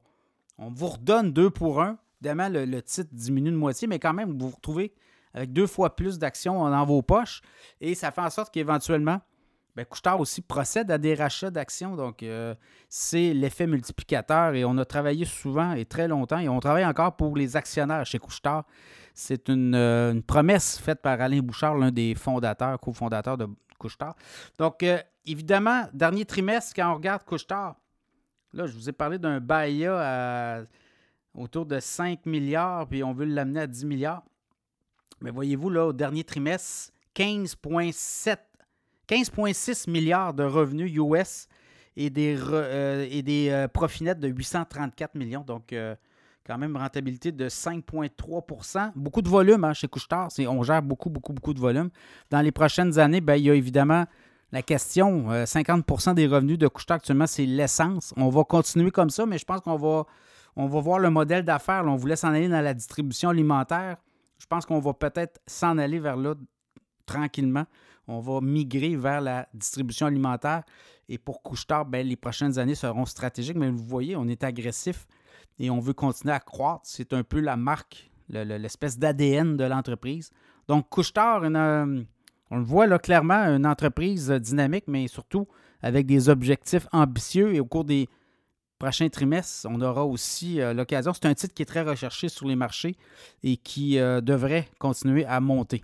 on 0.58 0.68
vous 0.70 0.88
redonne 0.88 1.32
2 1.32 1.48
pour 1.48 1.80
1 1.80 1.96
Évidemment, 2.20 2.48
le, 2.48 2.83
titre 2.83 3.11
diminue 3.12 3.50
de 3.50 3.57
moitié, 3.57 3.87
mais 3.87 3.98
quand 3.98 4.14
même, 4.14 4.31
vous 4.33 4.48
vous 4.48 4.57
retrouvez 4.57 4.94
avec 5.35 5.52
deux 5.52 5.66
fois 5.66 5.94
plus 5.94 6.18
d'actions 6.18 6.68
dans 6.68 6.85
vos 6.85 7.02
poches. 7.02 7.42
Et 7.81 7.94
ça 7.94 8.11
fait 8.11 8.22
en 8.22 8.31
sorte 8.31 8.52
qu'éventuellement, 8.52 9.20
ben, 9.76 9.85
Couchetard 9.85 10.18
aussi 10.18 10.40
procède 10.40 10.90
à 10.90 10.97
des 10.97 11.14
rachats 11.14 11.51
d'actions. 11.51 11.97
Donc, 11.97 12.22
euh, 12.22 12.55
c'est 12.88 13.34
l'effet 13.34 13.66
multiplicateur. 13.66 14.55
Et 14.55 14.64
on 14.64 14.78
a 14.78 14.86
travaillé 14.86 15.26
souvent 15.26 15.72
et 15.72 15.84
très 15.84 16.09
longtemps. 16.09 16.38
Et 16.38 16.49
on 16.49 16.59
travaille 16.61 16.86
encore 16.86 17.14
pour 17.16 17.36
les 17.36 17.57
actionnaires 17.57 18.07
chez 18.07 18.18
Couchetard. 18.18 18.64
C'est 19.12 19.51
une, 19.51 19.74
euh, 19.74 20.18
promesse 20.26 20.78
faite 20.78 21.03
par 21.03 21.20
Alain 21.20 21.40
Bouchard, 21.40 21.76
l'un 21.76 21.90
des 21.90 22.14
fondateurs, 22.14 22.80
cofondateurs 22.80 23.36
de 23.36 23.47
Couchetard. 23.78 24.16
Donc, 24.59 24.82
euh, 24.82 24.99
évidemment, 25.26 25.84
dernier 25.93 26.24
trimestre, 26.24 26.72
quand 26.74 26.90
on 26.90 26.95
regarde 26.95 27.22
Couchetard, 27.24 27.76
là, 28.55 28.66
je 28.66 28.72
vous 28.72 28.88
ai 28.88 28.93
parlé 28.93 29.18
d'un 29.18 29.40
BAIA 29.40 29.95
à 29.95 30.62
autour 31.37 31.66
de 31.66 31.78
5 31.78 32.26
milliards, 32.26 32.89
puis 32.89 33.05
on 33.05 33.12
veut 33.12 33.26
l'amener 33.26 33.61
à 33.61 33.66
10 33.66 33.84
milliards. 33.84 34.24
Mais 35.20 35.30
voyez-vous, 35.30 35.70
là, 35.70 35.87
au 35.87 35.93
dernier 35.93 36.24
trimestre, 36.24 36.93
15,7 37.14 38.39
15,6 39.09 39.89
milliards 39.89 40.34
de 40.34 40.43
revenus 40.43 40.93
US 40.97 41.49
et 41.97 42.11
des, 42.11 42.37
euh, 42.51 43.07
et 43.11 43.22
des 43.22 43.51
euh, 43.51 43.68
profits 43.68 44.05
nets 44.05 44.18
de 44.18 44.28
834 44.28 45.14
millions. 45.14 45.45
Donc, 45.47 45.72
euh, 45.72 45.95
quand 46.45 46.59
même, 46.59 46.76
rentabilité 46.76 47.32
de 47.32 47.49
5,3% 47.49 48.93
Beaucoup 48.95 49.22
de 49.22 49.28
volume 49.28 49.64
hein, 49.64 49.72
chez 49.72 49.89
Couchetard. 49.89 50.28
On 50.49 50.62
gère 50.62 50.82
beaucoup, 50.82 51.11
beaucoup, 51.11 51.32
beaucoup 51.32 51.55
de 51.55 51.61
volume. 51.61 51.91
Dans 52.30 52.41
les 52.41 52.53
prochaines 52.53 52.99
années, 52.99 53.20
ben, 53.20 53.37
il 53.37 53.45
y 53.45 53.51
a 53.51 53.55
évidemment 53.55 54.05
la 54.53 54.62
question 54.62 55.28
50% 55.45 56.14
des 56.14 56.28
revenus 56.28 56.57
de 56.57 56.68
Couchetard 56.68 56.97
actuellement, 56.97 57.26
c'est 57.26 57.47
l'essence. 57.47 58.14
On 58.16 58.28
va 58.28 58.45
continuer 58.45 58.93
comme 58.93 59.11
ça, 59.11 59.26
mais 59.26 59.39
je 59.39 59.45
pense 59.45 59.61
qu'on 59.61 59.76
va 59.76 60.07
On 60.57 60.66
va 60.66 60.80
voir 60.80 60.98
le 60.98 61.11
modèle 61.11 61.44
d'affaires. 61.44 61.84
On 61.86 61.96
voulait 61.96 62.16
s'en 62.16 62.28
aller 62.28 62.48
dans 62.48 62.62
la 62.62 62.72
distribution 62.72 63.28
alimentaire. 63.28 63.98
Je 64.38 64.46
pense 64.46 64.64
qu'on 64.64 64.80
va 64.80 64.94
peut-être 64.94 65.40
s'en 65.46 65.76
aller 65.78 65.98
vers 65.98 66.16
là 66.16 66.34
tranquillement. 67.04 67.64
On 68.09 68.20
va 68.20 68.40
migrer 68.40 68.96
vers 68.96 69.20
la 69.20 69.48
distribution 69.52 70.07
alimentaire. 70.07 70.62
Et 71.09 71.18
pour 71.18 71.42
Couchetard, 71.42 71.84
ben, 71.84 72.07
les 72.07 72.16
prochaines 72.16 72.59
années 72.59 72.74
seront 72.74 73.04
stratégiques. 73.04 73.57
Mais 73.57 73.70
vous 73.70 73.84
voyez, 73.84 74.16
on 74.16 74.26
est 74.28 74.44
agressif 74.44 75.07
et 75.59 75.70
on 75.70 75.78
veut 75.78 75.92
continuer 75.92 76.34
à 76.34 76.40
croître. 76.40 76.82
C'est 76.84 77.12
un 77.12 77.22
peu 77.22 77.40
la 77.40 77.57
marque, 77.57 78.11
l'espèce 78.28 78.98
d'ADN 78.98 79.57
de 79.57 79.64
l'entreprise. 79.64 80.30
Donc, 80.68 80.88
Couchetard, 80.88 81.42
euh, 81.44 82.02
on 82.50 82.57
le 82.57 82.64
voit 82.64 82.86
là 82.86 82.98
clairement, 82.98 83.34
une 83.34 83.66
entreprise 83.66 84.30
dynamique, 84.30 84.84
mais 84.86 85.07
surtout 85.07 85.46
avec 85.82 86.07
des 86.07 86.28
objectifs 86.28 86.86
ambitieux. 86.92 87.54
Et 87.54 87.61
au 87.61 87.66
cours 87.66 87.84
des 87.84 88.09
prochains 88.79 89.09
trimestres, 89.09 89.66
on 89.70 89.81
aura 89.81 90.05
aussi 90.05 90.61
euh, 90.61 90.74
l'occasion. 90.74 91.12
C'est 91.14 91.27
un 91.27 91.35
titre 91.35 91.55
qui 91.55 91.62
est 91.62 91.66
très 91.66 91.83
recherché 91.83 92.29
sur 92.29 92.47
les 92.47 92.57
marchés 92.57 92.97
et 93.43 93.57
qui 93.57 93.99
euh, 93.99 94.20
devrait 94.20 94.68
continuer 94.79 95.24
à 95.24 95.41
monter. 95.41 95.83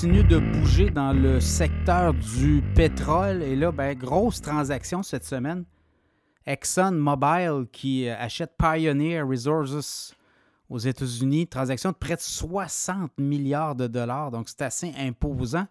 Continue 0.00 0.24
de 0.24 0.38
bouger 0.38 0.88
dans 0.88 1.12
le 1.12 1.40
secteur 1.40 2.14
du 2.14 2.62
pétrole. 2.74 3.42
Et 3.42 3.54
là, 3.54 3.70
ben, 3.70 3.94
grosse 3.94 4.40
transaction 4.40 5.02
cette 5.02 5.26
semaine. 5.26 5.66
Exxon 6.46 6.92
Mobil 6.92 7.66
qui 7.70 8.08
achète 8.08 8.52
Pioneer 8.56 9.20
Resources 9.20 10.14
aux 10.70 10.78
États-Unis. 10.78 11.48
Transaction 11.48 11.90
de 11.90 11.96
près 11.96 12.16
de 12.16 12.22
60 12.22 13.10
milliards 13.18 13.74
de 13.74 13.88
dollars. 13.88 14.30
Donc, 14.30 14.48
c'est 14.48 14.62
assez 14.62 14.90
imposant 14.96 15.66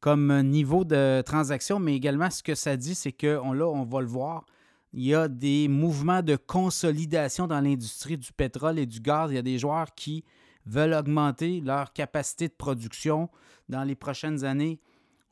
comme 0.00 0.40
niveau 0.44 0.86
de 0.86 1.20
transaction. 1.20 1.78
Mais 1.78 1.94
également, 1.94 2.30
ce 2.30 2.42
que 2.42 2.54
ça 2.54 2.74
dit, 2.74 2.94
c'est 2.94 3.12
que 3.12 3.38
on, 3.44 3.52
là, 3.52 3.66
on 3.66 3.84
va 3.84 4.00
le 4.00 4.06
voir. 4.06 4.46
Il 4.94 5.02
y 5.02 5.14
a 5.14 5.28
des 5.28 5.68
mouvements 5.68 6.22
de 6.22 6.36
consolidation 6.36 7.46
dans 7.46 7.60
l'industrie 7.60 8.16
du 8.16 8.32
pétrole 8.32 8.78
et 8.78 8.86
du 8.86 9.00
gaz. 9.00 9.30
Il 9.30 9.34
y 9.34 9.38
a 9.38 9.42
des 9.42 9.58
joueurs 9.58 9.94
qui 9.94 10.24
veulent 10.64 10.94
augmenter 10.94 11.60
leur 11.60 11.92
capacité 11.92 12.48
de 12.48 12.54
production 12.54 13.28
dans 13.68 13.84
les 13.84 13.94
prochaines 13.94 14.44
années. 14.44 14.80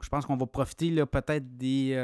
Je 0.03 0.09
pense 0.09 0.26
qu'on 0.26 0.37
va 0.37 0.47
profiter 0.47 0.91
peut-être 1.07 1.57
des 1.57 1.95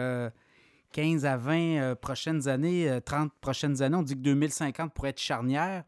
15 0.93 1.25
euh, 1.25 1.29
à 1.29 1.37
20 1.37 1.57
euh, 1.57 1.95
prochaines 1.95 2.49
années, 2.49 3.01
30 3.05 3.27
euh, 3.27 3.35
prochaines 3.41 3.83
années. 3.83 3.97
On 3.97 4.03
dit 4.03 4.15
que 4.15 4.21
2050 4.21 4.93
pourrait 4.93 5.11
être 5.11 5.21
charnière. 5.21 5.85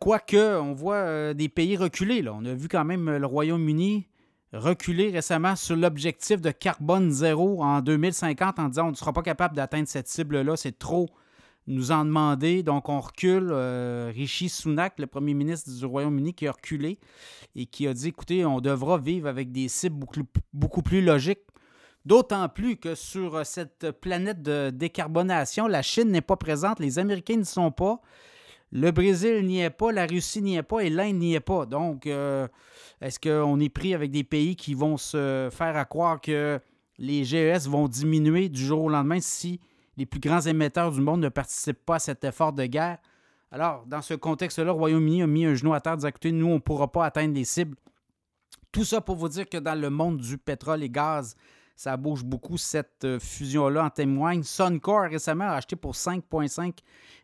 Quoique, 0.00 0.58
on 0.58 0.72
voit 0.72 1.34
des 1.34 1.50
pays 1.50 1.76
reculer. 1.76 2.26
On 2.26 2.42
a 2.46 2.54
vu 2.54 2.68
quand 2.68 2.86
même 2.86 3.18
le 3.18 3.26
Royaume-Uni 3.26 4.08
reculer 4.54 5.10
récemment 5.10 5.56
sur 5.56 5.76
l'objectif 5.76 6.40
de 6.40 6.50
carbone 6.50 7.10
zéro 7.10 7.62
en 7.62 7.82
2050 7.82 8.58
en 8.58 8.68
disant 8.68 8.86
on 8.86 8.90
ne 8.92 8.96
sera 8.96 9.12
pas 9.12 9.20
capable 9.20 9.54
d'atteindre 9.54 9.86
cette 9.86 10.08
cible-là, 10.08 10.56
c'est 10.56 10.78
trop 10.78 11.10
nous 11.68 11.92
en 11.92 12.04
demander. 12.04 12.62
Donc, 12.62 12.88
on 12.88 12.98
recule. 12.98 13.50
Euh, 13.52 14.10
Rishi 14.12 14.48
Sunak, 14.48 14.98
le 14.98 15.06
premier 15.06 15.34
ministre 15.34 15.70
du 15.70 15.84
Royaume-Uni, 15.84 16.34
qui 16.34 16.48
a 16.48 16.52
reculé 16.52 16.98
et 17.54 17.66
qui 17.66 17.86
a 17.86 17.94
dit 17.94 18.08
écoutez, 18.08 18.44
on 18.44 18.60
devra 18.60 18.98
vivre 18.98 19.28
avec 19.28 19.52
des 19.52 19.68
cibles 19.68 20.06
beaucoup, 20.52 20.82
plus 20.82 21.02
logiques. 21.02 21.40
D'autant 22.04 22.48
plus 22.48 22.76
que 22.76 22.94
sur 22.94 23.44
cette 23.44 23.90
planète 23.90 24.42
de 24.42 24.70
décarbonation, 24.70 25.66
la 25.66 25.82
Chine 25.82 26.10
n'est 26.10 26.22
pas 26.22 26.36
présente, 26.36 26.80
les 26.80 26.98
Américains 26.98 27.36
n'y 27.36 27.44
sont 27.44 27.70
pas, 27.70 28.00
le 28.72 28.90
Brésil 28.92 29.44
n'y 29.44 29.60
est 29.60 29.68
pas, 29.70 29.92
la 29.92 30.06
Russie 30.06 30.40
n'y 30.40 30.56
est 30.56 30.62
pas 30.62 30.80
et 30.80 30.88
l'Inde 30.88 31.16
n'y 31.16 31.34
est 31.34 31.40
pas. 31.40 31.66
Donc, 31.66 32.06
euh, 32.06 32.48
est-ce 33.02 33.20
qu'on 33.20 33.60
est 33.60 33.68
pris 33.68 33.92
avec 33.92 34.10
des 34.10 34.24
pays 34.24 34.56
qui 34.56 34.72
vont 34.72 34.96
se 34.96 35.50
faire 35.52 35.76
à 35.76 35.84
croire 35.84 36.18
que 36.20 36.58
les 36.98 37.24
GES 37.24 37.68
vont 37.68 37.88
diminuer 37.88 38.48
du 38.48 38.64
jour 38.64 38.84
au 38.84 38.88
lendemain 38.88 39.20
si 39.20 39.60
les 39.98 40.06
plus 40.06 40.20
grands 40.20 40.40
émetteurs 40.40 40.92
du 40.92 41.00
monde 41.00 41.20
ne 41.20 41.28
participent 41.28 41.84
pas 41.84 41.96
à 41.96 41.98
cet 41.98 42.22
effort 42.22 42.52
de 42.52 42.64
guerre. 42.64 42.98
Alors, 43.50 43.84
dans 43.86 44.00
ce 44.00 44.14
contexte-là, 44.14 44.66
le 44.66 44.70
Royaume-Uni 44.70 45.22
a 45.22 45.26
mis 45.26 45.44
un 45.44 45.54
genou 45.54 45.74
à 45.74 45.80
terre, 45.80 45.96
disant 45.96 46.08
écoutez, 46.08 46.30
nous, 46.30 46.46
on 46.46 46.54
ne 46.54 46.58
pourra 46.58 46.90
pas 46.90 47.04
atteindre 47.04 47.34
les 47.34 47.44
cibles. 47.44 47.76
Tout 48.70 48.84
ça 48.84 49.00
pour 49.00 49.16
vous 49.16 49.28
dire 49.28 49.48
que 49.48 49.58
dans 49.58 49.78
le 49.78 49.90
monde 49.90 50.18
du 50.18 50.38
pétrole 50.38 50.84
et 50.84 50.88
gaz, 50.88 51.34
ça 51.74 51.96
bouge 51.96 52.22
beaucoup. 52.24 52.58
Cette 52.58 53.04
euh, 53.04 53.18
fusion-là 53.18 53.86
en 53.86 53.90
témoigne. 53.90 54.42
Suncor 54.42 55.02
récemment 55.02 55.44
a 55.44 55.54
acheté 55.54 55.74
pour 55.74 55.94
5,5 55.94 56.74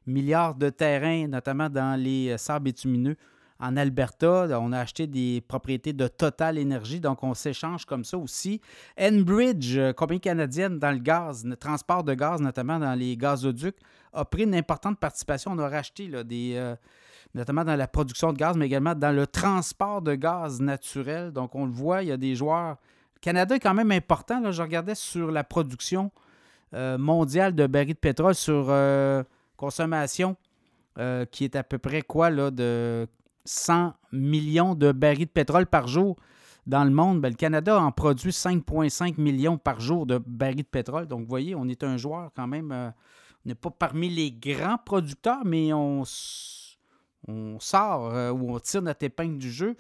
milliards 0.07 0.55
de 0.55 0.71
terrains, 0.71 1.29
notamment 1.29 1.69
dans 1.69 2.01
les 2.01 2.31
euh, 2.31 2.39
sables 2.39 2.65
bitumineux 2.65 3.17
en 3.61 3.77
Alberta. 3.77 4.49
On 4.61 4.73
a 4.73 4.81
acheté 4.81 5.07
des 5.07 5.43
propriétés 5.47 5.93
de 5.93 6.09
Total 6.09 6.59
Energy, 6.59 7.01
donc 7.01 7.23
on 7.23 7.35
s'échange 7.35 7.85
comme 7.85 8.05
ça 8.05 8.19
aussi. 8.19 8.61
Enbridge, 9.01 9.77
euh, 9.77 9.93
compagnie 9.93 10.21
canadienne 10.21 10.79
dans 10.79 10.91
le 10.91 10.99
gaz, 10.99 11.45
le 11.45 11.57
transport 11.57 12.05
de 12.05 12.15
gaz, 12.15 12.41
notamment 12.41 12.79
dans 12.79 12.95
les 12.95 13.17
gazoducs, 13.17 13.77
a 14.13 14.25
pris 14.25 14.45
une 14.45 14.55
importante 14.55 14.99
participation. 14.99 15.53
On 15.53 15.59
a 15.59 15.69
racheté 15.69 16.09
des, 16.25 16.55
euh, 16.57 16.75
notamment 17.35 17.65
dans 17.65 17.77
la 17.77 17.89
production 17.89 18.33
de 18.33 18.39
gaz, 18.39 18.57
mais 18.57 18.67
également 18.67 18.95
dans 18.95 19.15
le 19.15 19.27
transport 19.27 20.03
de 20.03 20.15
gaz 20.15 20.61
naturel. 20.61 21.33
Donc 21.33 21.55
on 21.55 21.67
le 21.67 21.73
voit, 21.73 22.03
il 22.03 22.09
y 22.09 22.13
a 22.13 22.17
des 22.17 22.35
joueurs. 22.35 22.77
Le 23.17 23.21
Canada 23.21 23.55
est 23.55 23.61
quand 23.61 23.75
même 23.75 23.93
important. 23.93 24.41
Là, 24.41 24.51
je 24.51 24.63
regardais 24.63 24.95
sur 24.95 25.31
la 25.31 25.45
production 25.45 26.11
euh, 26.75 26.99
mondiale 26.99 27.55
de 27.55 27.67
barils 27.67 27.95
de 27.95 27.99
pétrole 27.99 28.35
sur 28.35 28.73
consommation. 29.57 30.37
qui 31.31 31.45
est 31.45 31.57
à 31.57 31.65
peu 31.65 31.79
près 31.79 32.03
quoi 32.03 32.31
là, 32.31 32.53
de 32.53 33.09
100 33.45 33.95
millions 34.13 34.75
de 34.75 34.93
barils 34.93 35.27
de 35.27 35.31
pétrole 35.31 35.67
par 35.67 35.87
jour 35.89 36.17
dans 36.67 36.85
le 36.85 36.91
monde, 36.91 37.21
ben, 37.21 37.29
le 37.29 37.37
Canada 37.37 37.79
en 37.79 37.93
produit 37.93 38.31
5,5 38.31 39.21
millions 39.21 39.59
par 39.59 39.81
jour 39.81 40.07
de 40.07 40.19
barils 40.19 40.63
de 40.63 40.63
pétrole. 40.63 41.07
Donc, 41.07 41.21
vous 41.21 41.29
voyez, 41.29 41.55
on 41.55 41.69
est 41.69 41.85
un 41.85 41.97
joueur 41.97 42.31
quand 42.35 42.47
même. 42.47 42.73
Euh, 42.73 42.89
on 43.45 43.51
n'est 43.51 43.55
pas 43.55 43.71
parmi 43.71 44.09
les 44.09 44.33
grands 44.33 44.79
producteurs, 44.79 45.45
mais 45.45 45.73
on, 45.75 46.05
on 47.29 47.61
sort 47.61 48.15
euh, 48.15 48.31
ou 48.31 48.55
on 48.55 48.59
tire 48.61 48.83
notre 48.83 49.05
épingle 49.05 49.37
du 49.37 49.51
jeu. 49.51 49.77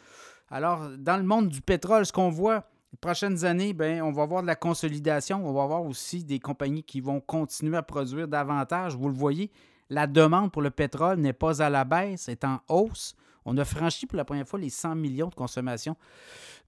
Alors, 0.51 0.91
dans 0.99 1.17
le 1.17 1.23
monde 1.23 1.49
du 1.49 1.62
pétrole, 1.62 2.05
ce 2.05 2.12
qu'on 2.12 2.29
voit 2.29 2.65
les 2.93 2.99
prochaines 2.99 3.47
années, 3.47 3.73
ben, 3.73 4.03
on 4.03 4.12
va 4.12 4.27
voir 4.27 4.43
de 4.43 4.47
la 4.47 4.57
consolidation. 4.57 5.41
On 5.47 5.55
va 5.55 5.67
voir 5.67 5.85
aussi 5.85 6.23
des 6.23 6.39
compagnies 6.39 6.83
qui 6.83 7.01
vont 7.01 7.21
continuer 7.21 7.79
à 7.79 7.83
produire 7.83 8.29
davantage. 8.29 8.95
Vous 8.95 9.09
le 9.09 9.15
voyez, 9.15 9.51
la 9.89 10.07
demande 10.07 10.53
pour 10.53 10.61
le 10.61 10.71
pétrole 10.71 11.19
n'est 11.19 11.33
pas 11.33 11.62
à 11.62 11.71
la 11.71 11.85
baisse, 11.85 12.29
est 12.29 12.45
en 12.45 12.61
hausse. 12.69 13.17
On 13.45 13.57
a 13.59 13.64
franchi 13.64 14.07
pour 14.07 14.16
la 14.16 14.24
première 14.24 14.49
fois 14.49 14.59
les 14.59 14.70
100 14.70 14.95
millions 14.95 15.28
de 15.28 15.34
consommation 15.34 15.97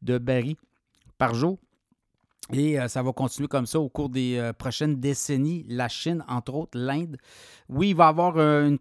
de 0.02 0.18
barils 0.18 0.56
par 1.18 1.34
jour. 1.34 1.58
Et 2.52 2.78
euh, 2.78 2.86
ça 2.86 3.02
va 3.02 3.12
continuer 3.12 3.48
comme 3.48 3.66
ça 3.66 3.80
au 3.80 3.88
cours 3.88 4.08
des 4.08 4.36
euh, 4.36 4.52
prochaines 4.52 5.00
décennies. 5.00 5.64
La 5.68 5.88
Chine, 5.88 6.24
entre 6.28 6.54
autres, 6.54 6.78
l'Inde. 6.78 7.16
Oui, 7.68 7.90
il 7.90 7.96
va 7.96 8.06
y 8.06 8.08
avoir 8.08 8.34
euh, 8.36 8.68
une, 8.68 8.78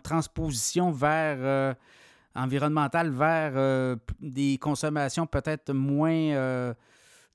transposition 0.00 0.90
vers 0.92 1.76
environnementale, 2.34 3.10
vers 3.10 3.96
des 4.20 4.58
consommations 4.58 5.26
peut-être 5.26 5.72
moins 5.72 6.74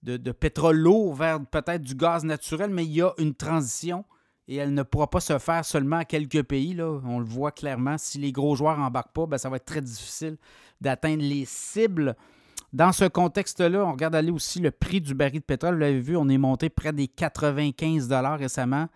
de, 0.03 0.17
de, 0.17 0.31
pétrole 0.31 0.83
vers 1.13 1.43
peut-être 1.45 1.81
du 1.81 1.95
gaz 1.95 2.23
naturel, 2.23 2.69
mais 2.69 2.85
il 2.85 2.93
y 2.93 3.01
a 3.01 3.13
une 3.17 3.33
transition 3.33 4.05
et 4.51 4.57
elle 4.57 4.73
ne 4.73 4.83
pourra 4.83 5.09
pas 5.09 5.21
se 5.21 5.39
faire 5.39 5.63
seulement 5.63 5.95
à 5.95 6.05
quelques 6.05 6.43
pays. 6.43 6.73
Là. 6.73 6.99
On 7.05 7.19
le 7.19 7.25
voit 7.25 7.53
clairement. 7.53 7.97
Si 7.97 8.17
les 8.17 8.33
gros 8.33 8.53
joueurs 8.53 8.77
n'embarquent 8.77 9.13
pas, 9.13 9.25
ben, 9.25 9.37
ça 9.37 9.49
va 9.49 9.55
être 9.55 9.65
très 9.65 9.79
difficile 9.79 10.35
d'atteindre 10.81 11.23
les 11.23 11.45
cibles. 11.45 12.17
Dans 12.73 12.91
ce 12.91 13.05
contexte-là, 13.05 13.85
on 13.85 13.93
regarde 13.93 14.13
aller 14.13 14.29
aussi 14.29 14.59
le 14.59 14.71
prix 14.71 14.99
du 14.99 15.13
baril 15.13 15.39
de 15.39 15.45
pétrole. 15.45 15.75
Vous 15.75 15.79
l'avez 15.79 16.01
vu, 16.01 16.17
on 16.17 16.27
est 16.27 16.37
monté 16.37 16.69
près 16.69 16.91
des 16.91 17.07
95 17.07 18.11
récemment. 18.37 18.87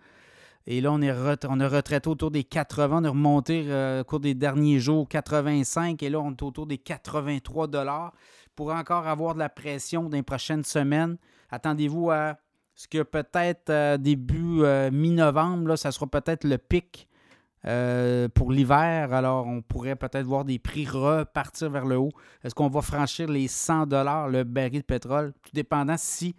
Et 0.66 0.82
là, 0.82 0.92
on, 0.92 1.00
est 1.00 1.46
on 1.48 1.60
a 1.60 1.68
retraité 1.68 2.10
autour 2.10 2.30
des 2.30 2.44
80. 2.44 2.98
On 3.00 3.04
est 3.04 3.08
remonté 3.08 3.64
euh, 3.68 4.02
au 4.02 4.04
cours 4.04 4.20
des 4.20 4.34
derniers 4.34 4.78
jours 4.78 5.08
85. 5.08 6.02
Et 6.02 6.10
là, 6.10 6.20
on 6.20 6.32
est 6.32 6.42
autour 6.42 6.66
des 6.66 6.76
83 6.76 8.12
Pour 8.54 8.72
encore 8.72 9.06
avoir 9.06 9.32
de 9.32 9.38
la 9.38 9.48
pression 9.48 10.02
dans 10.02 10.16
les 10.18 10.22
prochaines 10.22 10.64
semaines, 10.64 11.16
attendez-vous 11.50 12.10
à 12.10 12.36
ce 12.76 12.86
que 12.88 13.02
peut-être 13.02 13.70
euh, 13.70 13.96
début 13.96 14.62
euh, 14.62 14.90
mi-novembre, 14.92 15.76
ça 15.76 15.90
sera 15.90 16.06
peut-être 16.06 16.44
le 16.44 16.58
pic 16.58 17.08
euh, 17.64 18.28
pour 18.28 18.52
l'hiver. 18.52 19.14
Alors, 19.14 19.46
on 19.46 19.62
pourrait 19.62 19.96
peut-être 19.96 20.26
voir 20.26 20.44
des 20.44 20.58
prix 20.58 20.86
repartir 20.86 21.70
vers 21.70 21.86
le 21.86 21.96
haut. 21.96 22.12
Est-ce 22.44 22.54
qu'on 22.54 22.68
va 22.68 22.82
franchir 22.82 23.28
les 23.28 23.48
100 23.48 23.86
dollars 23.86 24.28
le 24.28 24.44
baril 24.44 24.80
de 24.80 24.84
pétrole? 24.84 25.32
Tout 25.42 25.50
dépendant 25.54 25.96
si 25.96 26.36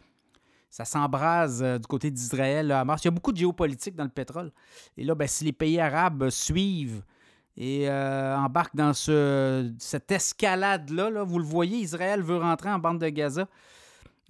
ça 0.70 0.86
s'embrase 0.86 1.64
du 1.64 1.88
côté 1.88 2.12
d'Israël 2.12 2.72
à 2.72 2.86
Mars. 2.86 3.04
Il 3.04 3.06
y 3.06 3.08
a 3.08 3.12
beaucoup 3.12 3.32
de 3.32 3.38
géopolitique 3.38 3.96
dans 3.96 4.04
le 4.04 4.12
pétrole. 4.12 4.52
Et 4.96 5.04
là, 5.04 5.16
ben, 5.16 5.28
si 5.28 5.44
les 5.44 5.54
pays 5.54 5.80
arabes 5.80 6.30
suivent 6.30 7.02
et 7.56 7.90
embarquent 7.90 8.76
dans 8.76 8.94
ce, 8.94 9.74
cette 9.80 10.12
escalade-là, 10.12 11.10
là, 11.10 11.24
vous 11.24 11.40
le 11.40 11.46
voyez, 11.46 11.80
Israël 11.80 12.22
veut 12.22 12.38
rentrer 12.38 12.70
en 12.70 12.78
bande 12.78 13.00
de 13.00 13.10
Gaza. 13.10 13.48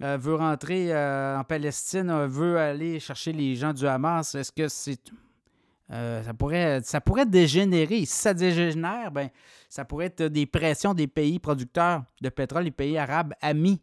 Euh, 0.00 0.16
veut 0.16 0.36
rentrer 0.36 0.94
euh, 0.94 1.38
en 1.38 1.42
Palestine, 1.42 2.08
euh, 2.08 2.28
veut 2.28 2.56
aller 2.56 3.00
chercher 3.00 3.32
les 3.32 3.56
gens 3.56 3.72
du 3.72 3.84
Hamas, 3.84 4.36
est-ce 4.36 4.52
que 4.52 4.68
c'est 4.68 5.00
ça, 5.90 6.34
pourrait, 6.38 6.80
ça 6.84 7.00
pourrait 7.00 7.26
dégénérer? 7.26 8.04
Si 8.04 8.14
ça 8.14 8.32
dégénère, 8.32 9.10
ben, 9.10 9.28
ça 9.68 9.84
pourrait 9.84 10.06
être 10.06 10.24
des 10.24 10.46
pressions 10.46 10.94
des 10.94 11.08
pays 11.08 11.40
producteurs 11.40 12.04
de 12.20 12.28
pétrole, 12.28 12.64
les 12.64 12.70
pays 12.70 12.96
arabes 12.96 13.34
amis 13.40 13.80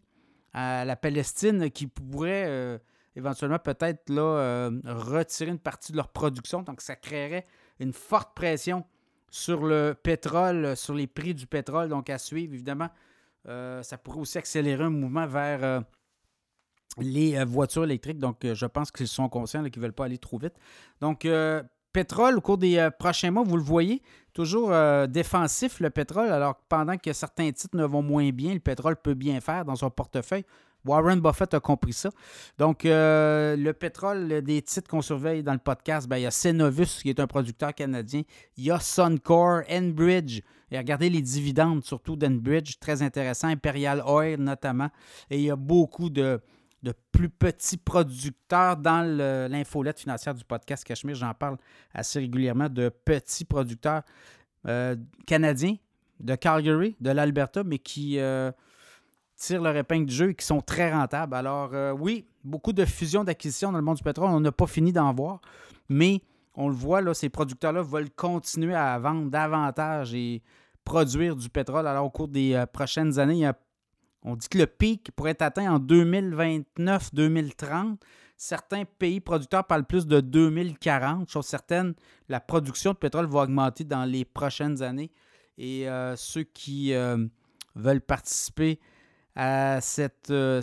à 0.54 0.86
la 0.86 0.96
Palestine 0.96 1.70
qui 1.72 1.88
pourraient 1.88 2.80
éventuellement 3.16 3.58
peut-être 3.58 4.14
retirer 4.86 5.50
une 5.50 5.60
partie 5.60 5.92
de 5.94 5.98
leur 5.98 6.10
production. 6.10 6.62
Donc, 6.62 6.80
ça 6.82 6.96
créerait 6.96 7.48
une 7.80 7.92
forte 7.92 8.36
pression 8.36 8.86
sur 9.32 9.66
le 9.66 9.96
pétrole, 9.96 10.78
sur 10.78 10.94
les 10.94 11.08
prix 11.08 11.34
du 11.34 11.48
pétrole. 11.48 11.90
Donc, 11.90 12.12
à 12.12 12.20
suivre, 12.20 12.54
évidemment, 12.54 12.90
ça 13.46 13.98
pourrait 13.98 14.20
aussi 14.20 14.38
accélérer 14.38 14.84
un 14.84 14.92
mouvement 14.92 15.26
vers 15.26 15.84
les 16.98 17.44
voitures 17.46 17.84
électriques. 17.84 18.20
Donc, 18.20 18.38
je 18.44 18.66
pense 18.66 18.92
qu'ils 18.92 19.08
sont 19.08 19.30
conscients 19.30 19.64
qu'ils 19.64 19.82
ne 19.82 19.88
veulent 19.88 19.94
pas 19.94 20.06
aller 20.06 20.18
trop 20.18 20.38
vite. 20.38 20.54
Donc, 21.02 21.26
pétrole 21.96 22.38
au 22.38 22.42
cours 22.42 22.58
des 22.58 22.78
euh, 22.78 22.90
prochains 22.92 23.32
mois, 23.32 23.44
vous 23.44 23.56
le 23.56 23.64
voyez, 23.64 24.02
toujours 24.34 24.74
euh, 24.74 25.08
défensif 25.08 25.80
le 25.80 25.90
pétrole, 25.90 26.28
alors 26.30 26.56
pendant 26.68 26.98
que 26.98 27.14
certains 27.14 27.50
titres 27.54 27.78
ne 27.78 27.86
vont 27.86 28.02
moins 28.02 28.32
bien, 28.32 28.54
le 28.54 28.60
pétrole 28.60 28.98
peut 28.98 29.14
bien 29.14 29.40
faire 29.40 29.64
dans 29.64 29.78
son 29.78 29.90
portefeuille. 29.90 30.44
Warren 30.84 31.22
Buffett 31.22 31.54
a 31.54 31.62
compris 31.62 31.94
ça. 31.94 32.10
Donc, 32.58 32.86
euh, 32.86 33.56
le 33.56 33.72
pétrole, 33.72 34.42
des 34.42 34.62
titres 34.62 34.90
qu'on 34.90 35.02
surveille 35.02 35.42
dans 35.42 35.54
le 35.54 35.60
podcast, 35.60 36.08
ben, 36.08 36.18
il 36.18 36.24
y 36.24 36.26
a 36.26 36.32
Cenovus, 36.32 37.02
qui 37.02 37.10
est 37.10 37.20
un 37.20 37.28
producteur 37.28 37.74
canadien. 37.74 38.24
Il 38.58 38.66
y 38.66 38.72
a 38.72 38.80
Suncor, 38.80 39.62
Enbridge. 39.72 40.42
Et 40.70 40.78
regardez 40.78 41.10
les 41.10 41.22
dividendes, 41.22 41.84
surtout 41.84 42.16
d'Enbridge, 42.16 42.76
très 42.80 43.02
intéressant. 43.02 43.48
Imperial 43.48 44.04
Oil, 44.06 44.40
notamment. 44.40 44.90
Et 45.32 45.38
il 45.38 45.44
y 45.46 45.50
a 45.50 45.56
beaucoup 45.56 46.12
de, 46.12 46.40
de 46.86 46.94
plus 47.12 47.30
petits 47.30 47.78
producteurs 47.78 48.78
dans 48.78 49.02
l'infolette 49.50 50.00
financière 50.00 50.36
du 50.36 50.46
podcast 50.46 50.84
Cachemire. 50.84 51.16
J'en 51.16 51.34
parle 51.34 51.58
assez 51.94 52.20
régulièrement 52.20 52.70
de 52.70 52.90
petits 52.90 53.44
producteurs 53.44 54.04
euh, 54.68 54.96
canadiens 55.26 55.76
de 56.20 56.36
Calgary, 56.36 56.96
de 57.02 57.10
l'Alberta, 57.10 57.64
mais 57.64 57.80
qui 57.80 58.20
euh, 58.20 58.52
tirent 59.36 59.64
leur 59.64 59.76
épingle 59.76 60.06
du 60.06 60.14
jeu 60.14 60.30
et 60.30 60.36
qui 60.36 60.46
sont 60.46 60.62
très 60.62 60.94
rentables. 60.94 61.36
Alors 61.36 61.72
euh, 61.74 61.92
oui, 61.92 62.28
beaucoup 62.44 62.72
de 62.72 62.86
fusions 62.86 63.24
d'acquisitions 63.24 63.72
dans 63.72 63.80
le 63.80 63.84
monde 63.84 63.98
du 63.98 64.04
pétrole, 64.04 64.30
on 64.30 64.40
n'a 64.40 64.52
pas 64.52 64.68
fini 64.68 64.94
d'en 64.94 65.12
voir, 65.12 65.42
mais 65.90 66.22
on 66.54 66.70
le 66.70 66.76
voit, 66.76 67.02
là, 67.02 67.16
ces 67.16 67.30
producteurs-là 67.30 67.82
veulent 67.82 68.12
continuer 68.12 68.76
à 68.76 68.98
vendre 69.00 69.32
davantage 69.32 70.14
et 70.14 70.44
produire 70.84 71.36
du 71.36 71.50
pétrole. 71.50 71.88
Alors 71.88 72.06
au 72.06 72.12
cours 72.12 72.28
des 72.28 72.64
prochaines 72.72 73.18
années, 73.18 73.34
il 73.34 73.40
y 73.40 73.46
a 73.46 73.58
on 74.26 74.36
dit 74.36 74.50
que 74.50 74.58
le 74.58 74.66
pic 74.66 75.12
pourrait 75.16 75.32
être 75.32 75.44
atteint 75.44 75.72
en 75.72 75.80
2029-2030. 75.80 77.98
Certains 78.38 78.84
pays 78.84 79.22
producteurs 79.22 79.66
parlent 79.66 79.86
plus 79.86 80.08
de 80.08 80.20
2040. 80.20 81.30
Chose 81.30 81.46
certaine, 81.46 81.94
la 82.28 82.40
production 82.40 82.94
de 82.94 82.98
pétrole 82.98 83.28
va 83.28 83.44
augmenter 83.44 83.84
dans 83.84 84.04
les 84.04 84.26
prochaines 84.26 84.82
années. 84.82 85.12
Et 85.60 85.88
euh, 85.88 86.16
ceux 86.18 86.44
qui 86.44 86.92
euh, 86.94 87.24
veulent 87.76 88.02
participer 88.02 88.80
à 89.36 89.80
cette, 89.80 90.32
euh, 90.32 90.62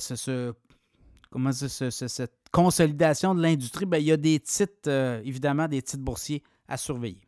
consolidation 2.51 3.35
de 3.35 3.43
l'industrie, 3.43 3.87
ben, 3.87 3.99
il 3.99 4.07
y 4.07 4.13
a 4.13 4.17
des 4.17 4.41
titres, 4.41 5.21
évidemment, 5.25 5.69
des 5.69 5.83
titres 5.83 6.03
boursiers 6.03 6.43
à 6.69 6.77
surveiller. 6.77 7.21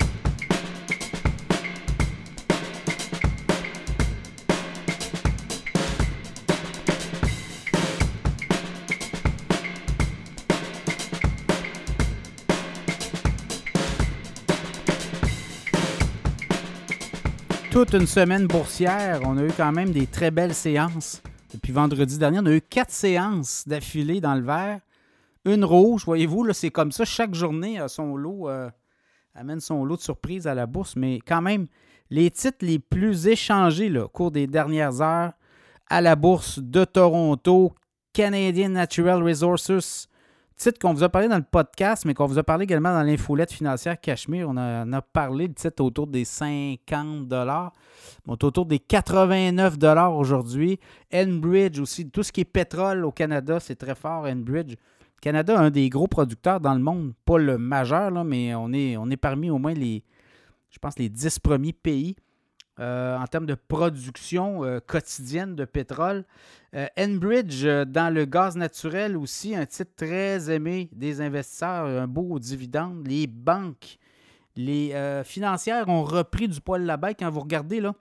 Toute 17.74 17.92
une 17.92 18.06
semaine 18.06 18.46
boursière. 18.46 19.22
On 19.24 19.36
a 19.36 19.42
eu 19.42 19.50
quand 19.50 19.72
même 19.72 19.90
des 19.90 20.06
très 20.06 20.30
belles 20.30 20.54
séances. 20.54 21.20
Depuis 21.52 21.72
vendredi 21.72 22.18
dernier, 22.18 22.38
on 22.38 22.46
a 22.46 22.52
eu 22.52 22.60
quatre 22.60 22.92
séances 22.92 23.66
d'affilée 23.66 24.20
dans 24.20 24.36
le 24.36 24.42
vert. 24.42 24.78
Une 25.44 25.64
rouge, 25.64 26.04
voyez-vous, 26.04 26.52
c'est 26.52 26.70
comme 26.70 26.92
ça. 26.92 27.04
Chaque 27.04 27.34
journée 27.34 27.80
a 27.80 27.88
son 27.88 28.14
lot, 28.14 28.48
euh, 28.48 28.70
amène 29.34 29.58
son 29.58 29.84
lot 29.84 29.96
de 29.96 30.02
surprises 30.02 30.46
à 30.46 30.54
la 30.54 30.66
bourse. 30.66 30.94
Mais 30.94 31.18
quand 31.26 31.42
même, 31.42 31.66
les 32.10 32.30
titres 32.30 32.64
les 32.64 32.78
plus 32.78 33.26
échangés 33.26 33.90
au 33.98 34.06
cours 34.06 34.30
des 34.30 34.46
dernières 34.46 35.02
heures 35.02 35.32
à 35.88 36.00
la 36.00 36.14
bourse 36.14 36.60
de 36.60 36.84
Toronto, 36.84 37.74
Canadian 38.12 38.68
Natural 38.68 39.20
Resources, 39.20 40.08
titre 40.56 40.78
qu'on 40.78 40.94
vous 40.94 41.02
a 41.02 41.08
parlé 41.08 41.28
dans 41.28 41.36
le 41.36 41.44
podcast, 41.44 42.04
mais 42.04 42.14
qu'on 42.14 42.26
vous 42.26 42.38
a 42.38 42.42
parlé 42.42 42.64
également 42.64 42.92
dans 42.92 43.02
l'infolette 43.02 43.52
financière 43.52 44.00
Cachemire. 44.00 44.48
On, 44.48 44.56
a, 44.56 44.82
a 44.82 45.02
parlé 45.02 45.48
de 45.48 45.54
titre 45.54 45.82
autour 45.82 46.06
des 46.06 46.24
50 46.24 47.26
dollars. 47.26 47.72
autour 48.26 48.66
des 48.66 48.78
89 48.78 49.78
dollars 49.78 50.14
aujourd'hui. 50.14 50.78
Enbridge 51.12 51.78
aussi, 51.80 52.08
tout 52.08 52.22
ce 52.22 52.32
qui 52.32 52.42
est 52.42 52.44
pétrole 52.44 53.04
au 53.04 53.12
Canada, 53.12 53.58
c'est 53.60 53.76
très 53.76 53.94
fort, 53.94 54.24
Enbridge. 54.24 54.74
Canada, 55.20 55.58
un 55.58 55.70
des 55.70 55.88
gros 55.88 56.06
producteurs 56.06 56.60
dans 56.60 56.74
le 56.74 56.80
monde, 56.80 57.14
pas 57.24 57.38
le 57.38 57.56
majeur, 57.56 58.10
là, 58.10 58.24
mais 58.24 58.54
on 58.54 58.72
est, 58.72 58.96
on 58.98 59.08
est 59.10 59.16
parmi 59.16 59.48
au 59.48 59.58
moins 59.58 59.72
les, 59.72 60.04
je 60.70 60.78
pense, 60.78 60.98
les 60.98 61.08
10 61.08 61.38
premiers 61.38 61.72
pays 61.72 62.14
euh, 62.80 63.16
en 63.16 63.26
termes 63.28 63.46
de 63.46 63.54
production 63.54 64.64
euh, 64.64 64.80
quotidienne 64.84 65.54
de 65.54 65.64
pétrole. 65.64 66.24
Euh, 66.74 66.88
Enbridge, 66.98 67.64
dans 67.64 68.12
le 68.12 68.24
gaz 68.24 68.56
naturel 68.56 69.16
aussi, 69.16 69.54
un 69.54 69.64
titre 69.64 69.92
très 69.96 70.50
aimé 70.50 70.88
des 70.90 71.20
investisseurs, 71.20 71.86
un 71.86 72.08
beau 72.08 72.36
dividende. 72.40 73.06
Les 73.06 73.28
banques, 73.28 73.98
les 74.56 74.92
financières 75.24 75.88
ont 75.88 76.02
repris 76.02 76.48
du 76.48 76.60
poil 76.60 76.84
bête. 77.00 77.16
Quand 77.20 77.30
vous 77.30 77.40
regardez, 77.40 77.80
là, 77.80 77.94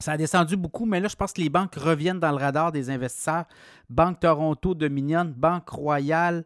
ça 0.00 0.12
a 0.12 0.16
descendu 0.16 0.56
beaucoup, 0.56 0.86
mais 0.86 0.98
là, 0.98 1.06
je 1.06 1.14
pense 1.14 1.32
que 1.32 1.40
les 1.40 1.48
banques 1.48 1.76
reviennent 1.76 2.18
dans 2.18 2.32
le 2.32 2.36
radar 2.36 2.72
des 2.72 2.90
investisseurs. 2.90 3.44
Banque 3.88 4.18
Toronto 4.18 4.74
Dominion, 4.74 5.24
Banque 5.24 5.68
Royale, 5.68 6.44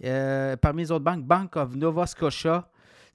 parmi 0.00 0.82
les 0.82 0.90
autres 0.90 1.04
banques, 1.04 1.24
Bank 1.24 1.54
of 1.54 1.76
Nova 1.76 2.06
Scotia, 2.06 2.68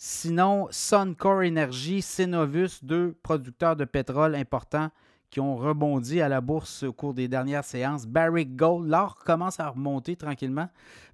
Sinon, 0.05 0.67
Suncor 0.69 1.43
Energy, 1.45 2.01
Cenovus, 2.01 2.83
deux 2.83 3.15
producteurs 3.23 3.77
de 3.77 3.85
pétrole 3.85 4.35
importants 4.35 4.89
qui 5.29 5.39
ont 5.39 5.55
rebondi 5.55 6.19
à 6.19 6.27
la 6.27 6.41
bourse 6.41 6.83
au 6.83 6.91
cours 6.91 7.13
des 7.13 7.29
dernières 7.29 7.63
séances. 7.63 8.05
Barrick 8.05 8.53
Gold, 8.53 8.89
l'or 8.89 9.15
commence 9.23 9.61
à 9.61 9.69
remonter 9.69 10.17
tranquillement. 10.17 10.67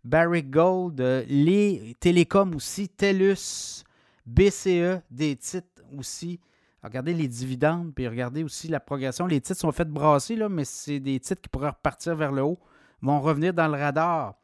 Barrick 0.03 0.49
Gold, 0.49 0.99
euh, 1.01 1.23
les 1.27 1.95
télécoms 1.99 2.55
aussi, 2.55 2.89
TELUS, 2.89 3.83
BCE, 4.25 5.03
des 5.11 5.35
titres 5.35 5.83
aussi. 5.95 6.39
Regardez 6.81 7.13
les 7.13 7.27
dividendes, 7.27 7.93
puis 7.93 8.07
regardez 8.07 8.43
aussi 8.43 8.69
la 8.69 8.79
progression. 8.79 9.27
Les 9.27 9.39
titres 9.39 9.59
sont 9.59 9.71
faits 9.71 9.87
brasser, 9.87 10.35
là, 10.35 10.49
mais 10.49 10.65
c'est 10.65 10.99
des 10.99 11.19
titres 11.19 11.43
qui 11.43 11.49
pourraient 11.49 11.69
repartir 11.69 12.15
vers 12.15 12.31
le 12.31 12.41
haut, 12.41 12.57
vont 13.03 13.21
revenir 13.21 13.53
dans 13.53 13.67
le 13.67 13.77
radar. 13.77 14.38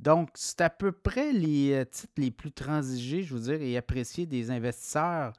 Donc, 0.00 0.30
c'est 0.32 0.62
à 0.62 0.70
peu 0.70 0.92
près 0.92 1.30
les 1.30 1.74
euh, 1.74 1.84
titres 1.84 2.14
les 2.16 2.30
plus 2.30 2.50
transigés, 2.50 3.22
je 3.22 3.34
veux 3.34 3.40
dire, 3.40 3.60
et 3.60 3.76
appréciés 3.76 4.24
des 4.24 4.50
investisseurs 4.50 5.34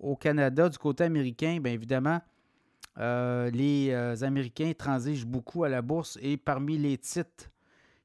au 0.00 0.16
Canada. 0.16 0.70
Du 0.70 0.78
côté 0.78 1.04
américain, 1.04 1.58
bien 1.60 1.74
évidemment, 1.74 2.22
euh, 2.98 3.50
les 3.50 3.90
euh, 3.90 4.16
Américains 4.22 4.72
transigent 4.76 5.26
beaucoup 5.26 5.64
à 5.64 5.68
la 5.68 5.82
bourse 5.82 6.18
et 6.22 6.38
parmi 6.38 6.78
les 6.78 6.96
titres 6.96 7.50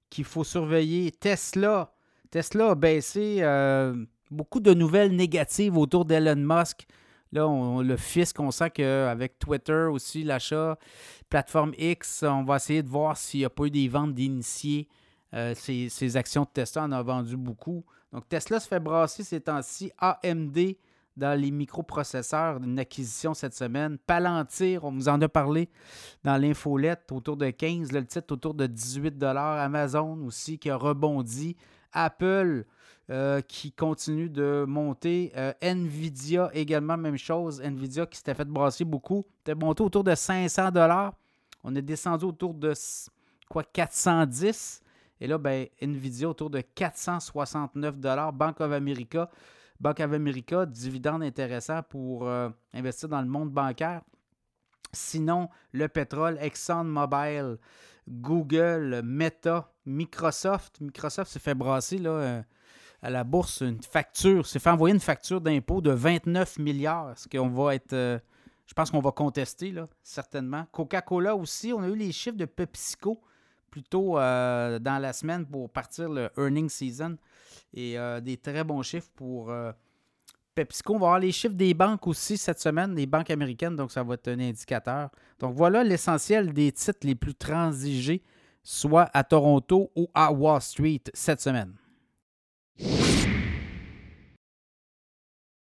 qu'il 0.09 0.26
faut 0.26 0.43
surveiller, 0.43 1.12
Tesla. 1.12 1.93
Tesla 2.30 2.72
a 2.72 2.76
baissé 2.76 3.41
beaucoup 4.30 4.59
de 4.59 4.74
nouvelles 4.74 5.16
négatives 5.16 5.78
autour 5.78 6.03
d'Elon 6.03 6.36
Musk. 6.36 6.86
Là, 7.32 7.47
on, 7.47 7.82
le 7.82 7.95
fisc, 7.95 8.38
on 8.41 8.51
sent 8.51 8.72
qu'avec 8.72 9.39
Twitter 9.39 9.88
aussi, 9.89 10.24
l'achat, 10.24 10.78
plateforme 11.30 11.74
X, 11.78 12.24
on 12.24 12.43
va 12.43 12.57
essayer 12.57 12.84
de 12.84 12.89
voir 12.89 13.16
s'il 13.16 13.41
n'y 13.41 13.45
a 13.45 13.49
pas 13.49 13.66
eu 13.66 13.72
des 13.72 13.88
ventes 13.88 14.14
d'initiés 14.14 14.89
euh, 15.34 15.53
ces, 15.55 16.17
actions 16.17 16.43
de 16.43 16.49
Tesla 16.53 16.84
en 16.84 16.91
ont 16.91 17.03
vendu 17.03 17.38
beaucoup. 17.38 17.84
Donc, 18.11 18.27
Tesla 18.27 18.59
se 18.59 18.67
fait 18.67 18.79
brasser 18.79 19.23
ces 19.23 19.41
temps-ci. 19.41 19.91
AMD 19.97 20.57
dans 21.17 21.39
les 21.39 21.51
microprocesseurs, 21.51 22.57
une 22.63 22.79
acquisition 22.79 23.34
cette 23.34 23.53
semaine. 23.53 23.97
Palantir, 23.97 24.84
on 24.84 24.91
vous 24.91 25.09
en 25.09 25.21
a 25.21 25.27
parlé 25.27 25.69
dans 26.23 26.38
l'infolette, 26.38 27.11
autour 27.11 27.38
de 27.38 27.49
15, 27.49 27.91
le 27.91 28.05
titre 28.05 28.34
autour 28.34 28.53
de 28.53 28.65
18 28.65 29.21
Amazon 29.23 30.25
aussi 30.25 30.57
qui 30.57 30.69
a 30.69 30.75
rebondi. 30.75 31.55
Apple 31.93 32.65
euh, 33.09 33.41
qui 33.41 33.73
continue 33.73 34.29
de 34.29 34.63
monter. 34.67 35.34
Euh, 35.36 35.53
Nvidia 35.61 36.49
également, 36.53 36.95
même 36.95 37.17
chose. 37.17 37.61
Nvidia 37.61 38.05
qui 38.05 38.17
s'était 38.17 38.34
fait 38.34 38.47
brasser 38.47 38.86
beaucoup. 38.86 39.25
C'était 39.39 39.55
monté 39.55 39.84
autour 39.84 40.03
de 40.03 40.15
500 40.15 40.69
On 41.63 41.75
est 41.75 41.82
descendu 41.82 42.25
autour 42.25 42.53
de 42.53 42.73
quoi 43.49 43.63
410 43.63 44.82
et 45.22 45.28
là, 45.28 45.38
ben, 45.38 45.67
Nvidia 45.82 46.28
autour 46.28 46.49
de 46.49 46.59
469 46.59 47.95
Bank 48.34 48.59
of 48.59 48.72
America. 48.72 49.30
Bank 49.80 49.99
of 49.99 50.11
America, 50.13 50.65
dividende 50.65 51.24
intéressant 51.24 51.82
pour 51.84 52.28
euh, 52.28 52.49
investir 52.74 53.07
dans 53.07 53.22
le 53.22 53.28
monde 53.28 53.51
bancaire. 53.51 54.01
Sinon, 54.91 55.47
le 55.72 55.88
pétrole, 55.88 56.38
ExxonMobil, 56.41 57.57
Google, 58.09 59.01
Meta, 59.03 59.72
Microsoft. 59.86 60.82
Microsoft 60.82 61.32
s'est 61.32 61.39
fait 61.39 61.55
brasser 61.55 61.97
là, 61.97 62.43
à 63.01 63.09
la 63.09 63.24
bourse 63.24 63.61
une 63.61 63.82
facture, 63.82 64.45
s'est 64.45 64.59
fait 64.59 64.69
envoyer 64.69 64.93
une 64.93 65.01
facture 65.01 65.41
d'impôt 65.41 65.82
de 65.82 65.91
29 65.91 66.59
milliards, 66.59 67.17
ce 67.17 67.28
qu'on 67.28 67.49
va 67.49 67.76
être, 67.76 67.93
euh, 67.93 68.19
je 68.67 68.74
pense 68.74 68.91
qu'on 68.91 68.99
va 68.99 69.11
contester, 69.11 69.72
là, 69.72 69.88
certainement. 70.03 70.65
Coca-Cola 70.72 71.36
aussi, 71.36 71.74
on 71.74 71.82
a 71.82 71.88
eu 71.88 71.95
les 71.95 72.11
chiffres 72.11 72.38
de 72.38 72.45
PepsiCo 72.45 73.22
plus 73.72 73.84
tôt 73.84 74.19
euh, 74.19 74.78
dans 74.78 75.01
la 75.01 75.13
semaine 75.13 75.45
pour 75.45 75.69
partir 75.69 76.09
le 76.09 76.30
earning 76.38 76.69
season 76.69 77.17
et 77.74 77.97
euh, 77.97 78.19
des 78.19 78.38
très 78.38 78.63
bons 78.63 78.84
chiffres 78.84 79.09
pour 79.15 79.51
PepsiCo. 80.53 80.93
On 80.93 80.99
va 80.99 81.07
avoir 81.07 81.19
les 81.19 81.32
chiffres 81.32 81.55
des 81.55 81.74
banques 81.74 82.05
aussi 82.05 82.38
cette 82.38 82.59
semaine, 82.59 82.93
des 82.93 83.05
banques 83.05 83.32
américaines, 83.32 83.76
donc 83.76 83.91
ça 83.91 84.03
va 84.03 84.15
être 84.15 84.28
un 84.28 84.39
indicateur. 84.39 85.09
Donc 85.39 85.55
voilà 85.55 85.84
l'essentiel 85.84 86.53
des 86.53 86.72
titres 86.72 86.99
les 87.07 87.15
plus 87.15 87.34
transigés, 87.34 88.22
soit 88.61 89.09
à 89.13 89.24
Toronto 89.24 89.89
ou 89.95 90.09
à 90.13 90.32
Wall 90.32 90.61
Street 90.61 91.01
cette 91.13 91.41
semaine. 91.41 91.74